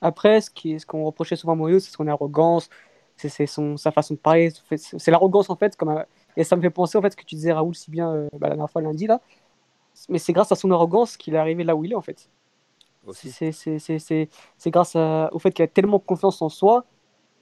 Après, 0.00 0.40
ce 0.40 0.50
qu'on 0.50 0.78
ce 0.78 0.86
qu'on 0.86 1.04
reprochait 1.04 1.36
souvent 1.36 1.52
à 1.52 1.56
Mourinho, 1.56 1.78
c'est 1.78 1.92
son 1.92 2.06
arrogance, 2.08 2.68
c'est 3.16 3.28
sa 3.28 3.92
façon 3.92 4.14
de 4.14 4.18
parler. 4.18 4.52
C'est 4.76 5.10
l'arrogance, 5.10 5.50
en 5.50 5.56
fait. 5.56 5.76
Comme, 5.76 6.04
et 6.36 6.44
ça 6.44 6.56
me 6.56 6.62
fait 6.62 6.70
penser, 6.70 6.98
en 6.98 7.02
fait, 7.02 7.10
ce 7.10 7.16
que 7.16 7.24
tu 7.24 7.34
disais, 7.34 7.52
Raoul, 7.52 7.74
si 7.74 7.90
bien 7.90 8.12
euh, 8.12 8.28
bah, 8.32 8.48
la 8.48 8.54
dernière 8.54 8.70
fois, 8.70 8.82
lundi, 8.82 9.06
là. 9.06 9.20
Mais 10.08 10.18
c'est 10.18 10.32
grâce 10.32 10.50
à 10.50 10.56
son 10.56 10.70
arrogance 10.70 11.16
qu'il 11.16 11.34
est 11.34 11.38
arrivé 11.38 11.64
là 11.64 11.76
où 11.76 11.84
il 11.84 11.92
est, 11.92 11.96
en 11.96 12.02
fait. 12.02 12.28
C'est 13.12 14.70
grâce 14.70 14.96
au 14.96 15.38
fait 15.38 15.50
qu'il 15.50 15.64
a 15.64 15.68
tellement 15.68 15.98
confiance 15.98 16.40
en 16.40 16.48
soi 16.48 16.84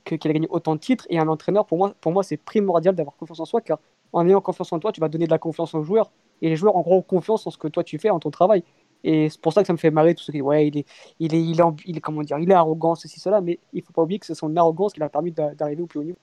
qu'il 0.04 0.30
a 0.30 0.34
gagné 0.34 0.48
autant 0.50 0.74
de 0.74 0.80
titres. 0.80 1.06
Et 1.10 1.18
un 1.18 1.28
entraîneur, 1.28 1.66
pour 1.66 1.78
moi, 1.78 1.94
pour 2.00 2.12
moi 2.12 2.22
c'est 2.22 2.36
primordial 2.36 2.94
d'avoir 2.94 3.16
confiance 3.16 3.40
en 3.40 3.44
soi, 3.44 3.60
car 3.60 3.78
en 4.12 4.26
ayant 4.26 4.40
confiance 4.40 4.72
en 4.72 4.78
toi, 4.78 4.92
tu 4.92 5.00
vas 5.00 5.08
donner 5.08 5.26
de 5.26 5.30
la 5.30 5.38
confiance 5.38 5.74
aux 5.74 5.82
joueurs. 5.82 6.10
Et 6.42 6.48
les 6.48 6.56
joueurs, 6.56 6.76
en 6.76 6.80
gros, 6.80 7.02
confiance 7.02 7.46
en 7.46 7.50
ce 7.50 7.58
que 7.58 7.68
toi 7.68 7.84
tu 7.84 7.98
fais, 7.98 8.10
en 8.10 8.18
ton 8.18 8.30
travail. 8.30 8.64
Et 9.02 9.30
c'est 9.30 9.40
pour 9.40 9.52
ça 9.52 9.62
que 9.62 9.66
ça 9.66 9.72
me 9.72 9.78
fait 9.78 9.90
marrer 9.90 10.14
tout 10.14 10.22
ce 10.22 10.30
qui 10.30 10.38
dit, 10.38 10.42
ouais, 10.42 10.68
il 10.68 10.78
est, 10.78 10.86
il 11.18 11.34
est, 11.34 11.42
il 11.42 11.60
est, 11.60 11.64
il 11.86 11.96
est, 11.96 12.00
comment 12.00 12.22
dire, 12.22 12.38
il 12.38 12.50
est 12.50 12.54
arrogant, 12.54 12.94
ceci, 12.94 13.18
cela, 13.18 13.40
mais 13.40 13.58
il 13.72 13.82
faut 13.82 13.92
pas 13.92 14.02
oublier 14.02 14.18
que 14.18 14.26
c'est 14.26 14.34
son 14.34 14.54
arrogance 14.56 14.92
qui 14.92 15.00
l'a 15.00 15.08
permis 15.08 15.32
d'arriver 15.32 15.82
au 15.82 15.86
plus 15.86 16.00
haut 16.00 16.04
niveau. 16.04 16.18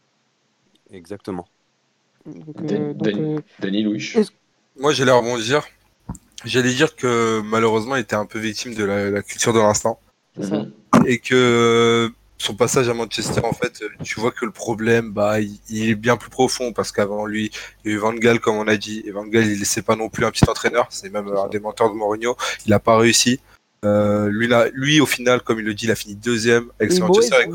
Exactement. 0.91 1.47
Donc, 2.25 2.71
euh, 2.71 2.93
euh, 3.05 3.39
Denis 3.59 3.83
Louis. 3.83 4.13
Moi, 4.79 4.91
j'allais 4.93 5.11
rebondir. 5.11 5.63
J'allais 6.45 6.73
dire 6.73 6.95
que 6.95 7.41
malheureusement, 7.41 7.95
il 7.95 8.01
était 8.01 8.15
un 8.15 8.25
peu 8.25 8.37
victime 8.37 8.75
de 8.75 8.83
la, 8.83 9.23
culture 9.23 9.53
de 9.53 9.59
l'instant. 9.59 9.99
Et 11.05 11.17
que 11.17 12.11
son 12.37 12.53
passage 12.55 12.87
à 12.89 12.93
Manchester, 12.93 13.41
en 13.43 13.53
fait, 13.53 13.83
tu 14.03 14.19
vois 14.19 14.31
que 14.31 14.45
le 14.45 14.51
problème, 14.51 15.11
bah, 15.11 15.39
il, 15.41 15.89
est 15.89 15.95
bien 15.95 16.17
plus 16.17 16.29
profond 16.29 16.71
parce 16.71 16.91
qu'avant 16.91 17.25
lui, 17.25 17.51
il 17.83 17.91
y 17.91 17.93
a 17.93 17.97
eu 17.97 17.99
Van 17.99 18.13
Gaal, 18.13 18.39
comme 18.39 18.57
on 18.57 18.67
a 18.67 18.77
dit, 18.77 19.03
et 19.05 19.11
Van 19.11 19.25
Gaal, 19.25 19.47
il 19.47 19.59
laissait 19.59 19.81
pas 19.81 19.95
non 19.95 20.09
plus 20.09 20.25
un 20.25 20.31
petit 20.31 20.47
entraîneur, 20.49 20.87
c'est 20.89 21.09
même 21.11 21.27
un 21.27 21.47
des 21.47 21.59
menteurs 21.59 21.89
de 21.89 21.95
Mourinho, 21.95 22.37
il 22.65 22.73
a 22.73 22.79
pas 22.79 22.97
réussi. 22.97 23.39
Euh, 23.85 24.27
lui, 24.29 24.47
là, 24.47 24.67
lui, 24.73 24.99
au 24.99 25.05
final, 25.05 25.41
comme 25.41 25.59
il 25.59 25.65
le 25.65 25.73
dit, 25.73 25.85
il 25.85 25.91
a 25.91 25.95
fini 25.95 26.15
deuxième 26.15 26.71
avec 26.79 26.91
son 26.91 27.07
Manchester. 27.07 27.45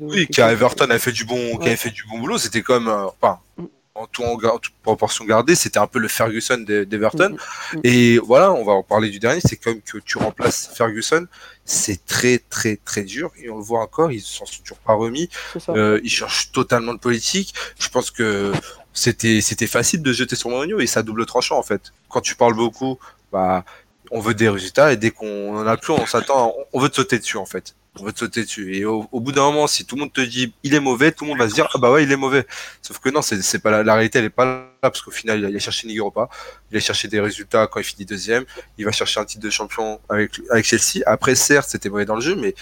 oui, 0.00 0.26
qui 0.26 0.40
à 0.40 0.52
Everton 0.52 0.84
avait 0.84 0.98
fait 0.98 1.12
du 1.12 1.24
bon, 1.24 1.56
qui 1.56 1.68
avait 1.68 1.76
fait 1.76 1.90
du 1.90 2.04
bon 2.10 2.18
boulot. 2.18 2.38
C'était 2.38 2.62
comme, 2.62 2.88
euh, 2.88 3.06
enfin, 3.06 3.38
mm 3.56 3.64
en, 4.00 4.06
tout, 4.06 4.22
en, 4.22 4.58
toute 4.58 4.74
proportion 4.82 5.24
gardée, 5.24 5.54
c'était 5.54 5.78
un 5.78 5.86
peu 5.86 5.98
le 5.98 6.08
Ferguson 6.08 6.58
d'Everton. 6.58 7.30
Mm, 7.30 7.32
mm, 7.32 7.78
mm. 7.78 7.80
Et 7.84 8.18
voilà, 8.18 8.52
on 8.52 8.64
va 8.64 8.72
en 8.72 8.82
parler 8.82 9.10
du 9.10 9.18
dernier, 9.18 9.40
c'est 9.44 9.56
comme 9.56 9.80
que 9.80 9.98
tu 9.98 10.18
remplaces 10.18 10.70
Ferguson, 10.74 11.26
c'est 11.70 12.04
très 12.04 12.38
très 12.38 12.76
très 12.76 13.04
dur. 13.04 13.30
Et 13.38 13.48
on 13.48 13.56
le 13.56 13.62
voit 13.62 13.80
encore, 13.80 14.10
ils 14.10 14.20
s'en 14.20 14.44
sont 14.44 14.62
toujours 14.62 14.78
pas 14.78 14.94
remis. 14.94 15.28
Euh, 15.68 16.00
ils 16.02 16.10
cherchent 16.10 16.50
totalement 16.52 16.92
de 16.92 16.98
politique. 16.98 17.54
Je 17.78 17.88
pense 17.88 18.10
que 18.10 18.52
c'était 18.92 19.40
c'était 19.40 19.68
facile 19.68 20.02
de 20.02 20.12
jeter 20.12 20.36
sur 20.36 20.50
Mourinho 20.50 20.80
et 20.80 20.86
ça 20.86 21.02
double 21.02 21.26
tranchant 21.26 21.58
en 21.58 21.62
fait. 21.62 21.92
Quand 22.08 22.20
tu 22.20 22.34
parles 22.34 22.54
beaucoup, 22.54 22.98
bah 23.32 23.64
on 24.10 24.20
veut 24.20 24.34
des 24.34 24.48
résultats 24.48 24.92
et 24.92 24.96
dès 24.96 25.12
qu'on 25.12 25.56
en 25.56 25.66
a 25.66 25.76
plus, 25.76 25.92
on 25.92 26.06
s'attend, 26.06 26.54
on 26.72 26.80
veut 26.80 26.88
te 26.88 26.96
sauter 26.96 27.18
dessus 27.18 27.36
en 27.36 27.46
fait 27.46 27.74
on 27.98 28.04
va 28.04 28.12
te 28.12 28.20
sauter 28.20 28.42
dessus. 28.42 28.76
Et 28.76 28.84
au, 28.84 29.02
bout 29.12 29.32
d'un 29.32 29.42
moment, 29.42 29.66
si 29.66 29.84
tout 29.84 29.96
le 29.96 30.00
monde 30.00 30.12
te 30.12 30.20
dit 30.20 30.52
il 30.62 30.74
est 30.74 30.80
mauvais, 30.80 31.12
tout 31.12 31.24
le 31.24 31.30
monde 31.30 31.38
va 31.38 31.48
se 31.48 31.54
dire 31.54 31.68
ah 31.74 31.78
bah 31.78 31.90
ouais 31.90 32.04
il 32.04 32.12
est 32.12 32.16
mauvais. 32.16 32.46
Sauf 32.82 32.98
que 32.98 33.08
non, 33.08 33.22
c'est 33.22 33.58
pas 33.58 33.82
la, 33.82 33.94
réalité, 33.94 34.20
elle 34.20 34.26
est 34.26 34.30
pas 34.30 34.44
là 34.44 34.90
parce 34.90 35.02
qu'au 35.02 35.10
final 35.10 35.40
il 35.40 35.56
a, 35.56 35.58
cherché 35.58 35.88
une 35.88 35.98
Europa, 35.98 36.28
il 36.70 36.76
a 36.76 36.80
cherché 36.80 37.08
des 37.08 37.20
résultats 37.20 37.66
quand 37.66 37.80
il 37.80 37.84
finit 37.84 38.04
deuxième, 38.04 38.44
il 38.78 38.84
va 38.84 38.92
chercher 38.92 39.20
un 39.20 39.24
titre 39.24 39.42
de 39.42 39.50
champion 39.50 40.00
avec 40.08 40.40
avec 40.50 40.64
Chelsea. 40.64 41.02
Après 41.06 41.34
certes 41.34 41.70
c'était 41.70 41.88
mauvais 41.88 42.04
dans 42.04 42.14
le 42.14 42.20
jeu, 42.20 42.36
mais 42.36 42.54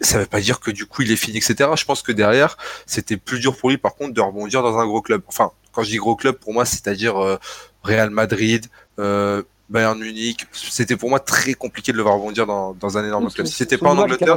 ça 0.00 0.18
veut 0.18 0.26
pas 0.26 0.40
dire 0.40 0.60
que 0.60 0.70
du 0.70 0.86
coup 0.86 1.02
il 1.02 1.12
est 1.12 1.16
fini, 1.16 1.38
etc. 1.38 1.70
Je 1.76 1.84
pense 1.84 2.02
que 2.02 2.12
derrière 2.12 2.56
c'était 2.86 3.16
plus 3.16 3.40
dur 3.40 3.56
pour 3.56 3.70
lui 3.70 3.78
par 3.78 3.94
contre 3.94 4.14
de 4.14 4.20
rebondir 4.20 4.62
dans 4.62 4.78
un 4.78 4.86
gros 4.86 5.02
club. 5.02 5.22
Enfin 5.26 5.52
quand 5.72 5.82
je 5.82 5.90
dis 5.90 5.96
gros 5.96 6.16
club 6.16 6.36
pour 6.36 6.52
moi 6.54 6.64
c'est-à-dire 6.64 7.22
euh, 7.22 7.38
Real 7.82 8.10
Madrid. 8.10 8.66
Euh, 8.98 9.42
Bayern 9.74 9.98
Munich, 9.98 10.46
c'était 10.52 10.96
pour 10.96 11.10
moi 11.10 11.18
très 11.18 11.54
compliqué 11.54 11.90
de 11.90 11.96
le 11.96 12.04
voir 12.04 12.14
rebondir 12.14 12.46
dans, 12.46 12.74
dans 12.74 12.96
un 12.96 13.04
énorme 13.04 13.28
club. 13.28 13.44
Si 13.48 13.54
c'était 13.54 13.76
pas 13.76 13.90
en 13.90 13.98
Angleterre, 13.98 14.36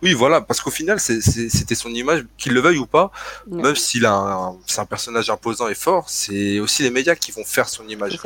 oui, 0.00 0.14
voilà, 0.14 0.40
parce 0.40 0.62
qu'au 0.62 0.70
final, 0.70 0.98
c'était 0.98 1.74
son 1.74 1.90
image, 1.90 2.24
qu'il 2.38 2.54
le 2.54 2.60
veuille 2.60 2.78
ou 2.78 2.86
pas, 2.86 3.12
même 3.46 3.76
s'il 3.76 4.06
a 4.06 4.14
un, 4.14 4.56
c'est 4.66 4.80
un 4.80 4.86
personnage 4.86 5.28
imposant 5.28 5.68
et 5.68 5.74
fort, 5.74 6.08
c'est 6.08 6.60
aussi 6.60 6.82
les 6.82 6.90
médias 6.90 7.14
qui 7.14 7.30
vont 7.30 7.44
faire 7.44 7.68
son 7.68 7.86
image. 7.88 8.18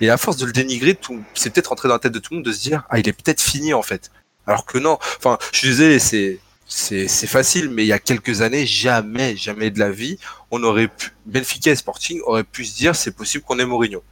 Et 0.00 0.10
à 0.10 0.16
force 0.16 0.36
de 0.36 0.46
le 0.46 0.52
dénigrer, 0.52 0.98
c'est 1.34 1.50
peut-être 1.50 1.68
rentré 1.68 1.86
dans 1.86 1.94
la 1.94 2.00
tête 2.00 2.12
de 2.12 2.18
tout 2.18 2.32
le 2.32 2.38
monde 2.38 2.44
de 2.44 2.50
se 2.52 2.60
dire, 2.60 2.82
ah, 2.90 2.98
il 2.98 3.08
est 3.08 3.12
peut-être 3.12 3.40
fini 3.40 3.72
en 3.72 3.82
fait. 3.82 4.10
Alors 4.48 4.66
que 4.66 4.78
non. 4.78 4.98
Enfin, 5.18 5.38
je 5.52 5.58
suis 5.58 5.68
désolé, 5.68 6.00
c'est 6.00 6.40
c'est 6.66 7.28
facile, 7.28 7.70
mais 7.70 7.84
il 7.84 7.88
y 7.88 7.92
a 7.92 8.00
quelques 8.00 8.40
années, 8.40 8.66
jamais, 8.66 9.36
jamais 9.36 9.70
de 9.70 9.78
la 9.78 9.90
vie, 9.90 10.18
on 10.50 10.64
aurait 10.64 10.88
pu, 10.88 11.10
Benfica 11.24 11.70
et 11.70 11.76
Sporting 11.76 12.20
auraient 12.24 12.42
pu 12.42 12.64
se 12.64 12.74
dire, 12.74 12.96
c'est 12.96 13.12
possible 13.12 13.44
qu'on 13.44 13.60
ait 13.60 13.64
Mourinho. 13.64 14.02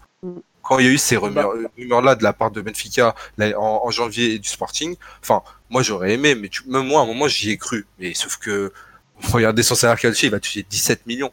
Mm 0.63 0.73
quand 0.73 0.79
il 0.79 0.87
y 0.87 0.89
a 0.89 0.93
eu 0.93 0.99
ces 0.99 1.17
bah. 1.17 1.49
rumeurs-là 1.77 2.15
de 2.15 2.23
la 2.23 2.33
part 2.33 2.51
de 2.51 2.61
Benfica 2.61 3.15
en, 3.59 3.91
janvier 3.91 4.35
et 4.35 4.39
du 4.39 4.49
Sporting, 4.49 4.97
enfin, 5.21 5.43
moi 5.69 5.83
j'aurais 5.83 6.13
aimé, 6.13 6.35
mais 6.35 6.49
même 6.67 6.87
moi, 6.87 7.01
à 7.01 7.03
un 7.05 7.07
moment, 7.07 7.29
j'y 7.29 7.51
ai 7.51 7.57
cru. 7.57 7.87
Mais 7.99 8.15
sauf 8.15 8.39
que, 8.39 8.73
regardez 9.33 9.63
son 9.63 9.75
salaire 9.75 9.99
calcium, 9.99 10.29
il 10.29 10.33
va 10.33 10.41
toucher 10.41 10.65
17 10.69 11.07
millions. 11.07 11.33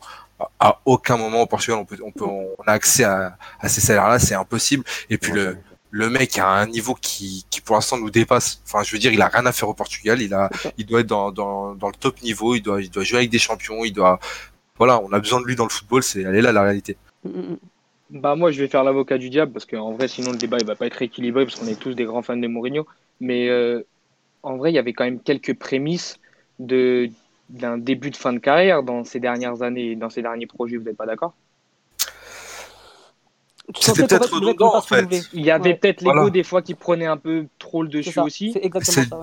À, 0.59 0.79
aucun 0.85 1.17
moment 1.17 1.41
au 1.41 1.45
Portugal, 1.45 1.79
on, 1.79 1.85
peut, 1.85 1.97
on, 2.03 2.11
peut, 2.11 2.25
on 2.25 2.63
a 2.65 2.71
accès 2.71 3.03
à, 3.03 3.37
ces 3.67 3.81
salaires-là, 3.81 4.19
c'est 4.19 4.35
impossible. 4.35 4.83
Et 5.09 5.17
puis 5.17 5.33
le, 5.33 5.57
le 5.91 6.09
mec 6.09 6.37
a 6.37 6.47
un 6.47 6.65
niveau 6.65 6.95
qui, 6.95 7.45
qui 7.49 7.61
pour 7.61 7.75
l'instant 7.75 7.97
nous 7.97 8.09
dépasse. 8.09 8.61
Enfin, 8.65 8.83
je 8.83 8.91
veux 8.91 8.99
dire, 8.99 9.11
il 9.11 9.21
a 9.21 9.27
rien 9.27 9.45
à 9.45 9.51
faire 9.51 9.67
au 9.67 9.73
Portugal. 9.73 10.21
Il 10.21 10.33
a, 10.33 10.49
il 10.77 10.85
doit 10.85 11.01
être 11.01 11.07
dans, 11.07 11.31
dans, 11.31 11.75
dans 11.75 11.87
le 11.87 11.95
top 11.95 12.21
niveau. 12.21 12.55
Il 12.55 12.61
doit, 12.61 12.81
il 12.81 12.89
doit 12.89 13.03
jouer 13.03 13.19
avec 13.19 13.29
des 13.29 13.39
champions. 13.39 13.83
Il 13.83 13.91
doit, 13.91 14.19
voilà, 14.77 15.01
on 15.01 15.11
a 15.11 15.19
besoin 15.19 15.41
de 15.41 15.45
lui 15.45 15.57
dans 15.57 15.65
le 15.65 15.69
football. 15.69 16.03
C'est, 16.03 16.21
elle 16.21 16.35
est 16.35 16.41
là 16.41 16.53
la 16.53 16.61
réalité. 16.61 16.95
Bah 18.09 18.35
moi 18.35 18.51
je 18.51 18.59
vais 18.59 18.67
faire 18.67 18.83
l'avocat 18.83 19.17
du 19.17 19.29
diable 19.29 19.51
parce 19.51 19.65
qu'en 19.65 19.93
vrai 19.93 20.07
sinon 20.07 20.31
le 20.31 20.37
débat 20.37 20.57
il 20.59 20.65
va 20.65 20.75
pas 20.75 20.87
être 20.87 21.01
équilibré 21.01 21.45
parce 21.45 21.59
qu'on 21.59 21.67
est 21.67 21.79
tous 21.79 21.93
des 21.93 22.05
grands 22.05 22.23
fans 22.23 22.37
de 22.37 22.47
Mourinho. 22.47 22.87
Mais 23.19 23.49
euh, 23.49 23.85
en 24.41 24.57
vrai 24.57 24.71
il 24.71 24.75
y 24.75 24.79
avait 24.79 24.93
quand 24.93 25.03
même 25.03 25.19
quelques 25.19 25.57
prémices 25.57 26.19
de 26.59 27.09
d'un 27.49 27.77
début 27.77 28.11
de 28.11 28.15
fin 28.15 28.33
de 28.33 28.39
carrière 28.39 28.83
dans 28.83 29.03
ces 29.03 29.19
dernières 29.19 29.63
années, 29.63 29.95
dans 29.95 30.09
ces 30.09 30.21
derniers 30.21 30.45
projets. 30.45 30.77
Vous 30.77 30.83
n'êtes 30.83 30.97
pas 30.97 31.05
d'accord? 31.07 31.33
C'était 33.79 34.07
peut-être 34.07 34.33
redondant 34.33 34.75
en 34.75 34.81
fait. 34.81 35.05
Il 35.33 35.45
y 35.45 35.51
avait 35.51 35.75
peut-être 35.75 36.01
l'ego 36.01 36.31
des 36.31 36.43
fois 36.43 36.61
qui 36.63 36.73
prenait 36.73 37.05
un 37.05 37.17
peu 37.17 37.45
trop 37.59 37.83
le 37.83 37.89
dessus 37.89 38.19
aussi. 38.19 38.55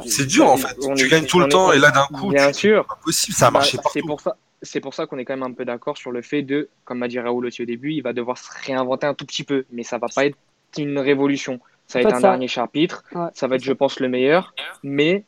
C'est 0.07 0.27
dur 0.27 0.49
en 0.49 0.57
fait. 0.57 0.77
tu 0.97 1.09
gagnes 1.09 1.27
tout 1.27 1.41
le 1.41 1.49
temps 1.49 1.73
et 1.73 1.79
là 1.79 1.91
d'un 1.91 2.07
coup, 2.07 2.31
bien 2.31 2.53
sûr, 2.53 2.87
impossible, 3.01 3.37
ça 3.37 3.49
a 3.49 3.51
bah, 3.51 3.59
marché 3.59 3.77
partout. 3.79 3.91
C'est 3.93 4.07
pour 4.07 4.21
ça 4.21 4.37
c'est 4.63 4.81
pour 4.81 4.95
ça 4.95 5.07
qu'on 5.07 5.19
est 5.19 5.25
quand 5.25 5.35
même 5.35 5.43
un 5.43 5.53
peu 5.53 5.65
d'accord 5.65 5.97
sur 5.97 6.11
le 6.11 6.23
fait 6.23 6.43
de, 6.43 6.69
comme 6.85 6.99
m'a 6.99 7.09
dit 7.09 7.19
Raoul 7.19 7.47
aussi 7.47 7.63
au 7.63 7.67
début, 7.67 7.93
il 7.93 8.03
va 8.03 8.13
devoir 8.13 8.39
se 8.39 8.49
réinventer 8.67 9.07
un 9.07 9.15
tout 9.15 9.27
petit 9.27 9.45
peu, 9.45 9.65
mais 9.71 9.83
ça 9.83 9.99
va 9.99 10.09
pas 10.15 10.27
être 10.27 10.37
une 10.79 10.99
révolution. 10.99 11.61
Ça 11.87 12.01
va 12.01 12.09
être 12.09 12.17
un 12.17 12.21
dernier 12.21 12.49
chapitre, 12.49 13.05
ça 13.35 13.47
va 13.47 13.57
être, 13.57 13.65
je 13.65 13.73
pense, 13.73 14.01
le 14.01 14.09
meilleur, 14.09 14.55
mais 14.83 15.25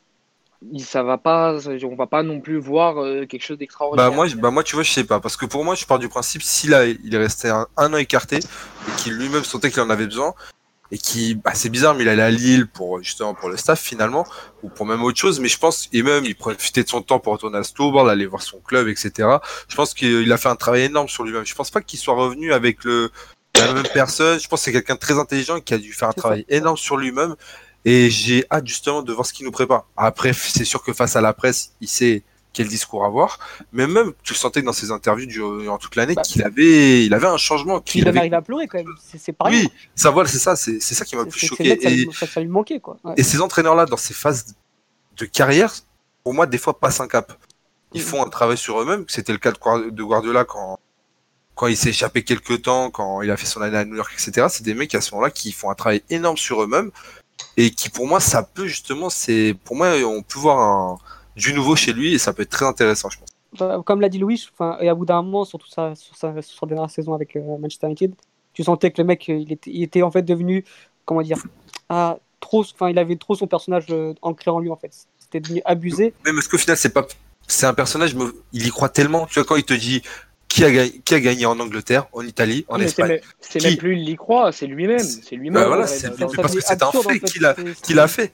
ça 0.77 1.03
va 1.03 1.17
pas, 1.17 1.57
on 1.83 1.95
va 1.95 2.07
pas 2.07 2.21
non 2.21 2.41
plus 2.41 2.57
voir 2.57 2.97
euh, 2.97 3.25
quelque 3.25 3.43
chose 3.43 3.57
d'extraordinaire. 3.57 4.09
Bah 4.09 4.15
moi, 4.15 4.27
bah 4.35 4.51
moi, 4.51 4.63
tu 4.63 4.75
vois, 4.75 4.83
je 4.83 4.91
sais 4.91 5.05
pas, 5.05 5.21
parce 5.21 5.37
que 5.37 5.45
pour 5.45 5.63
moi, 5.63 5.75
je 5.75 5.85
pars 5.85 5.99
du 5.99 6.09
principe, 6.09 6.43
s'il 6.43 6.73
a, 6.73 6.85
il 6.85 7.15
est 7.15 7.17
resté 7.17 7.47
un, 7.47 7.67
un 7.77 7.93
an 7.93 7.97
écarté 7.97 8.37
et 8.37 8.95
qu'il 8.97 9.13
lui-même 9.13 9.45
sentait 9.45 9.71
qu'il 9.71 9.81
en 9.81 9.89
avait 9.89 10.05
besoin, 10.05 10.33
et 10.91 10.97
qui, 10.97 11.35
bah, 11.35 11.51
c'est 11.53 11.69
bizarre, 11.69 11.93
mais 11.95 12.03
il 12.03 12.09
allait 12.09 12.23
à 12.23 12.31
Lille 12.31 12.67
pour 12.67 13.01
justement 13.01 13.33
pour 13.33 13.49
le 13.49 13.57
staff 13.57 13.79
finalement, 13.79 14.25
ou 14.63 14.69
pour 14.69 14.85
même 14.85 15.03
autre 15.03 15.19
chose. 15.19 15.39
Mais 15.39 15.47
je 15.47 15.57
pense, 15.59 15.89
et 15.93 16.01
même 16.01 16.25
il 16.25 16.35
profitait 16.35 16.83
de 16.83 16.89
son 16.89 17.01
temps 17.01 17.19
pour 17.19 17.33
retourner 17.33 17.57
à 17.57 17.63
Stourball, 17.63 18.09
aller 18.09 18.25
voir 18.25 18.41
son 18.41 18.59
club, 18.59 18.87
etc. 18.87 19.29
Je 19.67 19.75
pense 19.75 19.93
qu'il 19.93 20.31
a 20.31 20.37
fait 20.37 20.49
un 20.49 20.55
travail 20.55 20.83
énorme 20.83 21.07
sur 21.07 21.23
lui-même. 21.23 21.45
Je 21.45 21.55
pense 21.55 21.69
pas 21.69 21.81
qu'il 21.81 21.99
soit 21.99 22.15
revenu 22.15 22.53
avec 22.53 22.83
le 22.83 23.11
la 23.55 23.73
même 23.73 23.87
personne. 23.93 24.39
Je 24.39 24.47
pense 24.47 24.61
que 24.61 24.65
c'est 24.65 24.71
quelqu'un 24.71 24.95
de 24.95 24.99
très 24.99 25.17
intelligent 25.17 25.59
qui 25.59 25.73
a 25.73 25.77
dû 25.77 25.93
faire 25.93 26.09
un 26.09 26.13
travail 26.13 26.45
énorme 26.49 26.77
sur 26.77 26.97
lui-même. 26.97 27.35
Et 27.85 28.09
j'ai 28.09 28.45
hâte 28.51 28.67
justement 28.67 29.01
de 29.01 29.13
voir 29.13 29.25
ce 29.25 29.33
qu'il 29.33 29.45
nous 29.45 29.51
prépare. 29.51 29.85
Après, 29.95 30.33
c'est 30.33 30.65
sûr 30.65 30.83
que 30.83 30.93
face 30.93 31.15
à 31.15 31.21
la 31.21 31.33
presse, 31.33 31.73
il 31.81 31.87
sait 31.87 32.23
quel 32.53 32.67
discours 32.67 33.05
avoir. 33.05 33.39
Mais 33.71 33.87
même, 33.87 34.13
tu 34.23 34.33
sentais 34.33 34.61
que 34.61 34.65
dans 34.65 34.73
ses 34.73 34.91
interviews 34.91 35.27
durant 35.27 35.77
toute 35.77 35.95
l'année, 35.95 36.15
bah, 36.15 36.21
qu'il 36.21 36.43
avait, 36.43 37.05
il 37.05 37.13
avait 37.13 37.27
un 37.27 37.37
changement. 37.37 37.79
Qu'il 37.79 38.07
avait... 38.07 38.19
arrivé 38.19 38.35
à 38.35 38.41
pleurer 38.41 38.67
quand 38.67 38.79
même. 38.79 38.93
C'est 39.17 39.33
pareil. 39.33 39.63
Oui, 39.63 39.69
ça, 39.95 40.09
voilà, 40.09 40.29
c'est 40.29 40.39
ça, 40.39 40.55
c'est 40.55 40.79
ça 40.79 41.05
qui 41.05 41.15
m'a 41.15 41.25
plus 41.25 41.47
choqué. 41.47 41.77
et, 41.81 42.09
ça, 42.11 42.41
lui 42.41 42.47
manquait, 42.47 42.79
quoi. 42.79 42.97
Et 43.17 43.23
ces 43.23 43.41
entraîneurs-là, 43.41 43.85
dans 43.85 43.97
ces 43.97 44.13
phases 44.13 44.55
de 45.17 45.25
carrière, 45.25 45.73
pour 46.23 46.33
moi, 46.33 46.47
des 46.47 46.57
fois, 46.57 46.79
passent 46.79 46.99
un 46.99 47.07
cap. 47.07 47.33
Ils 47.93 48.01
mm. 48.01 48.05
font 48.05 48.25
un 48.25 48.29
travail 48.29 48.57
sur 48.57 48.81
eux-mêmes. 48.81 49.05
C'était 49.07 49.31
le 49.31 49.39
cas 49.39 49.51
de 49.51 50.03
Guardiola 50.03 50.45
quand, 50.45 50.79
quand 51.55 51.67
il 51.67 51.77
s'est 51.77 51.89
échappé 51.89 52.23
quelques 52.23 52.63
temps, 52.63 52.89
quand 52.89 53.21
il 53.21 53.31
a 53.31 53.37
fait 53.37 53.45
son 53.45 53.61
année 53.61 53.77
à 53.77 53.85
New 53.85 53.95
York, 53.95 54.11
etc. 54.13 54.47
C'est 54.49 54.63
des 54.63 54.73
mecs 54.73 54.93
à 54.95 55.01
ce 55.01 55.13
moment-là 55.13 55.31
qui 55.31 55.51
font 55.51 55.69
un 55.69 55.75
travail 55.75 56.03
énorme 56.09 56.37
sur 56.37 56.63
eux-mêmes 56.63 56.91
et 57.57 57.71
qui, 57.71 57.89
pour 57.89 58.07
moi, 58.07 58.19
ça 58.19 58.43
peut 58.43 58.67
justement, 58.67 59.09
c'est, 59.09 59.55
pour 59.63 59.75
moi, 59.75 59.89
on 60.05 60.21
peut 60.21 60.39
voir 60.39 60.59
un, 60.59 60.97
du 61.35 61.53
nouveau 61.53 61.75
chez 61.75 61.93
lui 61.93 62.13
et 62.13 62.17
ça 62.17 62.33
peut 62.33 62.43
être 62.43 62.49
très 62.49 62.65
intéressant, 62.65 63.09
je 63.09 63.19
pense. 63.19 63.29
Bah, 63.57 63.81
comme 63.85 64.01
l'a 64.01 64.09
dit 64.09 64.19
Louis, 64.19 64.47
et 64.79 64.89
à 64.89 64.95
bout 64.95 65.05
d'un 65.05 65.21
moment, 65.21 65.45
surtout 65.45 65.69
ça, 65.69 65.95
sur 65.95 66.15
sa, 66.15 66.41
sur 66.41 66.67
dernière 66.67 66.89
saison 66.89 67.13
avec 67.13 67.35
euh, 67.35 67.57
Manchester 67.59 67.87
United, 67.87 68.13
tu 68.53 68.63
sentais 68.63 68.91
que 68.91 69.01
le 69.01 69.07
mec, 69.07 69.27
il 69.27 69.51
était, 69.51 69.71
il 69.71 69.83
était 69.83 70.01
en 70.01 70.11
fait 70.11 70.21
devenu, 70.21 70.65
comment 71.05 71.21
dire, 71.21 71.37
ah, 71.89 72.17
trop, 72.39 72.61
enfin, 72.61 72.89
il 72.89 72.99
avait 72.99 73.15
trop 73.15 73.35
son 73.35 73.47
personnage 73.47 73.85
euh, 73.89 74.13
ancré 74.21 74.51
en 74.51 74.59
lui 74.59 74.69
en 74.69 74.75
fait. 74.75 74.91
C'était 75.17 75.39
devenu 75.39 75.61
abusé. 75.65 76.13
Mais 76.25 76.31
est-ce 76.31 76.49
qu'au 76.49 76.57
final, 76.57 76.77
c'est 76.77 76.93
pas, 76.93 77.07
c'est 77.47 77.65
un 77.65 77.73
personnage, 77.73 78.15
il 78.53 78.67
y 78.67 78.69
croit 78.69 78.89
tellement. 78.89 79.25
Tu 79.25 79.35
vois, 79.35 79.45
quand 79.45 79.55
il 79.55 79.63
te 79.63 79.73
dit, 79.73 80.03
qui 80.47 80.63
a, 80.63 80.71
gagné, 80.71 81.01
qui 81.05 81.13
a 81.13 81.19
gagné 81.19 81.45
en 81.45 81.59
Angleterre, 81.59 82.07
en 82.11 82.21
Italie, 82.21 82.65
en 82.67 82.79
Espagne. 82.79 83.19
C'est 83.39 83.63
même 83.63 83.77
plus 83.77 83.97
il 83.97 84.09
y 84.09 84.15
croit, 84.15 84.51
c'est 84.51 84.65
lui-même. 84.65 84.99
C'est 84.99 85.35
lui-même. 85.35 85.61
Bah 85.61 85.67
voilà, 85.67 85.87
c'est 85.87 86.09
parce 86.17 86.55
que 86.55 86.61
c'est 86.61 86.81
un 86.81 86.91
fait 86.91 87.19
qu'il 87.19 87.45
a, 87.45 87.55
qu'il 87.83 87.99
a 87.99 88.07
fait. 88.07 88.33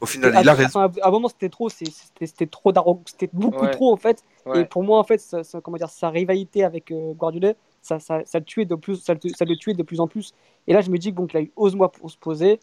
Au 0.00 0.06
final, 0.06 0.36
il 0.40 0.48
a 0.48 0.54
raison. 0.54 0.80
À 0.80 0.90
un 1.04 1.10
moment, 1.10 1.28
c'était 1.28 1.48
trop, 1.48 1.68
c'était 1.68 2.46
trop 2.46 2.72
c'était 3.06 3.30
beaucoup 3.32 3.66
trop 3.68 3.92
en 3.92 3.96
fait. 3.96 4.22
Et 4.54 4.64
pour 4.64 4.82
moi, 4.82 4.98
en 4.98 5.04
fait, 5.04 5.18
ça, 5.18 5.42
comment 5.62 5.76
dire, 5.76 5.88
sa 5.88 6.10
rivalité 6.10 6.64
avec 6.64 6.90
euh, 6.90 7.12
Guardiola, 7.14 7.54
ça, 7.82 7.98
ça, 7.98 8.20
ça, 8.24 8.38
le 8.38 8.44
tuait 8.44 8.64
de 8.64 8.74
plus, 8.74 8.96
ça, 8.96 9.14
ça, 9.34 9.44
le 9.44 9.56
tuait 9.56 9.74
de 9.74 9.82
plus 9.82 10.00
en 10.00 10.06
plus. 10.06 10.34
Et 10.66 10.72
là, 10.72 10.80
je 10.80 10.90
me 10.90 10.98
dis 10.98 11.12
bon, 11.12 11.26
qu'il 11.26 11.38
a 11.38 11.42
eu 11.42 11.52
ose-moi 11.56 11.90
pour 11.90 12.10
se 12.10 12.18
poser 12.18 12.60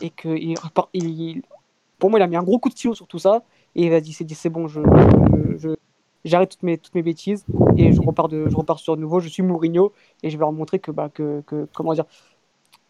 et 0.00 0.10
que 0.10 0.28
il, 0.28 0.54
il, 0.94 1.42
pour 1.98 2.10
moi, 2.10 2.18
il 2.18 2.22
a 2.22 2.26
mis 2.26 2.36
un 2.36 2.42
gros 2.42 2.58
coup 2.58 2.68
de 2.68 2.74
stylo 2.74 2.94
sur 2.94 3.06
tout 3.06 3.18
ça 3.18 3.42
et 3.74 3.86
il 3.86 3.92
a 3.92 4.00
dit 4.00 4.12
c'est 4.12 4.48
bon, 4.48 4.68
je, 4.68 4.80
je, 5.58 5.70
j'arrête 6.24 6.50
toutes 6.50 6.62
mes, 6.62 6.78
toutes 6.78 6.94
mes 6.94 7.02
bêtises 7.02 7.44
et 7.76 7.92
je 7.92 8.00
repars, 8.00 8.28
de, 8.28 8.48
je 8.48 8.56
repars 8.56 8.78
sur 8.78 8.96
nouveau. 8.96 9.20
Je 9.20 9.28
suis 9.28 9.42
Mourinho 9.42 9.92
et 10.22 10.30
je 10.30 10.36
vais 10.36 10.40
leur 10.40 10.52
montrer 10.52 10.78
que, 10.78 10.90
bah, 10.90 11.08
que, 11.08 11.42
que 11.46 11.68
comment 11.74 11.94
dire, 11.94 12.06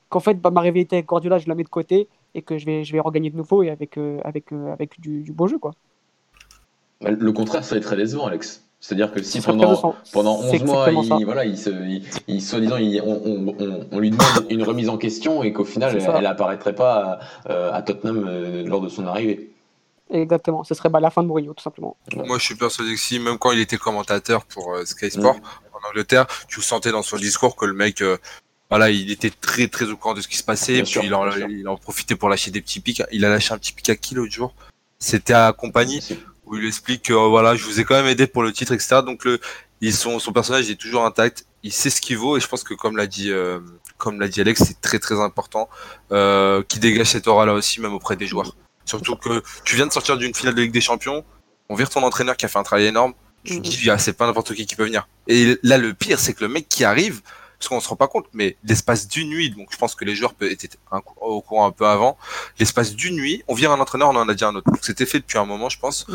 qu'en 0.09 0.21
fait, 0.21 0.35
bah, 0.35 0.51
ma 0.51 0.61
rivalité 0.61 0.97
avec 0.97 1.07
Guardiola, 1.07 1.39
je 1.39 1.49
la 1.49 1.55
mets 1.55 1.65
de 1.65 1.69
côté 1.69 2.09
et 2.35 2.43
que 2.43 2.59
je 2.59 2.67
vais, 2.67 2.85
je 2.85 2.93
vais 2.93 3.01
regagner 3.01 3.31
de 3.31 3.37
nouveau 3.37 3.63
et 3.63 3.71
avec, 3.71 3.97
euh, 3.97 4.19
avec, 4.25 4.53
euh, 4.53 4.73
avec 4.73 5.01
du, 5.01 5.23
du, 5.23 5.33
beau 5.33 5.47
jeu. 5.47 5.59
Quoi. 5.59 5.73
Bah, 7.01 7.11
le 7.11 7.33
contraire 7.33 7.65
serait 7.65 7.81
très 7.81 7.97
décevant, 7.97 8.27
Alex. 8.27 8.63
C'est-à-dire 8.79 9.11
que 9.11 9.23
si 9.23 9.41
pendant, 9.41 9.95
pendant 10.13 10.39
11 10.39 10.63
mois, 10.65 10.91
il, 10.91 11.25
voilà, 11.25 11.45
il, 11.45 11.59
se, 11.59 11.71
il, 12.29 12.43
soi-disant, 12.43 12.77
on, 13.05 13.55
on, 13.59 13.87
on, 13.91 13.99
lui 13.99 14.11
demande 14.11 14.47
une 14.51 14.63
remise 14.63 14.89
en 14.91 14.99
question 14.99 15.43
et 15.43 15.53
qu'au 15.53 15.65
final, 15.65 15.97
elle 15.97 16.23
n'apparaîtrait 16.23 16.75
pas 16.75 17.19
à, 17.47 17.75
à 17.75 17.83
Tottenham 17.83 18.25
euh, 18.29 18.65
lors 18.67 18.83
de 18.83 18.89
son 18.89 19.07
arrivée. 19.07 19.51
Exactement, 20.11 20.63
ce 20.63 20.75
serait 20.75 20.89
bah, 20.89 21.01
la 21.01 21.11
fin 21.11 21.23
de 21.23 21.29
Mourinho, 21.29 21.53
tout 21.53 21.63
simplement. 21.63 21.97
Moi, 22.15 22.39
je 22.39 22.45
suis 22.45 22.55
persuadé 22.55 22.93
que 22.95 23.01
si, 23.01 23.19
même 23.19 23.39
quand 23.39 23.51
il 23.51 23.59
était 23.59 23.77
commentateur 23.77 24.45
pour 24.45 24.75
euh, 24.75 24.85
Sky 24.85 25.11
Sport 25.11 25.37
mm. 25.37 25.75
en 25.75 25.89
Angleterre, 25.89 26.27
tu 26.47 26.63
sentais 26.63 26.93
dans 26.93 27.03
son 27.03 27.17
discours 27.17 27.57
que 27.57 27.67
le 27.67 27.75
mec, 27.75 28.03
euh, 28.03 28.19
voilà, 28.71 28.91
il 28.91 29.11
était 29.11 29.31
très 29.31 29.69
très 29.69 29.87
au 29.87 29.97
courant 29.97 30.15
de 30.15 30.21
ce 30.21 30.29
qui 30.29 30.37
se 30.37 30.43
passait, 30.43 30.83
puis 30.83 31.01
il, 31.03 31.15
en, 31.15 31.31
il, 31.49 31.69
en, 31.69 31.77
profitait 31.77 32.17
pour 32.17 32.29
lâcher 32.29 32.51
des 32.51 32.61
petits 32.61 32.81
pics. 32.81 33.03
Il 33.13 33.25
a 33.25 33.29
lâché 33.29 33.55
un 33.55 33.59
petit 33.59 33.73
pic 33.73 33.89
à 33.91 33.97
qui 33.97 34.15
l'autre 34.15 34.33
jour? 34.33 34.55
C'était 34.99 35.35
à 35.35 35.53
compagnie 35.53 36.01
où 36.47 36.57
il 36.57 36.67
explique 36.67 37.05
que 37.05 37.13
euh, 37.13 37.29
voilà, 37.29 37.55
je 37.55 37.65
vous 37.65 37.81
ai 37.81 37.85
quand 37.85 37.95
même 37.95 38.07
aidé 38.07 38.27
pour 38.27 38.43
le 38.43 38.53
titre, 38.53 38.73
etc. 38.73 39.03
Donc 39.05 39.25
le, 39.25 39.41
ils 39.81 39.95
sont, 39.95 40.19
son 40.19 40.33
personnage 40.33 40.71
est 40.71 40.77
toujours 40.77 41.05
intact, 41.05 41.47
il 41.63 41.73
sait 41.73 41.91
ce 41.91 42.01
qu'il 42.01 42.19
vaut 42.19 42.37
et 42.37 42.41
je 42.41 42.49
pense 42.49 42.65
que 42.65 42.75
comme 42.75 42.97
l'a 42.97 43.07
dit, 43.07 43.31
comme 43.99 44.21
l'a 44.21 44.29
dit 44.29 44.41
Alex, 44.41 44.63
c'est 44.65 44.81
très 44.81 44.99
très 44.99 45.21
important 45.21 45.69
euh, 46.13 46.63
qui 46.69 46.79
dégage 46.79 47.09
cette 47.09 47.27
aura 47.29 47.47
là 47.47 47.53
aussi, 47.53 47.81
même 47.81 47.95
auprès 47.95 48.17
des 48.17 48.27
joueurs. 48.27 48.57
Surtout 48.85 49.17
que 49.17 49.43
tu 49.65 49.77
viens 49.77 49.87
de 49.87 49.93
sortir 49.93 50.17
d'une 50.17 50.35
finale 50.35 50.55
de 50.55 50.63
Ligue 50.63 50.73
des 50.73 50.81
Champions, 50.81 51.25
on 51.69 51.75
vire 51.75 51.91
ton 51.91 52.03
entraîneur 52.03 52.37
qui 52.37 52.45
a 52.45 52.49
fait 52.49 52.59
un 52.59 52.63
travail 52.63 52.87
énorme, 52.87 53.15
tu 53.45 53.61
te 53.61 53.69
dis, 53.69 53.91
ah, 53.91 53.99
c'est 53.99 54.13
pas 54.13 54.27
n'importe 54.27 54.55
qui 54.55 54.67
qui 54.67 54.77
peut 54.77 54.85
venir. 54.85 55.09
Et 55.29 55.59
là, 55.63 55.79
le 55.79 55.95
pire, 55.95 56.19
c'est 56.19 56.35
que 56.35 56.45
le 56.45 56.49
mec 56.49 56.69
qui 56.69 56.85
arrive, 56.85 57.21
parce 57.59 57.69
qu'on 57.69 57.81
se 57.81 57.89
rend 57.89 57.97
pas 57.97 58.09
compte, 58.09 58.27
mais 58.33 58.57
l'espace 58.65 59.09
d'une 59.09 59.29
nuit, 59.29 59.51
donc 59.51 59.69
je 59.71 59.77
pense 59.77 59.95
que 59.95 60.05
les 60.05 60.15
joueurs 60.15 60.35
étaient 60.43 60.69
au 61.21 61.41
courant 61.41 61.67
un 61.67 61.73
peu 61.73 61.87
avant, 61.87 62.17
l'espace 62.59 62.95
d'une 62.95 63.17
nuit, 63.17 63.43
on 63.49 63.55
vire 63.55 63.73
un 63.73 63.81
entraîneur, 63.81 64.11
on 64.11 64.17
en 64.17 64.29
a 64.29 64.35
dit 64.35 64.45
un 64.45 64.55
autre. 64.55 64.71
Donc 64.71 64.85
c'était 64.85 65.07
fait 65.07 65.21
depuis 65.21 65.39
un 65.39 65.47
moment, 65.47 65.69
je 65.69 65.79
pense. 65.79 66.07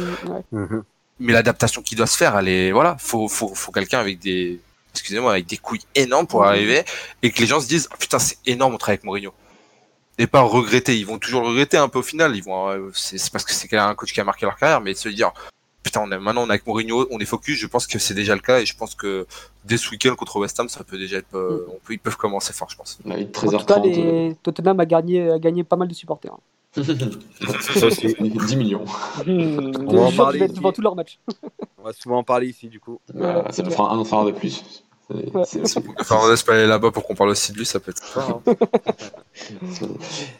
Mhm. 0.52 0.84
Mais 1.20 1.34
l'adaptation 1.34 1.82
qui 1.82 1.96
doit 1.96 2.08
se 2.08 2.18
faire, 2.18 2.38
elle 2.38 2.48
est, 2.48 2.72
voilà, 2.72 2.98
faut, 3.00 3.28
faut, 3.28 3.54
faut 3.54 3.72
quelqu'un 3.72 4.00
avec 4.00 4.20
des, 4.20 4.60
excusez-moi, 4.92 5.32
avec 5.32 5.46
des 5.46 5.58
couilles 5.58 5.86
énormes 5.96 6.28
pour 6.28 6.46
arriver 6.46 6.84
et 7.22 7.32
que 7.32 7.40
les 7.40 7.48
gens 7.48 7.62
se 7.62 7.68
disent, 7.68 7.90
putain, 8.00 8.20
c'est 8.20 8.38
énorme, 8.46 8.74
on 8.74 8.78
travaille 8.78 8.96
avec 8.96 9.04
Mourinho 9.04 9.34
et 10.18 10.28
pas 10.28 10.42
regretter. 10.42 10.98
Ils 10.98 11.06
vont 11.06 11.18
toujours 11.18 11.44
regretter 11.44 11.78
un 11.78 11.90
peu 11.90 12.00
au 12.00 12.04
final. 12.04 12.36
Ils 12.36 12.44
vont, 12.44 12.70
euh, 12.70 12.92
c'est 12.94 13.32
parce 13.32 13.44
que 13.44 13.54
c'est 13.54 13.74
un 13.76 13.96
coach 13.96 14.14
qui 14.14 14.22
a 14.22 14.24
marqué 14.24 14.46
leur 14.46 14.56
carrière, 14.58 14.82
mais 14.82 14.94
se 14.94 15.10
dire, 15.10 15.32
putain, 15.84 16.02
on 16.02 16.08
maintenant 16.08 16.44
on 16.44 16.48
est 16.48 16.52
avec 16.52 16.68
Mourinho, 16.68 17.08
on 17.12 17.20
est 17.20 17.26
focus. 17.26 17.58
Je 17.58 17.68
pense 17.68 17.88
que 17.88 18.00
c'est 18.00 18.14
déjà 18.14 18.36
le 18.36 18.42
cas 18.42 18.60
et 18.60 18.66
je 18.66 18.76
pense 18.76 18.96
que 18.96 19.26
dès 19.66 19.78
ce 19.78 19.90
week-end 19.90 20.16
contre 20.16 20.40
West 20.40 20.60
Ham, 20.60 20.70
ça 20.70 20.84
peut 20.84 20.98
déjà 20.98 21.18
être, 21.18 21.36
euh, 21.36 21.66
mm. 21.68 21.72
on 21.72 21.80
peut, 21.84 21.94
ils 21.94 22.00
peuvent 22.00 22.18
commencer 22.18 22.54
fort, 22.54 22.70
je 22.70 22.76
pense. 22.76 23.00
en 23.06 23.58
tout 23.58 23.66
cas, 23.66 23.80
les... 23.80 24.36
Tottenham 24.44 24.80
a 24.80 24.86
gagné, 24.86 25.32
a 25.32 25.40
gagné 25.40 25.64
pas 25.64 25.76
mal 25.76 25.88
de 25.88 25.94
supporters. 25.94 26.38
10 26.78 28.56
millions. 28.56 28.86
on 29.28 29.94
va 29.94 30.02
en 30.04 30.12
parler 30.12 30.48
devant 30.48 30.72
tous 30.72 30.82
leurs 30.82 30.96
matchs. 30.96 31.20
on 31.78 31.84
va 31.84 31.94
souvent 31.94 32.20
en 32.20 32.24
parler 32.24 32.48
ici, 32.48 32.70
du 32.70 32.80
coup. 32.80 33.00
ça 33.14 33.64
nous 33.64 33.72
fera 33.72 33.92
un 33.92 33.98
entraîneur 33.98 34.26
de 34.26 34.32
plus. 34.32 34.84
Enfin, 35.34 36.20
on 36.24 36.30
laisse 36.30 36.44
pas 36.44 36.54
aller 36.54 36.68
là-bas 36.68 36.92
pour 36.92 37.06
qu'on 37.06 37.16
parle 37.16 37.32
aussi 37.32 37.52
de 37.52 37.58
lui, 37.58 37.66
ça 37.66 37.82
peut 37.82 37.92
être 37.92 38.02
ça. 38.02 38.26
Hein. 38.30 38.54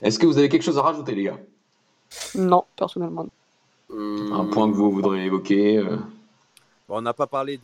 Est-ce 0.02 0.18
que 0.18 0.26
vous 0.26 0.38
avez 0.38 0.48
quelque 0.48 0.64
chose 0.64 0.78
à 0.78 0.82
rajouter, 0.82 1.14
les 1.14 1.24
gars? 1.24 1.38
Non, 2.36 2.64
personnellement. 2.78 3.26
Euh, 3.94 4.32
un 4.32 4.46
point 4.46 4.70
que 4.70 4.76
vous 4.76 4.92
voudriez 4.92 5.26
évoquer 5.26 5.78
euh 5.78 5.98
On 6.90 7.02
n'a 7.02 7.14
pas 7.14 7.28
parlé 7.28 7.58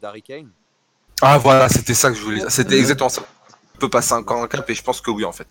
d'Harry 0.00 0.22
Kane. 0.22 0.50
Ah 1.22 1.38
voilà, 1.38 1.68
c'était 1.68 1.94
ça 1.94 2.10
que 2.10 2.16
je 2.16 2.22
voulais. 2.22 2.42
C'était 2.48 2.78
exactement 2.78 3.08
ça. 3.08 3.22
On 3.76 3.78
peut 3.78 3.90
passer 3.90 4.14
un 4.14 4.22
cap 4.22 4.68
et 4.68 4.74
je 4.74 4.82
pense 4.82 5.00
que 5.00 5.10
oui, 5.10 5.24
en 5.24 5.32
fait. 5.32 5.46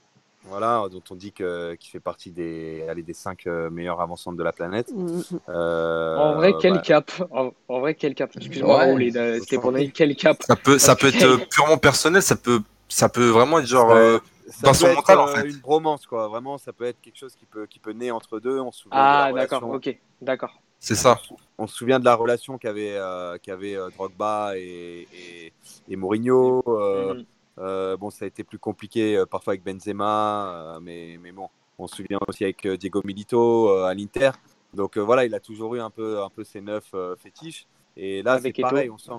Voilà, 0.50 0.84
dont 0.92 1.04
on 1.12 1.16
dit 1.16 1.32
qu'il 1.32 1.78
fait 1.92 2.00
partie 2.00 2.32
des, 2.32 2.84
allez, 2.90 3.04
des 3.04 3.14
5 3.14 3.46
euh, 3.46 3.70
meilleurs 3.70 4.02
avançants 4.02 4.34
de 4.34 4.42
la 4.42 4.52
planète. 4.52 4.92
Mm, 4.92 5.06
mm, 5.06 5.18
mm. 5.32 5.40
Euh, 5.50 6.18
en 6.18 6.36
vrai, 6.36 6.54
quel 6.60 6.74
bah... 6.74 6.80
cap 6.80 7.12
en, 7.32 7.80
vrai, 7.80 7.94
quel 7.94 8.16
cap 8.16 8.32
Excuse-moi, 8.36 8.88
ouais, 8.88 9.40
c'était 9.42 9.60
pour 9.60 9.74
quel 9.94 10.16
cap 10.16 10.38
Ça 10.42 10.56
peut, 10.56 10.80
ça 10.80 10.96
peut 10.96 11.08
être 11.08 11.48
purement 11.50 11.78
personnel, 11.78 12.24
ça 12.24 12.36
peut, 12.36 12.62
ça 12.88 13.10
peut 13.10 13.28
vraiment 13.28 13.60
être 13.60 13.68
genre. 13.68 13.92
Euh, 13.92 14.18
dans 14.64 14.74
son 14.74 14.94
mental, 14.94 15.20
en 15.20 15.28
fait. 15.28 15.50
une 15.50 15.60
bromance, 15.60 16.06
quoi. 16.06 16.28
Vraiment, 16.28 16.58
ça 16.58 16.74
peut 16.74 16.86
être 16.86 17.02
quelque 17.02 17.18
chose 17.18 17.36
qui 17.36 17.46
peut, 17.46 17.66
qui 17.66 17.80
peut 17.80 17.92
naître 17.92 18.16
entre 18.16 18.40
deux. 18.40 18.60
On 18.60 18.72
se 18.72 18.82
souvient 18.82 18.98
ah, 19.00 19.32
d'accord, 19.34 19.64
ok, 19.70 19.98
d'accord. 20.22 20.62
C'est 20.80 20.96
ça. 20.96 21.20
On 21.58 21.68
se 21.68 21.76
souvient 21.76 22.00
de 22.00 22.06
la 22.06 22.16
relation 22.16 22.58
qu'avait 22.58 22.96
euh, 22.96 23.38
qu'avait 23.38 23.76
Drogba 23.96 24.54
et, 24.56 25.08
et, 25.14 25.54
et 25.90 25.96
Mourinho. 25.98 26.64
Euh, 26.68 27.24
euh, 27.60 27.98
bon, 27.98 28.10
ça 28.10 28.26
a 28.26 28.28
été 28.28 28.44
plus 28.44 28.60
compliqué 28.60 29.18
euh, 29.18 29.26
parfois 29.26 29.52
avec 29.52 29.64
Benzema, 29.64 30.76
euh, 30.76 30.80
mais, 30.80 31.18
mais 31.22 31.32
bon, 31.32 31.50
on 31.78 31.88
se 31.88 31.98
souvient 31.98 32.20
aussi 32.28 32.44
avec 32.44 32.66
Diego 32.66 33.02
Milito 33.04 33.70
à 33.84 33.94
l'Inter. 33.94 34.32
Donc 34.74 34.98
voilà, 34.98 35.26
il 35.26 35.34
a 35.36 35.40
toujours 35.40 35.76
eu 35.76 35.80
un 35.80 35.90
peu, 35.90 36.22
un 36.22 36.30
peu 36.30 36.44
ses 36.44 36.62
neufs 36.62 36.94
fétiches. 37.18 37.68
Et 37.98 38.22
là, 38.22 38.40
c'est 38.40 38.54
pareil, 38.54 38.90
on 38.90 38.98
sent, 38.98 39.12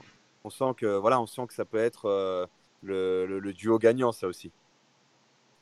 on 0.44 0.50
sent 0.50 0.72
que 0.76 0.96
voilà, 0.96 1.20
on 1.20 1.26
sent 1.26 1.46
que 1.48 1.54
ça 1.54 1.64
peut 1.64 1.78
être 1.78 2.48
le, 2.82 3.26
le, 3.26 3.52
duo 3.52 3.78
gagnant, 3.78 4.12
ça 4.12 4.28
aussi. 4.28 4.52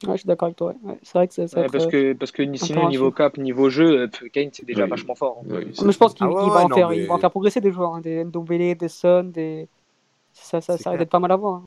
Ouais, 0.07 0.13
je 0.13 0.19
suis 0.19 0.27
d'accord 0.27 0.47
avec 0.47 0.57
toi. 0.57 0.75
Ouais. 0.85 0.99
C'est 1.03 1.19
vrai 1.19 1.27
que 1.27 1.35
ça, 1.35 1.65
parce 1.73 1.87
que 1.87 2.13
parce 2.13 2.31
que 2.31 2.57
sinon 2.57 2.89
niveau 2.89 3.11
cap, 3.11 3.37
niveau 3.37 3.69
jeu, 3.69 4.09
Kane 4.33 4.51
c'est 4.53 4.65
déjà 4.65 4.87
vachement 4.87 5.17
fort. 5.17 5.43
Hein. 5.43 5.61
mais 5.85 5.93
je 5.93 5.99
pense 5.99 6.15
qu'il 6.15 6.25
ah 6.25 6.31
va, 6.31 6.65
en 6.65 6.69
faire, 6.69 6.93
il 6.93 7.07
va 7.07 7.15
en 7.15 7.19
faire 7.19 7.31
progresser 7.33 7.61
des 7.61 7.73
joueurs, 7.73 7.95
hein, 7.95 8.01
des 8.01 8.25
Ndombele, 8.25 8.77
des 8.77 8.89
Son, 8.89 9.25
des 9.25 9.69
ça, 10.33 10.61
ça, 10.61 10.79
ça 10.79 10.97
d'être 10.97 11.11
pas 11.11 11.19
mal 11.19 11.33
à 11.33 11.37
voir. 11.37 11.55
Hein. 11.55 11.65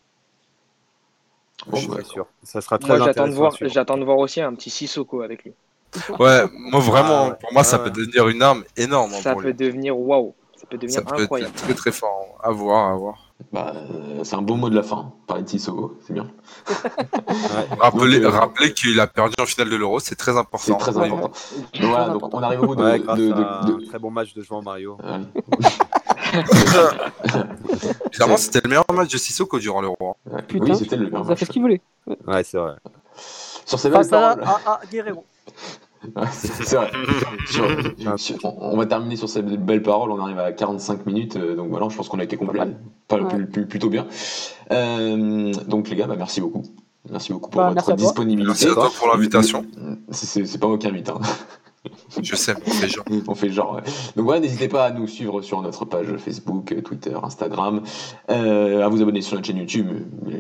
Bon, 1.68 1.78
je 1.78 1.92
suis 1.92 2.06
sûr. 2.06 2.26
Ça 2.44 2.62
sera 2.62 2.78
très 2.78 2.98
moi, 2.98 3.06
j'attends 3.06 3.28
de 3.28 3.34
voir, 3.34 3.56
j'attends 3.60 3.98
de 3.98 4.06
voir 4.06 4.18
aussi 4.18 4.42
un 4.42 4.54
petit 4.56 4.70
Sissoko 4.70 5.22
avec 5.22 5.44
lui. 5.44 5.54
Ouais, 6.20 6.44
moi 6.54 6.80
vraiment, 6.80 7.32
ah 7.32 7.36
pour 7.36 7.52
moi, 7.52 7.66
ça 7.66 7.78
peut 7.78 7.92
devenir 7.92 8.30
une 8.30 8.42
arme 8.42 8.64
énorme. 8.78 9.12
Ça 9.12 9.36
peut 9.36 9.54
devenir 9.54 10.00
waouh, 10.00 10.34
ça 10.56 10.66
peut 10.68 10.78
devenir 10.78 11.02
ça 11.02 11.16
incroyable. 11.16 11.52
Peut 11.52 11.58
être 11.60 11.64
très 11.66 11.74
très 11.74 11.92
fort. 11.92 12.40
À 12.42 12.52
voir, 12.52 12.94
à 12.94 12.96
voir. 12.96 13.31
Bah, 13.52 13.74
euh, 13.76 14.24
c'est 14.24 14.36
un 14.36 14.42
beau 14.42 14.56
mot 14.56 14.70
de 14.70 14.76
la 14.76 14.84
fin, 14.84 15.14
parler 15.28 15.44
de 15.44 15.50
Sissoko, 15.50 15.98
c'est 16.06 16.14
bien. 16.14 16.32
ouais. 16.70 17.78
Rappelez, 17.80 18.22
euh, 18.22 18.30
rappelez 18.30 18.74
qu'il 18.74 19.00
a 19.00 19.08
perdu 19.08 19.34
en 19.42 19.46
finale 19.46 19.70
de 19.70 19.76
l'Euro, 19.76 20.00
c'est 20.00 20.16
très 20.16 20.38
important. 20.38 20.58
C'est 20.60 20.78
très 20.78 20.98
important. 20.98 21.32
Ouais. 21.74 21.82
voilà, 21.82 22.10
donc 22.10 22.34
on 22.34 22.44
arrive 22.44 22.62
au 22.62 22.68
bout 22.68 22.76
de, 22.76 22.84
de, 22.84 23.68
de, 23.68 23.80
de, 23.80 23.86
Très 23.88 24.00
bon 24.00 24.12
match 24.12 24.34
de 24.34 24.42
João 24.42 24.62
Mario. 24.62 24.98
Clairement, 28.12 28.38
c'était 28.38 28.62
le 28.64 28.70
meilleur 28.70 28.86
match 28.94 29.12
de 29.12 29.18
Sissoko 29.18 29.60
durant 29.60 29.82
l'Euro. 29.82 30.16
Hein. 30.32 30.42
oui, 30.54 30.76
c'était 30.76 30.96
le 30.96 31.06
meilleur 31.06 31.20
match. 31.20 31.30
Ça 31.30 31.36
fait 31.36 31.46
ce 31.46 31.52
qu'il 31.52 31.62
voulait. 31.62 31.82
Ouais, 32.28 32.44
c'est 32.44 32.58
vrai. 32.58 32.76
Sur 33.66 33.80
ces 33.80 33.90
belles 33.90 34.08
paroles. 34.08 34.44
À, 34.44 34.72
à 34.72 34.82
Guerrero. 34.92 35.26
C'est 36.32 36.76
vrai. 36.76 36.92
on, 38.44 38.78
va 38.78 38.86
terminer 38.86 39.16
sur 39.16 39.30
ces 39.30 39.42
belles 39.42 39.84
paroles. 39.84 40.12
On 40.12 40.20
arrive 40.20 40.40
à 40.40 40.52
45 40.52 41.06
minutes. 41.06 41.36
Euh, 41.36 41.56
donc 41.56 41.70
voilà, 41.70 41.88
je 41.90 41.96
pense 41.96 42.10
qu'on 42.10 42.20
a 42.20 42.24
été 42.24 42.38
complet. 42.38 42.62
Pas, 43.08 43.20
plutôt 43.70 43.90
bien. 43.90 44.08
Euh, 44.72 45.54
donc 45.68 45.90
les 45.90 45.96
gars, 45.96 46.08
bah, 46.08 46.16
merci 46.18 46.42
beaucoup. 46.42 46.64
Merci 47.10 47.34
beaucoup 47.34 47.50
pour 47.50 47.62
bah, 47.62 47.70
votre 47.72 47.94
disponibilité. 47.94 48.48
Merci 48.48 48.68
à 48.68 48.74
toi 48.74 48.92
pour 48.96 49.08
l'invitation. 49.08 49.66
C'est 50.12 50.60
pas 50.60 50.68
moi 50.68 50.78
qui 50.78 50.88
invite. 50.88 51.10
Hein. 51.10 51.20
Je 52.22 52.36
sais, 52.36 52.54
on 52.68 52.70
fait 52.70 52.88
genre. 52.88 53.06
on 53.28 53.36
fait 53.36 53.50
genre, 53.50 53.74
ouais. 53.76 53.82
Donc 54.16 54.26
voilà, 54.26 54.40
n'hésitez 54.40 54.68
pas 54.68 54.86
à 54.86 54.92
nous 54.92 55.08
suivre 55.08 55.42
sur 55.42 55.62
notre 55.64 55.86
page 55.86 56.16
Facebook, 56.18 56.76
Twitter, 56.84 57.16
Instagram, 57.24 57.82
euh, 58.30 58.86
à 58.86 58.88
vous 58.88 59.02
abonner 59.02 59.22
sur 59.22 59.36
notre 59.36 59.48
chaîne 59.48 59.58
YouTube. 59.58 59.88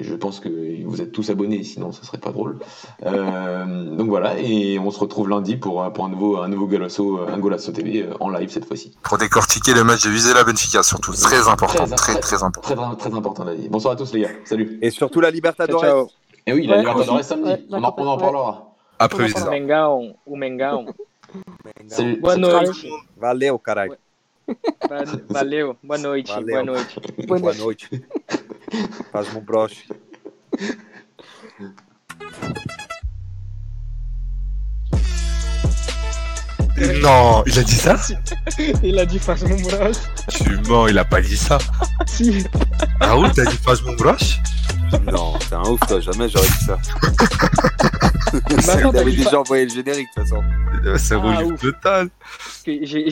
Je 0.02 0.14
pense 0.14 0.40
que 0.40 0.86
vous 0.86 1.02
êtes 1.02 1.12
tous 1.12 1.32
abonnés, 1.32 1.64
sinon 1.64 1.92
ce 1.92 2.06
serait 2.06 2.20
pas 2.20 2.32
drôle. 2.32 2.60
Euh, 3.06 3.96
donc 3.96 4.08
voilà, 4.08 4.38
et 4.40 4.78
on 4.78 4.92
se 4.92 5.00
retrouve 5.00 5.30
lundi 5.30 5.58
pour, 5.58 5.92
pour 5.94 6.06
un 6.06 6.10
nouveau, 6.10 6.38
un 6.38 6.48
nouveau 6.48 6.68
Golasso, 6.68 7.22
un 7.28 7.40
Golasso 7.40 7.72
TV 7.72 8.04
euh, 8.04 8.14
en 8.20 8.30
live 8.30 8.50
cette 8.50 8.66
fois-ci. 8.66 8.96
Pour 9.02 9.18
décortiquer 9.18 9.74
le 9.74 9.84
match 9.84 10.04
de 10.04 10.34
la 10.36 10.44
Benfica, 10.44 10.84
surtout. 10.84 11.14
Très 11.14 11.48
important, 11.48 11.88
très, 11.88 12.20
très, 12.20 12.44
important. 12.44 12.76
Très, 12.76 12.98
très, 13.10 13.18
important, 13.18 13.46
Bonsoir 13.72 13.94
à 13.94 13.96
tous, 13.96 14.14
les 14.14 14.22
gars. 14.22 14.30
Salut. 14.46 14.78
Et 14.84 14.92
surtout 14.92 15.22
la 15.22 15.32
Libertadores. 15.32 15.82
Ciao, 15.82 16.08
Et 16.46 16.54
oui, 16.54 16.68
la 16.68 16.78
Libertadores 16.78 17.24
samedi. 17.24 17.66
on, 17.72 17.84
en, 17.84 17.96
on 17.98 18.08
en 18.08 18.18
parlera. 18.18 18.76
Après. 19.00 19.32
Ou 20.28 20.36
Mengão. 20.36 20.86
Boa 22.20 22.38
noite. 22.38 22.88
Valeu, 23.18 23.60
caralho. 23.60 23.98
Valeu. 25.30 25.78
Boa 25.84 25.98
noite. 25.98 26.32
Valeu. 26.32 26.54
Boa 26.54 26.64
noite. 26.64 27.02
Boa 27.28 27.54
noite. 27.54 27.90
Faz 29.12 29.28
um 29.36 29.42
broche. 29.42 29.88
Non, 37.02 37.44
il 37.46 37.60
a 37.60 37.64
dit 37.64 37.76
ça 37.76 37.96
Il 38.84 38.98
a 38.98 39.06
dit 39.06 39.20
faz 39.20 39.44
mon 39.44 39.56
broche. 39.62 39.98
Tu 40.30 40.58
mens, 40.68 40.88
il 40.90 40.98
a 40.98 41.06
pas 41.06 41.22
dit 41.22 41.38
ça. 41.38 41.58
si. 42.08 42.44
Ah 43.00 43.18
oui, 43.18 43.28
t'as 43.36 43.46
dit 43.46 43.58
faz 43.58 43.82
mon 43.84 43.94
broche 43.94 44.40
Non, 45.12 45.38
t'es 45.38 45.56
un 45.56 45.64
ouf, 45.64 45.80
toi, 45.88 46.00
jamais 46.00 46.28
j'aurais 46.30 46.48
dit 46.48 46.66
ça. 46.66 46.78
il 48.50 48.98
avait 48.98 49.12
déjà 49.12 49.40
envoyé 49.40 49.66
le 49.66 49.72
générique, 49.72 50.08
de 50.16 50.22
toute 50.22 50.30
façon. 50.30 50.44
Ah, 51.24 51.40
rouge 51.42 51.60
total. 51.60 52.10
J'ai 52.66 53.10